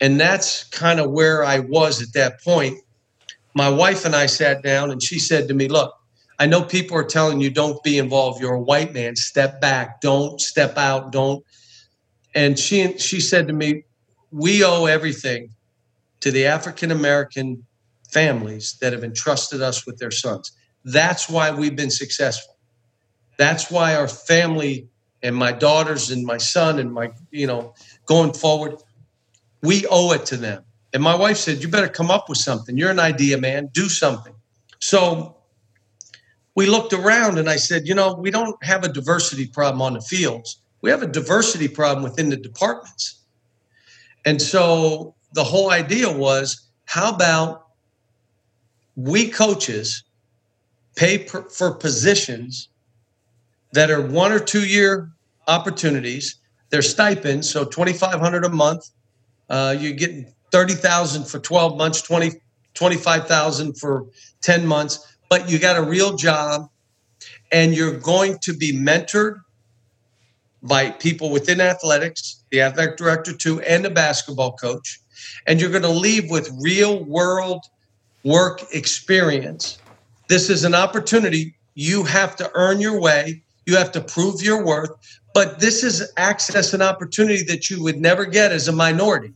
And 0.00 0.18
that's 0.18 0.64
kind 0.64 0.98
of 0.98 1.10
where 1.10 1.44
I 1.44 1.58
was 1.58 2.00
at 2.00 2.14
that 2.14 2.42
point. 2.42 2.78
My 3.52 3.68
wife 3.68 4.06
and 4.06 4.16
I 4.16 4.24
sat 4.24 4.62
down 4.62 4.90
and 4.90 5.02
she 5.02 5.18
said 5.18 5.46
to 5.48 5.52
me, 5.52 5.68
Look, 5.68 5.94
I 6.38 6.46
know 6.46 6.62
people 6.62 6.96
are 6.96 7.04
telling 7.04 7.38
you 7.38 7.50
don't 7.50 7.82
be 7.82 7.98
involved. 7.98 8.40
You're 8.40 8.54
a 8.54 8.62
white 8.62 8.94
man. 8.94 9.14
Step 9.14 9.60
back. 9.60 10.00
Don't 10.00 10.40
step 10.40 10.78
out. 10.78 11.12
Don't. 11.12 11.44
And 12.34 12.58
she 12.58 12.96
she 12.96 13.20
said 13.20 13.46
to 13.48 13.52
me, 13.52 13.84
We 14.30 14.64
owe 14.64 14.86
everything 14.86 15.50
to 16.20 16.30
the 16.30 16.46
African 16.46 16.90
American 16.90 17.66
families 18.12 18.76
that 18.80 18.92
have 18.92 19.04
entrusted 19.04 19.62
us 19.62 19.86
with 19.86 19.98
their 19.98 20.10
sons. 20.10 20.52
That's 20.84 21.28
why 21.28 21.50
we've 21.50 21.76
been 21.76 21.90
successful. 21.90 22.56
That's 23.38 23.70
why 23.70 23.94
our 23.94 24.08
family 24.08 24.88
and 25.22 25.34
my 25.34 25.52
daughters 25.52 26.10
and 26.10 26.24
my 26.24 26.36
son 26.36 26.78
and 26.78 26.92
my, 26.92 27.10
you 27.30 27.46
know, 27.46 27.74
going 28.06 28.32
forward, 28.32 28.76
we 29.62 29.86
owe 29.88 30.12
it 30.12 30.26
to 30.26 30.36
them. 30.36 30.64
And 30.92 31.02
my 31.02 31.14
wife 31.14 31.38
said, 31.38 31.62
You 31.62 31.68
better 31.68 31.88
come 31.88 32.10
up 32.10 32.28
with 32.28 32.38
something. 32.38 32.76
You're 32.76 32.90
an 32.90 33.00
idea 33.00 33.38
man, 33.38 33.70
do 33.72 33.88
something. 33.88 34.34
So 34.80 35.36
we 36.54 36.66
looked 36.66 36.92
around 36.92 37.38
and 37.38 37.48
I 37.48 37.56
said, 37.56 37.86
You 37.86 37.94
know, 37.94 38.14
we 38.14 38.30
don't 38.30 38.62
have 38.64 38.84
a 38.84 38.88
diversity 38.88 39.46
problem 39.46 39.80
on 39.80 39.94
the 39.94 40.00
fields, 40.00 40.60
we 40.82 40.90
have 40.90 41.02
a 41.02 41.06
diversity 41.06 41.68
problem 41.68 42.04
within 42.04 42.28
the 42.28 42.36
departments. 42.36 43.20
And 44.24 44.40
so 44.40 45.14
the 45.32 45.44
whole 45.44 45.70
idea 45.70 46.12
was 46.12 46.68
how 46.84 47.14
about 47.14 47.61
we 48.96 49.28
coaches 49.28 50.04
pay 50.96 51.18
per, 51.18 51.48
for 51.48 51.72
positions 51.72 52.68
that 53.72 53.90
are 53.90 54.02
one 54.02 54.32
or 54.32 54.38
two 54.38 54.66
year 54.66 55.10
opportunities. 55.48 56.36
They're 56.70 56.82
stipends, 56.82 57.48
so 57.48 57.64
twenty 57.64 57.92
five 57.92 58.20
hundred 58.20 58.44
a 58.44 58.50
month. 58.50 58.90
Uh, 59.48 59.76
you're 59.78 59.92
getting 59.92 60.32
thirty 60.50 60.74
thousand 60.74 61.26
for 61.26 61.38
twelve 61.38 61.76
months, 61.76 62.02
20, 62.02 62.32
25,000 62.74 63.74
for 63.74 64.06
ten 64.40 64.66
months. 64.66 65.16
But 65.28 65.48
you 65.48 65.58
got 65.58 65.76
a 65.76 65.82
real 65.82 66.16
job, 66.16 66.68
and 67.50 67.74
you're 67.74 67.98
going 67.98 68.38
to 68.42 68.54
be 68.54 68.72
mentored 68.72 69.40
by 70.62 70.90
people 70.90 71.30
within 71.30 71.60
athletics, 71.60 72.44
the 72.50 72.60
athletic 72.60 72.96
director 72.96 73.32
too, 73.32 73.60
and 73.62 73.84
the 73.84 73.90
basketball 73.90 74.52
coach, 74.52 75.00
and 75.46 75.60
you're 75.60 75.70
going 75.70 75.82
to 75.82 75.88
leave 75.88 76.30
with 76.30 76.50
real 76.60 77.04
world 77.04 77.64
work 78.24 78.62
experience. 78.72 79.78
This 80.28 80.48
is 80.50 80.64
an 80.64 80.74
opportunity. 80.74 81.54
You 81.74 82.04
have 82.04 82.36
to 82.36 82.50
earn 82.54 82.80
your 82.80 83.00
way, 83.00 83.42
you 83.66 83.76
have 83.76 83.92
to 83.92 84.00
prove 84.00 84.42
your 84.42 84.64
worth, 84.64 84.90
but 85.34 85.60
this 85.60 85.82
is 85.82 86.10
access 86.16 86.74
and 86.74 86.82
opportunity 86.82 87.42
that 87.44 87.70
you 87.70 87.82
would 87.82 88.00
never 88.00 88.24
get 88.24 88.52
as 88.52 88.68
a 88.68 88.72
minority. 88.72 89.32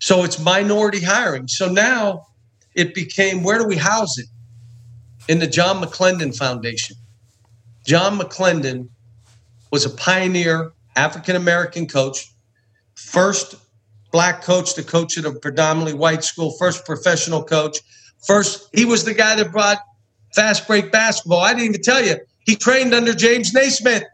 So 0.00 0.24
it's 0.24 0.38
minority 0.38 1.00
hiring. 1.00 1.48
So 1.48 1.70
now 1.70 2.26
it 2.74 2.94
became 2.94 3.42
where 3.42 3.58
do 3.58 3.64
we 3.64 3.76
house 3.76 4.18
it? 4.18 4.26
In 5.28 5.40
the 5.40 5.46
John 5.46 5.82
McClendon 5.82 6.36
Foundation. 6.36 6.96
John 7.84 8.18
McClendon 8.18 8.88
was 9.70 9.84
a 9.84 9.90
pioneer 9.90 10.72
African 10.96 11.36
American 11.36 11.86
coach, 11.86 12.32
first 12.94 13.54
black 14.10 14.42
coach 14.42 14.74
to 14.74 14.82
coach 14.82 15.18
at 15.18 15.24
a 15.24 15.32
predominantly 15.32 15.94
white 15.94 16.24
school, 16.24 16.56
first 16.58 16.84
professional 16.84 17.44
coach. 17.44 17.78
First, 18.26 18.68
he 18.72 18.84
was 18.84 19.04
the 19.04 19.14
guy 19.14 19.36
that 19.36 19.52
brought 19.52 19.78
fast 20.34 20.66
break 20.66 20.90
basketball. 20.90 21.40
I 21.40 21.52
didn't 21.52 21.66
even 21.66 21.82
tell 21.82 22.04
you. 22.04 22.16
He 22.40 22.56
trained 22.56 22.94
under 22.94 23.14
James 23.14 23.52
Naismith. 23.52 24.04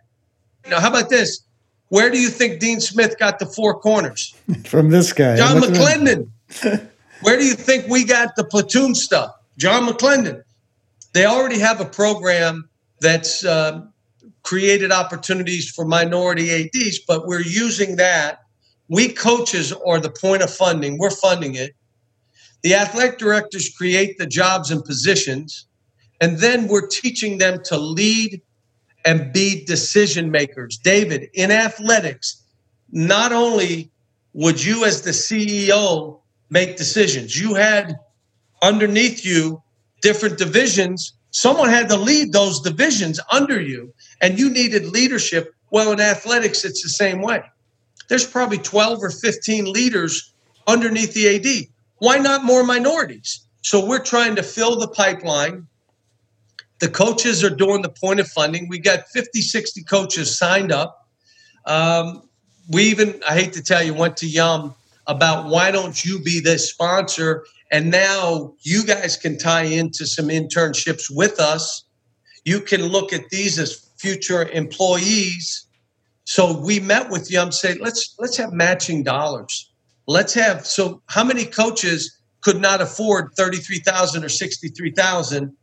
Now, 0.68 0.80
how 0.80 0.88
about 0.88 1.11
this? 1.11 1.45
Where 1.88 2.11
do 2.11 2.18
you 2.18 2.28
think 2.28 2.61
Dean 2.61 2.80
Smith 2.80 3.18
got 3.18 3.38
the 3.38 3.47
four 3.47 3.78
corners? 3.78 4.34
From 4.64 4.90
this 4.90 5.12
guy. 5.12 5.36
John 5.36 5.61
McClendon. 5.61 6.28
Where 7.22 7.38
do 7.38 7.45
you 7.45 7.55
think 7.55 7.86
we 7.86 8.05
got 8.05 8.36
the 8.36 8.45
platoon 8.45 8.95
stuff? 8.95 9.30
John 9.57 9.86
McClendon. 9.86 10.42
They 11.12 11.26
already 11.26 11.61
have 11.61 11.80
a 11.80 11.84
program 11.84 12.68
that's 13.01 13.45
uh, 13.45 13.86
created 14.42 14.90
opportunities 14.90 15.70
for 15.70 15.84
minority 15.84 16.51
ADs, 16.51 16.99
but 17.07 17.26
we're 17.26 17.40
using 17.40 17.97
that. 17.97 18.40
We 18.89 19.09
coaches 19.09 19.72
are 19.87 20.01
the 20.01 20.11
point 20.11 20.43
of 20.43 20.55
funding. 20.55 20.99
We're 20.99 21.11
funding 21.11 21.55
it. 21.55 21.74
The 22.62 22.74
athletic 22.74 23.18
directors 23.18 23.74
create 23.76 24.18
the 24.18 24.26
jobs 24.26 24.70
and 24.70 24.85
positions, 24.85 25.66
and 26.20 26.39
then 26.39 26.68
we're 26.68 26.87
teaching 26.87 27.39
them 27.39 27.61
to 27.64 27.76
lead 27.78 28.41
and 29.05 29.32
be 29.32 29.64
decision 29.64 30.30
makers. 30.30 30.78
David, 30.78 31.28
in 31.35 31.51
athletics, 31.51 32.43
not 32.91 33.32
only 33.32 33.91
would 34.32 34.64
you, 34.64 34.85
as 34.85 35.03
the 35.03 35.11
CEO, 35.11 36.20
make 36.51 36.76
decisions, 36.76 37.39
you 37.39 37.55
had 37.55 37.97
underneath 38.62 39.24
you 39.24 39.62
different 40.01 40.39
divisions. 40.39 41.12
Someone 41.30 41.68
had 41.68 41.89
to 41.89 41.97
lead 41.97 42.32
those 42.32 42.61
divisions 42.61 43.20
under 43.30 43.61
you, 43.61 43.93
and 44.20 44.39
you 44.39 44.51
needed 44.51 44.87
leadership. 44.87 45.55
Well, 45.70 45.93
in 45.93 46.01
athletics, 46.01 46.64
it's 46.64 46.82
the 46.82 46.89
same 46.89 47.20
way. 47.20 47.43
There's 48.09 48.26
probably 48.26 48.59
12 48.59 49.02
or 49.02 49.11
15 49.11 49.72
leaders 49.72 50.32
underneath 50.66 51.14
the 51.14 51.36
AD. 51.36 51.68
Why 51.98 52.18
not 52.18 52.44
more 52.44 52.64
minorities? 52.64 53.46
So 53.62 53.84
we're 53.84 54.05
trying 54.05 54.36
to 54.36 54.42
fill 54.42 54.78
the 54.78 54.88
pipeline 54.88 55.66
the 56.84 56.90
coaches 56.90 57.42
are 57.44 57.48
doing 57.48 57.80
the 57.80 57.88
point 57.88 58.20
of 58.20 58.28
funding. 58.28 58.68
We 58.68 58.78
got 58.78 59.09
50, 59.09 59.40
60 59.40 59.82
coaches 59.84 60.36
signed 60.36 60.72
up. 60.72 61.09
Um, 61.64 62.28
we 62.68 62.84
even, 62.84 63.22
I 63.28 63.34
hate 63.34 63.52
to 63.55 63.62
tell 63.62 63.82
you, 63.82 63.94
went 63.94 64.18
to 64.18 64.26
Yum 64.26 64.74
about 65.07 65.48
why 65.48 65.70
don't 65.70 66.05
you 66.05 66.18
be 66.18 66.40
the 66.40 66.59
sponsor? 66.59 67.46
And 67.70 67.90
now 67.90 68.55
you 68.61 68.84
guys 68.84 69.16
can 69.16 69.38
tie 69.38 69.62
into 69.62 70.07
some 70.07 70.28
internships 70.28 71.05
with 71.11 71.40
us. 71.40 71.84
You 72.44 72.61
can 72.61 72.82
look 72.82 73.12
at 73.12 73.30
these 73.30 73.59
as 73.59 73.88
future 73.96 74.46
employees. 74.50 75.63
So 76.24 76.58
we 76.58 76.80
met 76.80 77.10
with 77.10 77.30
Yum, 77.30 77.52
say, 77.52 77.74
let's 77.74 78.14
let's 78.18 78.36
have 78.36 78.52
matching 78.52 79.02
dollars. 79.02 79.70
Let's 80.06 80.34
have 80.34 80.66
so 80.66 81.02
how 81.06 81.24
many 81.24 81.44
coaches 81.44 82.18
could 82.40 82.60
not 82.60 82.80
afford 82.80 83.30
33,000 83.36 84.22
or 84.22 84.28
63,000 84.28 85.56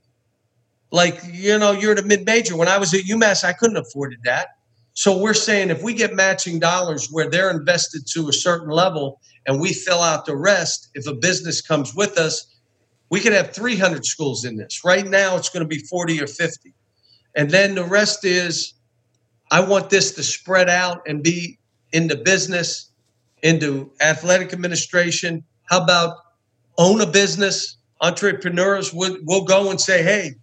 like, 0.92 1.22
you 1.32 1.58
know, 1.58 1.72
you're 1.72 1.94
at 1.94 2.00
a 2.00 2.04
mid 2.04 2.26
major. 2.26 2.58
When 2.58 2.68
I 2.68 2.78
was 2.78 2.94
at 2.94 3.02
UMass, 3.02 3.44
I 3.44 3.54
couldn't 3.54 3.78
afford 3.78 4.16
that. 4.26 4.50
So 4.94 5.18
we're 5.18 5.34
saying 5.34 5.70
if 5.70 5.82
we 5.82 5.94
get 5.94 6.14
matching 6.14 6.60
dollars 6.60 7.08
where 7.10 7.30
they're 7.30 7.50
invested 7.50 8.06
to 8.08 8.28
a 8.28 8.34
certain 8.34 8.70
level 8.70 9.22
and 9.48 9.60
we 9.60 9.72
fill 9.72 10.02
out 10.02 10.26
the 10.26 10.36
rest, 10.36 10.90
if 10.94 11.08
a 11.08 11.14
business 11.14 11.62
comes 11.62 11.96
with 11.96 12.18
us, 12.18 12.46
we 13.10 13.22
could 13.22 13.32
have 13.32 13.54
300 13.54 14.06
schools 14.06 14.44
in 14.44 14.58
this. 14.58 14.84
Right 14.84 15.08
now, 15.08 15.38
it's 15.38 15.50
going 15.50 15.64
to 15.64 15.68
be 15.68 15.80
40 15.80 16.22
or 16.22 16.28
50. 16.28 16.74
And 17.36 17.50
then 17.50 17.76
the 17.76 17.86
rest 17.86 18.26
is 18.26 18.74
I 19.52 19.60
want 19.60 19.90
this 19.90 20.12
to 20.14 20.24
spread 20.24 20.70
out 20.70 21.02
and 21.06 21.22
be 21.22 21.60
into 21.94 22.16
business, 22.16 22.90
into 23.44 23.92
athletic 24.02 24.54
administration. 24.54 25.44
How 25.66 25.84
about 25.84 26.16
own 26.78 27.02
a 27.02 27.06
business? 27.06 27.78
Entrepreneurs 28.02 28.94
will, 28.94 29.18
will 29.26 29.44
go 29.44 29.70
and 29.70 29.80
say, 29.80 30.02
hey, 30.02 30.34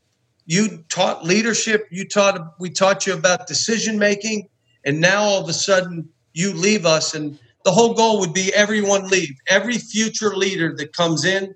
you 0.49 0.83
taught 0.89 1.25
leadership 1.25 1.87
you 1.91 2.09
taught 2.09 2.55
we 2.59 2.71
taught 2.71 3.07
you 3.07 3.13
about 3.13 3.47
decision 3.47 3.99
making 3.99 4.49
and 4.85 4.99
now 4.99 5.23
all 5.23 5.43
of 5.43 5.49
a 5.49 5.53
sudden 5.53 6.09
you 6.33 6.55
leave 6.55 6.87
us 6.87 7.15
and 7.15 7.39
the 7.65 7.71
whole 7.71 7.93
goal 7.93 8.19
would 8.19 8.33
be 8.33 8.53
everyone 8.55 9.07
leave 9.09 9.37
every 9.47 9.77
future 9.77 10.35
leader 10.35 10.75
that 10.75 10.95
comes 10.95 11.27
in 11.27 11.55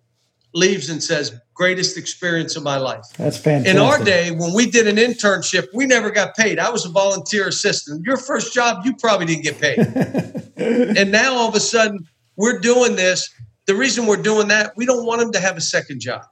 leaves 0.53 0.91
and 0.91 1.03
says 1.03 1.41
greatest 1.63 1.97
experience 1.97 2.57
of 2.57 2.63
my 2.63 2.77
life 2.77 3.05
that's 3.17 3.39
fantastic 3.39 3.75
in 3.75 3.81
our 3.81 4.03
day 4.03 4.31
when 4.31 4.53
we 4.53 4.71
did 4.71 4.87
an 4.89 4.97
internship 4.97 5.67
we 5.73 5.87
never 5.87 6.11
got 6.11 6.35
paid 6.37 6.59
i 6.59 6.69
was 6.69 6.85
a 6.85 6.89
volunteer 6.91 7.49
assistant 7.49 8.05
your 8.05 8.17
first 8.17 8.53
job 8.53 8.85
you 8.85 8.95
probably 8.97 9.27
didn't 9.27 9.45
get 9.45 9.61
paid 9.61 9.79
and 10.99 11.13
now 11.13 11.35
all 11.35 11.49
of 11.49 11.55
a 11.55 11.61
sudden 11.61 11.99
we're 12.37 12.59
doing 12.59 12.97
this 12.97 13.33
the 13.67 13.75
reason 13.75 14.07
we're 14.07 14.17
doing 14.31 14.49
that 14.49 14.73
we 14.77 14.85
don't 14.87 15.07
want 15.07 15.21
them 15.21 15.31
to 15.31 15.41
have 15.41 15.57
a 15.57 15.61
second 15.61 16.01
job 16.01 16.23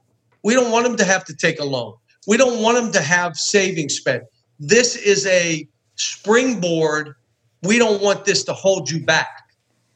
we 0.43 0.53
don't 0.53 0.71
want 0.71 0.85
them 0.85 0.97
to 0.97 1.05
have 1.05 1.23
to 1.23 1.35
take 1.35 1.59
a 1.59 1.63
loan 1.63 1.93
we 2.27 2.37
don't 2.37 2.61
want 2.61 2.77
them 2.77 2.91
to 2.93 3.01
have 3.01 3.35
savings 3.35 3.95
spent. 3.95 4.23
This 4.59 4.95
is 4.95 5.25
a 5.25 5.67
springboard. 5.95 7.15
We 7.63 7.77
don't 7.77 8.01
want 8.01 8.25
this 8.25 8.43
to 8.45 8.53
hold 8.53 8.89
you 8.89 9.03
back. 9.03 9.29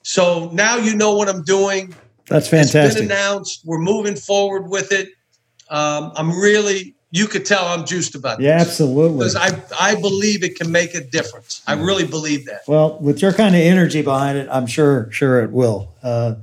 So 0.03 0.49
now 0.53 0.77
you 0.77 0.95
know 0.95 1.15
what 1.15 1.29
I'm 1.29 1.43
doing. 1.43 1.93
That's 2.27 2.47
fantastic. 2.47 2.83
It's 2.83 2.95
been 2.95 3.05
announced. 3.05 3.61
We're 3.65 3.79
moving 3.79 4.15
forward 4.15 4.69
with 4.69 4.91
it. 4.91 5.09
Um, 5.69 6.11
I'm 6.15 6.31
really, 6.31 6.95
you 7.11 7.27
could 7.27 7.45
tell 7.45 7.65
I'm 7.65 7.85
juiced 7.85 8.15
about 8.15 8.39
yeah, 8.39 8.57
this. 8.59 8.67
absolutely. 8.67 9.17
Because 9.19 9.35
I, 9.35 9.61
I 9.79 9.95
believe 9.95 10.43
it 10.43 10.55
can 10.55 10.71
make 10.71 10.93
a 10.93 11.01
difference. 11.01 11.63
I 11.67 11.73
really 11.73 12.05
believe 12.05 12.45
that. 12.45 12.61
Well, 12.67 12.99
with 12.99 13.21
your 13.21 13.33
kind 13.33 13.55
of 13.55 13.61
energy 13.61 14.01
behind 14.01 14.37
it, 14.37 14.47
I'm 14.51 14.67
sure, 14.67 15.11
sure 15.11 15.43
it 15.43 15.51
will. 15.51 15.93
Uh, 16.03 16.35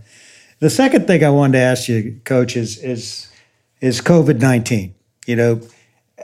the 0.59 0.70
second 0.70 1.07
thing 1.07 1.25
I 1.25 1.31
wanted 1.31 1.59
to 1.59 1.59
ask 1.59 1.89
you, 1.89 2.20
Coach, 2.25 2.57
is 2.57 2.79
is 2.79 3.29
is 3.81 4.01
COVID 4.01 4.41
nineteen. 4.41 4.95
You 5.27 5.35
know, 5.35 5.61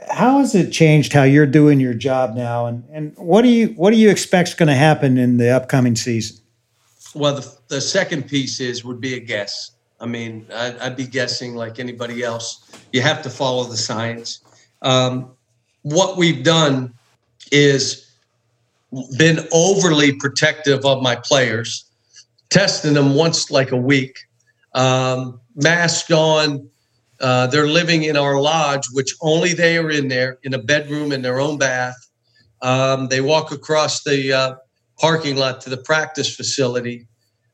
how 0.09 0.39
has 0.39 0.55
it 0.55 0.71
changed 0.71 1.11
how 1.11 1.23
you're 1.23 1.45
doing 1.45 1.81
your 1.81 1.93
job 1.93 2.35
now, 2.35 2.65
and 2.65 2.85
and 2.89 3.13
what 3.17 3.41
do 3.41 3.49
you 3.49 3.67
what 3.75 3.91
do 3.91 3.97
you 3.97 4.09
expect 4.09 4.49
is 4.49 4.55
going 4.55 4.67
to 4.67 4.75
happen 4.75 5.17
in 5.17 5.37
the 5.37 5.49
upcoming 5.49 5.97
season? 5.97 6.37
Well, 7.13 7.35
the, 7.35 7.57
the 7.67 7.81
second 7.81 8.29
piece 8.29 8.61
is 8.61 8.85
would 8.85 9.01
be 9.01 9.15
a 9.15 9.19
guess. 9.19 9.71
I 9.99 10.05
mean, 10.05 10.45
I'd, 10.53 10.77
I'd 10.77 10.95
be 10.95 11.05
guessing 11.05 11.55
like 11.55 11.77
anybody 11.77 12.23
else. 12.23 12.68
You 12.91 13.01
have 13.01 13.21
to 13.23 13.29
follow 13.29 13.63
the 13.65 13.77
science. 13.77 14.41
Um, 14.81 15.31
what 15.83 16.17
we've 16.17 16.43
done 16.43 16.93
is 17.51 18.09
been 19.17 19.47
overly 19.51 20.13
protective 20.13 20.85
of 20.85 21.01
my 21.01 21.15
players, 21.15 21.85
testing 22.49 22.93
them 22.93 23.15
once 23.15 23.51
like 23.51 23.71
a 23.71 23.77
week, 23.77 24.17
um, 24.73 25.39
mask 25.55 26.09
on, 26.11 26.69
uh, 27.21 27.47
they're 27.47 27.67
living 27.67 28.03
in 28.03 28.15
our 28.15 28.39
lodge, 28.39 28.85
which 28.93 29.13
only 29.21 29.53
they 29.53 29.77
are 29.77 29.89
in 29.89 30.07
there 30.07 30.39
in 30.43 30.53
a 30.53 30.57
bedroom 30.57 31.11
in 31.11 31.21
their 31.21 31.39
own 31.39 31.57
bath. 31.57 31.95
Um, 32.61 33.07
they 33.07 33.21
walk 33.21 33.51
across 33.51 34.03
the 34.03 34.33
uh, 34.33 34.55
parking 34.97 35.35
lot 35.35 35.61
to 35.61 35.69
the 35.69 35.77
practice 35.77 36.33
facility. 36.33 37.05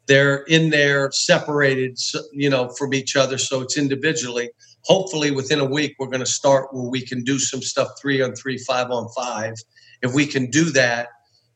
They're 0.08 0.44
in 0.44 0.70
there 0.70 1.12
separated, 1.12 1.98
you 2.32 2.50
know, 2.50 2.70
from 2.70 2.94
each 2.94 3.16
other, 3.16 3.38
so 3.38 3.62
it's 3.62 3.78
individually. 3.78 4.52
Hopefully, 4.86 5.32
within 5.32 5.60
a 5.60 5.66
week, 5.66 5.96
we're 5.98 6.08
going 6.08 6.20
to 6.20 6.26
start 6.26 6.74
where 6.74 6.88
we 6.88 7.02
can 7.02 7.24
do 7.24 7.40
some 7.40 7.62
stuff 7.62 7.88
three 8.00 8.22
on 8.22 8.36
three, 8.36 8.58
five 8.58 8.92
on 8.92 9.08
five. 9.16 9.54
If 10.02 10.14
we 10.14 10.28
can 10.28 10.50
do 10.52 10.66
that, 10.72 11.10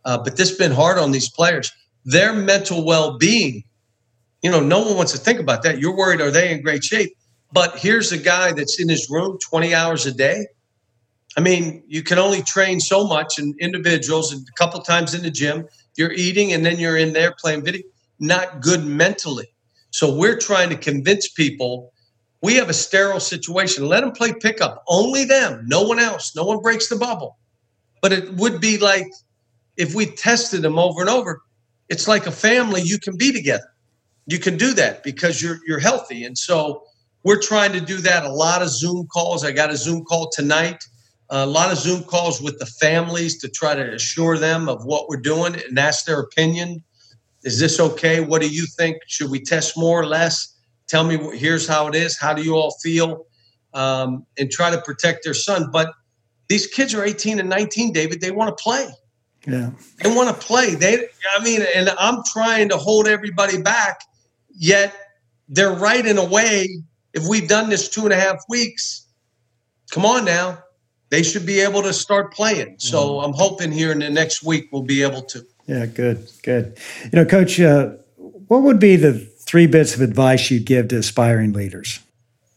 uh, 0.05 0.17
but 0.17 0.35
this 0.35 0.49
has 0.49 0.57
been 0.57 0.71
hard 0.71 0.97
on 0.97 1.11
these 1.11 1.29
players. 1.29 1.71
Their 2.05 2.33
mental 2.33 2.83
well-being, 2.85 3.63
you 4.41 4.49
know, 4.49 4.61
no 4.61 4.79
one 4.79 4.95
wants 4.95 5.11
to 5.11 5.19
think 5.19 5.39
about 5.39 5.61
that. 5.63 5.79
You're 5.79 5.95
worried, 5.95 6.21
are 6.21 6.31
they 6.31 6.51
in 6.51 6.63
great 6.63 6.83
shape? 6.83 7.11
But 7.51 7.77
here's 7.77 8.11
a 8.11 8.17
guy 8.17 8.51
that's 8.53 8.79
in 8.79 8.89
his 8.89 9.09
room 9.09 9.37
20 9.47 9.75
hours 9.75 10.05
a 10.05 10.11
day. 10.11 10.47
I 11.37 11.41
mean, 11.41 11.83
you 11.87 12.01
can 12.01 12.17
only 12.17 12.41
train 12.41 12.79
so 12.79 13.05
much 13.05 13.37
in 13.37 13.53
individuals 13.59 14.33
and 14.33 14.47
a 14.47 14.51
couple 14.53 14.79
times 14.81 15.13
in 15.13 15.21
the 15.21 15.31
gym. 15.31 15.67
You're 15.97 16.11
eating 16.13 16.53
and 16.53 16.65
then 16.65 16.79
you're 16.79 16.97
in 16.97 17.13
there 17.13 17.35
playing 17.39 17.63
video. 17.63 17.83
Not 18.19 18.61
good 18.61 18.85
mentally. 18.85 19.47
So 19.91 20.15
we're 20.15 20.37
trying 20.37 20.69
to 20.69 20.75
convince 20.75 21.29
people 21.29 21.93
we 22.41 22.55
have 22.55 22.69
a 22.69 22.73
sterile 22.73 23.19
situation. 23.19 23.87
Let 23.87 24.01
them 24.01 24.11
play 24.11 24.33
pickup. 24.33 24.83
Only 24.87 25.25
them, 25.25 25.65
no 25.67 25.83
one 25.83 25.99
else. 25.99 26.35
No 26.35 26.45
one 26.45 26.59
breaks 26.59 26.87
the 26.87 26.95
bubble. 26.95 27.37
But 28.01 28.13
it 28.13 28.33
would 28.35 28.61
be 28.61 28.77
like 28.77 29.07
if 29.75 29.93
we 29.93 30.05
tested 30.05 30.61
them 30.61 30.79
over 30.79 31.01
and 31.01 31.09
over, 31.09 31.41
it's 31.89 32.07
like 32.07 32.27
a 32.27 32.31
family 32.31 32.81
you 32.81 32.99
can 32.99 33.17
be 33.17 33.31
together. 33.31 33.73
You 34.27 34.39
can 34.39 34.57
do 34.57 34.73
that 34.75 35.03
because 35.03 35.41
you're 35.41 35.59
you're 35.65 35.79
healthy. 35.79 36.23
And 36.23 36.37
so 36.37 36.83
we're 37.23 37.41
trying 37.41 37.73
to 37.73 37.81
do 37.81 37.97
that. 37.97 38.23
A 38.23 38.31
lot 38.31 38.61
of 38.61 38.69
Zoom 38.69 39.07
calls. 39.07 39.43
I 39.43 39.51
got 39.51 39.71
a 39.71 39.77
Zoom 39.77 40.05
call 40.05 40.29
tonight. 40.29 40.83
A 41.31 41.45
lot 41.45 41.71
of 41.71 41.77
Zoom 41.77 42.03
calls 42.03 42.41
with 42.41 42.57
the 42.57 42.65
families 42.65 43.37
to 43.39 43.49
try 43.49 43.75
to 43.75 43.93
assure 43.93 44.37
them 44.37 44.69
of 44.69 44.85
what 44.85 45.09
we're 45.09 45.17
doing 45.17 45.55
and 45.55 45.77
ask 45.77 46.05
their 46.05 46.19
opinion. 46.19 46.83
Is 47.43 47.59
this 47.59 47.79
okay? 47.79 48.19
What 48.19 48.41
do 48.41 48.49
you 48.49 48.65
think? 48.65 48.97
Should 49.07 49.29
we 49.29 49.39
test 49.39 49.77
more 49.77 49.99
or 49.99 50.05
less? 50.05 50.55
Tell 50.89 51.03
me, 51.03 51.17
here's 51.37 51.67
how 51.67 51.87
it 51.87 51.95
is. 51.95 52.17
How 52.17 52.33
do 52.33 52.43
you 52.43 52.55
all 52.55 52.75
feel? 52.81 53.25
Um, 53.73 54.25
and 54.37 54.49
try 54.49 54.71
to 54.71 54.81
protect 54.81 55.23
their 55.23 55.35
son. 55.35 55.69
But 55.71 55.93
these 56.47 56.67
kids 56.67 56.93
are 56.93 57.03
18 57.03 57.39
and 57.39 57.47
19, 57.47 57.93
David. 57.93 58.19
They 58.19 58.31
want 58.31 58.55
to 58.55 58.61
play. 58.61 58.89
Yeah. 59.47 59.69
They 60.03 60.13
want 60.13 60.29
to 60.29 60.45
play. 60.45 60.75
They, 60.75 61.07
I 61.37 61.43
mean, 61.43 61.61
and 61.75 61.89
I'm 61.97 62.23
trying 62.33 62.69
to 62.69 62.77
hold 62.77 63.07
everybody 63.07 63.61
back, 63.61 64.01
yet 64.49 64.93
they're 65.47 65.73
right 65.73 66.05
in 66.05 66.17
a 66.17 66.25
way 66.25 66.67
if 67.13 67.27
we've 67.27 67.47
done 67.47 67.69
this 67.69 67.89
two 67.89 68.03
and 68.03 68.13
a 68.13 68.15
half 68.15 68.43
weeks, 68.49 69.07
come 69.91 70.05
on 70.05 70.25
now. 70.25 70.59
They 71.09 71.23
should 71.23 71.45
be 71.45 71.59
able 71.59 71.81
to 71.83 71.93
start 71.93 72.33
playing. 72.33 72.75
So 72.77 72.99
mm-hmm. 72.99 73.25
I'm 73.25 73.33
hoping 73.33 73.71
here 73.71 73.91
in 73.91 73.99
the 73.99 74.09
next 74.09 74.43
week 74.43 74.69
we'll 74.71 74.83
be 74.83 75.01
able 75.01 75.23
to. 75.23 75.45
Yeah, 75.65 75.85
good, 75.87 76.29
good. 76.43 76.77
You 77.05 77.09
know, 77.13 77.25
Coach, 77.25 77.59
uh, 77.59 77.91
what 78.17 78.61
would 78.61 78.79
be 78.79 78.95
the 78.95 79.27
three 79.49 79.65
bits 79.65 79.95
of 79.95 80.01
advice 80.01 80.51
you'd 80.51 80.65
give 80.65 80.89
to 80.89 80.95
aspiring 80.95 81.53
leaders? 81.53 81.99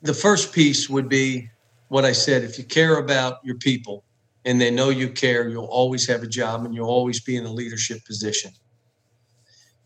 The 0.03 0.13
first 0.13 0.53
piece 0.53 0.91
would 0.91 1.09
be 1.09 1.49
what 1.89 2.05
I 2.05 2.13
said. 2.13 2.45
If 2.45 2.59
you 2.59 2.65
care 2.65 2.99
about 2.99 3.39
your 3.43 3.57
people 3.57 4.05
and 4.45 4.61
they 4.61 4.71
know 4.71 4.91
you 4.91 5.09
care, 5.09 5.49
you'll 5.49 5.65
always 5.65 6.07
have 6.07 6.23
a 6.23 6.27
job 6.27 6.67
and 6.67 6.75
you'll 6.75 6.91
always 6.91 7.19
be 7.19 7.37
in 7.37 7.47
a 7.47 7.51
leadership 7.51 8.05
position. 8.05 8.51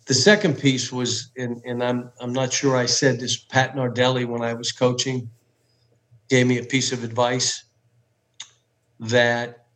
The 0.06 0.14
second 0.14 0.58
piece 0.58 0.90
was, 0.90 1.30
and, 1.36 1.62
and 1.64 1.80
I'm 1.80 2.10
I'm 2.20 2.32
not 2.32 2.52
sure 2.52 2.76
I 2.76 2.86
said 2.86 3.20
this. 3.20 3.36
Pat 3.36 3.76
Nardelli, 3.76 4.26
when 4.26 4.42
I 4.42 4.54
was 4.54 4.72
coaching, 4.72 5.30
gave 6.28 6.48
me 6.48 6.58
a 6.58 6.64
piece 6.64 6.90
of 6.90 7.04
advice 7.04 7.64
that 8.98 9.66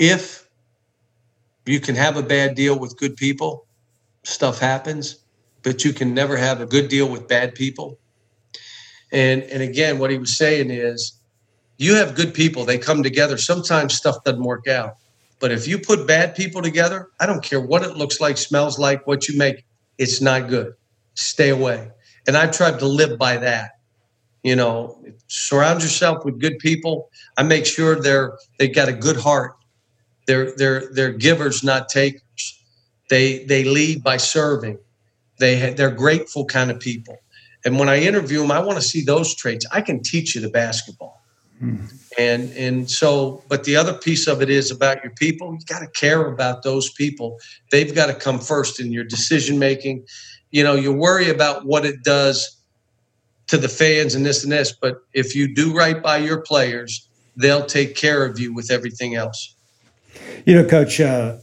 if 0.00 0.48
you 1.64 1.78
can 1.78 1.94
have 1.94 2.16
a 2.16 2.22
bad 2.22 2.56
deal 2.56 2.76
with 2.76 2.96
good 2.96 3.16
people, 3.16 3.66
stuff 4.24 4.58
happens, 4.58 5.23
but 5.64 5.84
you 5.84 5.92
can 5.92 6.14
never 6.14 6.36
have 6.36 6.60
a 6.60 6.66
good 6.66 6.88
deal 6.88 7.08
with 7.08 7.26
bad 7.26 7.54
people. 7.56 7.98
And 9.10 9.42
and 9.44 9.62
again, 9.62 9.98
what 9.98 10.10
he 10.10 10.18
was 10.18 10.36
saying 10.36 10.70
is 10.70 11.18
you 11.78 11.96
have 11.96 12.14
good 12.14 12.34
people, 12.34 12.64
they 12.64 12.78
come 12.78 13.02
together. 13.02 13.36
Sometimes 13.36 13.94
stuff 13.94 14.22
doesn't 14.24 14.42
work 14.44 14.68
out. 14.68 14.96
But 15.40 15.50
if 15.50 15.66
you 15.66 15.78
put 15.78 16.06
bad 16.06 16.36
people 16.36 16.62
together, 16.62 17.08
I 17.18 17.26
don't 17.26 17.42
care 17.42 17.60
what 17.60 17.82
it 17.82 17.96
looks 17.96 18.20
like, 18.20 18.38
smells 18.38 18.78
like, 18.78 19.06
what 19.06 19.28
you 19.28 19.36
make, 19.36 19.64
it's 19.98 20.20
not 20.20 20.48
good. 20.48 20.74
Stay 21.14 21.50
away. 21.50 21.90
And 22.26 22.36
I've 22.36 22.52
tried 22.52 22.78
to 22.78 22.86
live 22.86 23.18
by 23.18 23.36
that. 23.38 23.72
You 24.42 24.56
know, 24.56 25.02
surround 25.26 25.82
yourself 25.82 26.24
with 26.24 26.38
good 26.38 26.58
people. 26.58 27.10
I 27.36 27.42
make 27.42 27.66
sure 27.66 28.00
they're 28.00 28.38
they've 28.58 28.74
got 28.74 28.88
a 28.88 28.92
good 28.92 29.16
heart. 29.16 29.54
They're 30.26 30.54
they're 30.56 30.92
they're 30.92 31.12
givers, 31.12 31.64
not 31.64 31.88
takers. 31.88 32.62
They 33.10 33.44
they 33.44 33.64
lead 33.64 34.02
by 34.02 34.18
serving. 34.18 34.78
They 35.38 35.72
they're 35.74 35.90
grateful 35.90 36.44
kind 36.44 36.70
of 36.70 36.80
people. 36.80 37.18
And 37.64 37.78
when 37.78 37.88
I 37.88 38.00
interview 38.00 38.40
them, 38.40 38.50
I 38.50 38.58
want 38.58 38.78
to 38.78 38.86
see 38.86 39.00
those 39.02 39.34
traits. 39.34 39.64
I 39.72 39.80
can 39.80 40.02
teach 40.02 40.34
you 40.34 40.40
the 40.40 40.50
basketball. 40.50 41.22
Mm. 41.62 41.92
And 42.18 42.52
and 42.52 42.90
so, 42.90 43.42
but 43.48 43.64
the 43.64 43.76
other 43.76 43.94
piece 43.94 44.26
of 44.26 44.42
it 44.42 44.50
is 44.50 44.70
about 44.70 45.02
your 45.02 45.12
people. 45.14 45.52
You 45.52 45.60
got 45.66 45.80
to 45.80 45.88
care 45.88 46.26
about 46.26 46.62
those 46.62 46.90
people. 46.90 47.38
They've 47.70 47.94
got 47.94 48.06
to 48.06 48.14
come 48.14 48.38
first 48.38 48.80
in 48.80 48.92
your 48.92 49.04
decision 49.04 49.58
making. 49.58 50.06
You 50.50 50.62
know, 50.62 50.74
you 50.74 50.92
worry 50.92 51.30
about 51.30 51.66
what 51.66 51.84
it 51.84 52.04
does 52.04 52.56
to 53.48 53.58
the 53.58 53.68
fans 53.68 54.14
and 54.14 54.24
this 54.24 54.42
and 54.42 54.52
this, 54.52 54.72
but 54.72 55.02
if 55.12 55.34
you 55.34 55.52
do 55.52 55.74
right 55.74 56.02
by 56.02 56.18
your 56.18 56.40
players, 56.40 57.08
they'll 57.36 57.66
take 57.66 57.94
care 57.94 58.24
of 58.24 58.38
you 58.38 58.54
with 58.54 58.70
everything 58.70 59.16
else. 59.16 59.54
You 60.46 60.54
know, 60.54 60.64
Coach, 60.64 61.00
uh, 61.00 61.36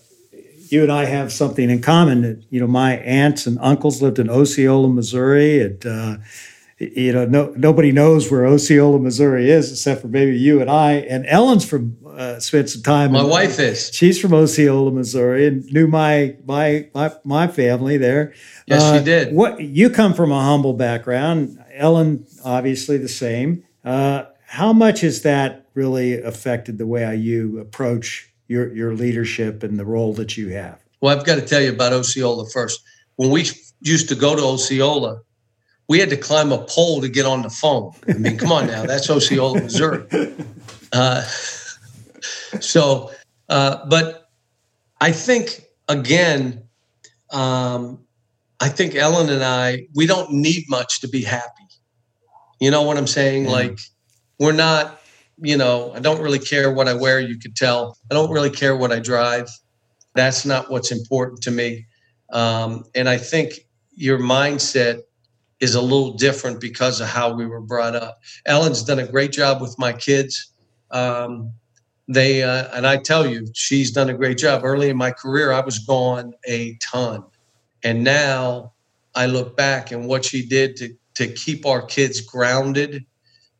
you 0.71 0.83
and 0.83 0.91
I 0.91 1.05
have 1.05 1.31
something 1.31 1.69
in 1.69 1.81
common. 1.81 2.21
That, 2.21 2.43
you 2.49 2.59
know, 2.59 2.67
my 2.67 2.97
aunts 2.97 3.45
and 3.45 3.57
uncles 3.61 4.01
lived 4.01 4.19
in 4.19 4.29
Osceola, 4.29 4.89
Missouri, 4.89 5.61
and 5.61 5.85
uh, 5.85 6.17
you 6.79 7.13
know, 7.13 7.25
no, 7.25 7.53
nobody 7.55 7.91
knows 7.91 8.31
where 8.31 8.47
Osceola, 8.47 8.99
Missouri 8.99 9.51
is, 9.51 9.71
except 9.71 10.01
for 10.01 10.07
maybe 10.07 10.37
you 10.37 10.61
and 10.61 10.69
I. 10.69 10.93
And 10.93 11.25
Ellen's 11.27 11.63
from 11.63 11.97
uh, 12.07 12.39
spent 12.39 12.69
some 12.69 12.81
time. 12.81 13.11
My 13.11 13.21
in, 13.21 13.27
wife 13.29 13.59
is. 13.59 13.91
She's 13.93 14.19
from 14.19 14.33
Osceola, 14.33 14.91
Missouri, 14.91 15.45
and 15.45 15.63
knew 15.65 15.87
my 15.87 16.35
my 16.45 16.89
my, 16.93 17.11
my 17.23 17.47
family 17.47 17.97
there. 17.97 18.33
Yes, 18.65 18.81
uh, 18.81 18.97
she 18.97 19.05
did. 19.05 19.35
What 19.35 19.61
you 19.61 19.89
come 19.89 20.13
from 20.13 20.31
a 20.31 20.41
humble 20.41 20.73
background. 20.73 21.63
Ellen, 21.73 22.25
obviously 22.43 22.97
the 22.97 23.09
same. 23.09 23.63
Uh, 23.83 24.23
how 24.45 24.73
much 24.73 25.01
has 25.01 25.21
that 25.21 25.67
really 25.73 26.21
affected 26.21 26.77
the 26.77 26.85
way 26.85 27.15
you 27.15 27.59
approach 27.59 28.30
your 28.51 28.73
your 28.75 28.93
leadership 28.93 29.63
and 29.63 29.79
the 29.79 29.85
role 29.85 30.13
that 30.13 30.35
you 30.35 30.49
have? 30.49 30.79
Well, 30.99 31.17
I've 31.17 31.25
got 31.25 31.35
to 31.35 31.41
tell 31.41 31.61
you 31.61 31.71
about 31.71 31.93
Osceola 31.93 32.47
first. 32.49 32.81
When 33.15 33.31
we 33.31 33.45
used 33.81 34.09
to 34.09 34.15
go 34.15 34.35
to 34.35 34.43
Osceola, 34.43 35.21
we 35.87 35.99
had 35.99 36.09
to 36.09 36.17
climb 36.17 36.51
a 36.51 36.63
pole 36.65 37.01
to 37.01 37.09
get 37.09 37.25
on 37.25 37.41
the 37.41 37.49
phone. 37.49 37.93
I 38.07 38.13
mean, 38.13 38.37
come 38.37 38.51
on 38.51 38.67
now, 38.67 38.85
that's 38.85 39.09
Osceola, 39.09 39.61
Missouri. 39.61 40.05
Uh, 40.93 41.21
so, 42.59 43.11
uh, 43.47 43.85
but 43.85 44.29
I 44.99 45.13
think 45.13 45.63
again, 45.87 46.63
um, 47.31 47.99
I 48.59 48.67
think 48.67 48.95
Ellen 48.95 49.29
and 49.29 49.41
I, 49.41 49.87
we 49.95 50.05
don't 50.05 50.33
need 50.33 50.65
much 50.67 50.99
to 50.99 51.07
be 51.07 51.23
happy. 51.23 51.63
You 52.59 52.71
know 52.71 52.81
what 52.81 52.97
I'm 52.97 53.07
saying? 53.07 53.45
Mm. 53.45 53.51
Like, 53.51 53.79
we're 54.37 54.51
not, 54.51 55.00
you 55.41 55.57
know, 55.57 55.91
I 55.93 55.99
don't 55.99 56.21
really 56.21 56.39
care 56.39 56.71
what 56.71 56.87
I 56.87 56.93
wear. 56.93 57.19
You 57.19 57.37
could 57.37 57.55
tell. 57.55 57.97
I 58.09 58.13
don't 58.13 58.31
really 58.31 58.49
care 58.49 58.75
what 58.75 58.91
I 58.91 58.99
drive. 58.99 59.49
That's 60.13 60.45
not 60.45 60.69
what's 60.69 60.91
important 60.91 61.41
to 61.43 61.51
me. 61.51 61.87
Um, 62.31 62.83
and 62.95 63.09
I 63.09 63.17
think 63.17 63.53
your 63.95 64.19
mindset 64.19 65.01
is 65.59 65.75
a 65.75 65.81
little 65.81 66.13
different 66.13 66.59
because 66.59 67.01
of 67.01 67.07
how 67.07 67.33
we 67.33 67.45
were 67.45 67.61
brought 67.61 67.95
up. 67.95 68.19
Ellen's 68.45 68.83
done 68.83 68.99
a 68.99 69.07
great 69.07 69.31
job 69.31 69.61
with 69.61 69.75
my 69.77 69.93
kids. 69.93 70.51
Um, 70.91 71.53
they 72.07 72.43
uh, 72.43 72.67
and 72.73 72.85
I 72.85 72.97
tell 72.97 73.25
you, 73.25 73.47
she's 73.53 73.91
done 73.91 74.09
a 74.09 74.13
great 74.13 74.37
job. 74.37 74.65
Early 74.65 74.89
in 74.89 74.97
my 74.97 75.11
career, 75.11 75.51
I 75.51 75.61
was 75.61 75.79
gone 75.79 76.33
a 76.47 76.77
ton, 76.81 77.23
and 77.83 78.03
now 78.03 78.73
I 79.15 79.27
look 79.27 79.55
back 79.55 79.91
and 79.91 80.07
what 80.07 80.25
she 80.25 80.45
did 80.45 80.75
to 80.77 80.89
to 81.15 81.27
keep 81.27 81.65
our 81.65 81.81
kids 81.85 82.19
grounded, 82.19 83.05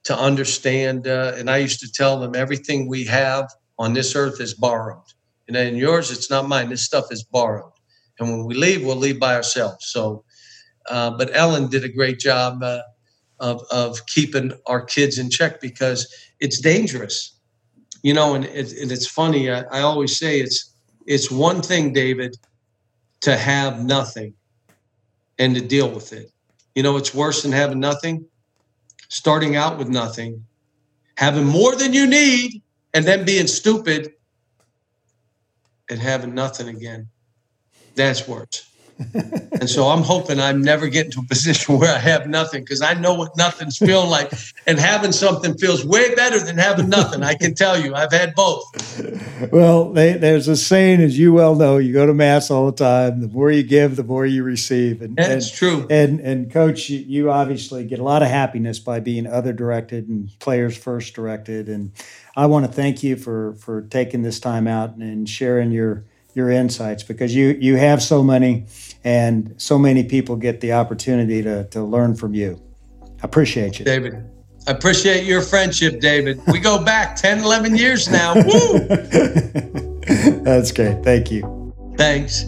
to 0.06 0.18
understand. 0.18 1.08
Uh, 1.08 1.34
and 1.36 1.50
I 1.50 1.58
used 1.58 1.80
to 1.82 1.92
tell 1.92 2.20
them 2.20 2.36
everything 2.36 2.88
we 2.88 3.06
have 3.06 3.50
on 3.80 3.94
this 3.94 4.16
earth 4.16 4.40
is 4.42 4.54
borrowed, 4.54 5.04
and 5.48 5.58
in 5.58 5.76
yours, 5.76 6.12
it's 6.12 6.30
not 6.30 6.48
mine. 6.48 6.70
This 6.70 6.84
stuff 6.86 7.12
is 7.12 7.24
borrowed, 7.24 7.74
and 8.20 8.30
when 8.30 8.46
we 8.46 8.56
leave, 8.56 8.86
we'll 8.86 8.96
leave 8.96 9.20
by 9.20 9.36
ourselves. 9.36 9.88
So 9.88 10.24
uh, 10.90 11.12
but 11.12 11.30
Ellen 11.36 11.68
did 11.68 11.84
a 11.84 11.90
great 11.90 12.20
job 12.20 12.64
uh, 12.64 12.82
of, 13.40 13.64
of 13.72 14.06
keeping 14.08 14.52
our 14.68 14.82
kids 14.84 15.18
in 15.18 15.30
check 15.30 15.62
because 15.62 16.08
it's 16.40 16.60
dangerous. 16.60 17.38
You 18.04 18.14
know, 18.14 18.34
and, 18.34 18.46
it, 18.46 18.74
and 18.74 18.92
it's 18.92 19.08
funny. 19.08 19.52
I, 19.52 19.62
I 19.72 19.82
always 19.82 20.18
say 20.18 20.40
it's 20.40 20.74
it's 21.08 21.32
one 21.32 21.62
thing, 21.62 21.94
David, 21.94 22.38
to 23.22 23.36
have 23.36 23.84
nothing 23.84 24.34
and 25.40 25.56
to 25.56 25.62
deal 25.62 25.90
with 25.90 26.14
it. 26.14 26.32
You 26.76 26.84
know, 26.84 26.98
it's 26.98 27.14
worse 27.14 27.42
than 27.44 27.52
having 27.52 27.80
nothing. 27.80 28.26
Starting 29.12 29.58
out 29.58 29.78
with 29.78 29.90
nothing, 29.90 30.46
having 31.18 31.44
more 31.44 31.76
than 31.76 31.92
you 31.92 32.08
need, 32.08 32.62
and 32.94 33.04
then 33.04 33.26
being 33.26 33.46
stupid 33.46 34.14
and 35.90 36.00
having 36.00 36.34
nothing 36.34 36.70
again. 36.70 37.10
That's 37.96 38.26
worse 38.26 38.71
and 39.14 39.70
so 39.70 39.88
I'm 39.88 40.02
hoping 40.02 40.40
I'm 40.40 40.62
never 40.62 40.88
getting 40.88 41.12
to 41.14 41.20
a 41.20 41.24
position 41.30 41.78
where 41.78 41.94
I 41.94 42.00
have 42.00 42.28
nothing 42.28 42.64
because 42.64 42.82
I 42.82 42.94
know 42.94 43.14
what 43.14 43.36
nothing's 43.38 43.78
feeling 43.78 44.10
like. 44.10 44.32
And 44.68 44.80
having 44.80 45.12
something 45.12 45.58
feels 45.58 45.86
way 45.86 46.14
better 46.16 46.40
than 46.40 46.58
having 46.58 46.90
nothing. 46.90 47.24
I 47.24 47.34
can 47.36 47.56
tell 47.56 47.80
you, 47.80 47.96
I've 47.96 48.12
had 48.12 48.36
both. 48.36 48.64
Well, 49.52 49.92
they, 49.92 50.14
there's 50.14 50.48
a 50.48 50.56
saying, 50.56 51.02
as 51.02 51.18
you 51.18 51.34
well 51.34 51.56
know, 51.56 51.78
you 51.78 51.94
go 51.94 52.06
to 52.06 52.14
mass 52.14 52.52
all 52.52 52.68
the 52.68 52.72
time. 52.72 53.22
The 53.22 53.28
more 53.28 53.52
you 53.52 53.64
give, 53.64 53.96
the 53.96 54.04
more 54.04 54.26
you 54.26 54.44
receive. 54.44 55.02
And 55.02 55.16
that's 55.16 55.50
and, 55.50 55.56
true. 55.56 55.88
And 55.90 56.20
and 56.20 56.52
coach, 56.52 56.90
you, 56.90 57.00
you 57.00 57.32
obviously 57.32 57.86
get 57.86 58.00
a 58.00 58.04
lot 58.04 58.22
of 58.22 58.30
happiness 58.30 58.80
by 58.80 59.00
being 59.00 59.26
other 59.26 59.54
directed 59.54 60.08
and 60.08 60.30
players 60.40 60.78
first 60.78 61.14
directed. 61.14 61.70
And 61.70 61.92
I 62.36 62.46
want 62.46 62.66
to 62.66 62.72
thank 62.72 63.04
you 63.04 63.16
for 63.16 63.54
for 63.56 63.82
taking 63.84 64.22
this 64.22 64.40
time 64.40 64.68
out 64.68 64.96
and 64.96 65.28
sharing 65.28 65.72
your 65.72 66.06
your 66.34 66.50
insights 66.50 67.04
because 67.04 67.36
you 67.36 67.58
you 67.60 67.76
have 67.76 68.02
so 68.02 68.24
many 68.24 68.66
and 69.04 69.54
so 69.58 69.78
many 69.78 70.04
people 70.04 70.36
get 70.36 70.62
the 70.62 70.74
opportunity 70.74 71.42
to 71.44 71.66
to 71.66 71.84
learn 71.84 72.16
from 72.16 72.34
you. 72.34 72.62
I 73.22 73.26
appreciate 73.26 73.80
you. 73.80 73.86
David. 73.86 74.30
I 74.68 74.72
appreciate 74.72 75.26
your 75.26 75.42
friendship, 75.42 76.00
David. 76.00 76.40
We 76.52 76.60
go 76.60 76.84
back 76.84 77.16
10, 77.22 77.40
11 77.40 77.76
years 77.76 78.10
now. 78.10 78.36
Woo! 78.36 78.80
That's 80.44 80.72
great. 80.72 81.04
Thank 81.04 81.32
you. 81.32 81.74
Thanks. 81.98 82.46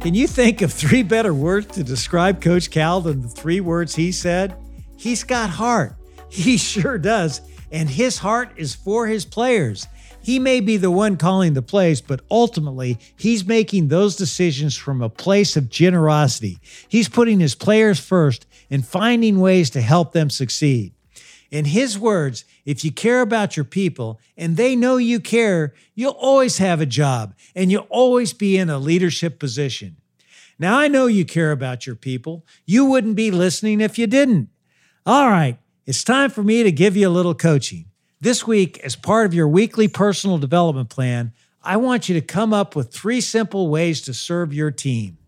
Can 0.00 0.14
you 0.14 0.26
think 0.26 0.62
of 0.62 0.72
three 0.72 1.02
better 1.02 1.34
words 1.34 1.66
to 1.74 1.84
describe 1.84 2.40
Coach 2.40 2.70
Cal 2.70 3.02
than 3.02 3.20
the 3.20 3.28
three 3.28 3.60
words 3.60 3.96
he 3.96 4.12
said? 4.12 4.54
He's 5.00 5.24
got 5.24 5.48
heart. 5.48 5.94
He 6.28 6.56
sure 6.58 6.98
does. 6.98 7.40
And 7.72 7.88
his 7.88 8.18
heart 8.18 8.52
is 8.56 8.74
for 8.74 9.06
his 9.06 9.24
players. 9.24 9.86
He 10.22 10.38
may 10.38 10.60
be 10.60 10.76
the 10.76 10.90
one 10.90 11.16
calling 11.16 11.54
the 11.54 11.62
plays, 11.62 12.02
but 12.02 12.20
ultimately, 12.30 12.98
he's 13.16 13.46
making 13.46 13.88
those 13.88 14.14
decisions 14.14 14.76
from 14.76 15.00
a 15.00 15.08
place 15.08 15.56
of 15.56 15.70
generosity. 15.70 16.58
He's 16.86 17.08
putting 17.08 17.40
his 17.40 17.54
players 17.54 17.98
first 17.98 18.46
and 18.68 18.86
finding 18.86 19.40
ways 19.40 19.70
to 19.70 19.80
help 19.80 20.12
them 20.12 20.28
succeed. 20.28 20.92
In 21.50 21.64
his 21.64 21.98
words, 21.98 22.44
if 22.66 22.84
you 22.84 22.92
care 22.92 23.22
about 23.22 23.56
your 23.56 23.64
people 23.64 24.20
and 24.36 24.58
they 24.58 24.76
know 24.76 24.98
you 24.98 25.18
care, 25.18 25.72
you'll 25.94 26.10
always 26.10 26.58
have 26.58 26.82
a 26.82 26.86
job 26.86 27.34
and 27.56 27.72
you'll 27.72 27.86
always 27.88 28.34
be 28.34 28.58
in 28.58 28.68
a 28.68 28.78
leadership 28.78 29.38
position. 29.38 29.96
Now, 30.58 30.78
I 30.78 30.88
know 30.88 31.06
you 31.06 31.24
care 31.24 31.52
about 31.52 31.86
your 31.86 31.96
people. 31.96 32.44
You 32.66 32.84
wouldn't 32.84 33.16
be 33.16 33.30
listening 33.30 33.80
if 33.80 33.98
you 33.98 34.06
didn't. 34.06 34.50
All 35.10 35.28
right, 35.28 35.58
it's 35.86 36.04
time 36.04 36.30
for 36.30 36.44
me 36.44 36.62
to 36.62 36.70
give 36.70 36.96
you 36.96 37.08
a 37.08 37.10
little 37.10 37.34
coaching. 37.34 37.86
This 38.20 38.46
week, 38.46 38.78
as 38.84 38.94
part 38.94 39.26
of 39.26 39.34
your 39.34 39.48
weekly 39.48 39.88
personal 39.88 40.38
development 40.38 40.88
plan, 40.88 41.32
I 41.64 41.78
want 41.78 42.08
you 42.08 42.14
to 42.14 42.24
come 42.24 42.54
up 42.54 42.76
with 42.76 42.92
three 42.92 43.20
simple 43.20 43.66
ways 43.66 44.02
to 44.02 44.14
serve 44.14 44.54
your 44.54 44.70
team. 44.70 45.18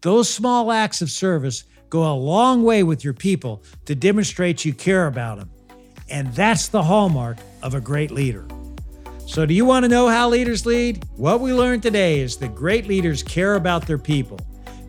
Those 0.00 0.30
small 0.30 0.72
acts 0.72 1.02
of 1.02 1.10
service 1.10 1.64
go 1.90 2.10
a 2.10 2.16
long 2.16 2.62
way 2.62 2.82
with 2.82 3.04
your 3.04 3.12
people 3.12 3.62
to 3.84 3.94
demonstrate 3.94 4.64
you 4.64 4.72
care 4.72 5.06
about 5.06 5.36
them. 5.36 5.50
And 6.08 6.32
that's 6.32 6.68
the 6.68 6.84
hallmark 6.84 7.36
of 7.62 7.74
a 7.74 7.82
great 7.82 8.10
leader. 8.10 8.48
So, 9.26 9.44
do 9.44 9.52
you 9.52 9.66
want 9.66 9.84
to 9.84 9.90
know 9.90 10.08
how 10.08 10.30
leaders 10.30 10.64
lead? 10.64 11.04
What 11.16 11.40
we 11.40 11.52
learned 11.52 11.82
today 11.82 12.20
is 12.20 12.38
that 12.38 12.54
great 12.54 12.86
leaders 12.86 13.22
care 13.22 13.56
about 13.56 13.86
their 13.86 13.98
people. 13.98 14.40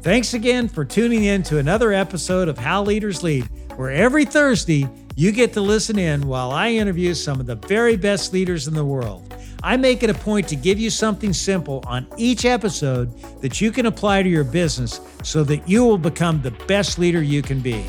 Thanks 0.02 0.34
again 0.34 0.70
for 0.70 0.86
tuning 0.86 1.26
in 1.26 1.44
to 1.44 1.58
another 1.58 1.92
episode 1.92 2.48
of 2.48 2.58
How 2.58 2.82
Leaders 2.82 3.22
Lead, 3.22 3.50
where 3.80 3.92
every 3.92 4.26
Thursday 4.26 4.86
you 5.16 5.32
get 5.32 5.54
to 5.54 5.62
listen 5.62 5.98
in 5.98 6.28
while 6.28 6.52
I 6.52 6.68
interview 6.72 7.14
some 7.14 7.40
of 7.40 7.46
the 7.46 7.56
very 7.56 7.96
best 7.96 8.34
leaders 8.34 8.68
in 8.68 8.74
the 8.74 8.84
world. 8.84 9.34
I 9.64 9.78
make 9.78 10.04
it 10.04 10.10
a 10.10 10.14
point 10.14 10.50
to 10.50 10.58
give 10.58 10.78
you 10.78 10.90
something 10.90 11.32
simple 11.32 11.82
on 11.88 12.06
each 12.18 12.44
episode 12.44 13.18
that 13.40 13.62
you 13.62 13.72
can 13.72 13.86
apply 13.86 14.24
to 14.24 14.28
your 14.28 14.44
business 14.44 15.00
so 15.24 15.46
that 15.46 15.70
you 15.70 15.86
will 15.86 15.98
become 15.98 16.42
the 16.42 16.52
best 16.68 17.00
leader 17.00 17.24
you 17.24 17.42
can 17.42 17.62
be. 17.62 17.86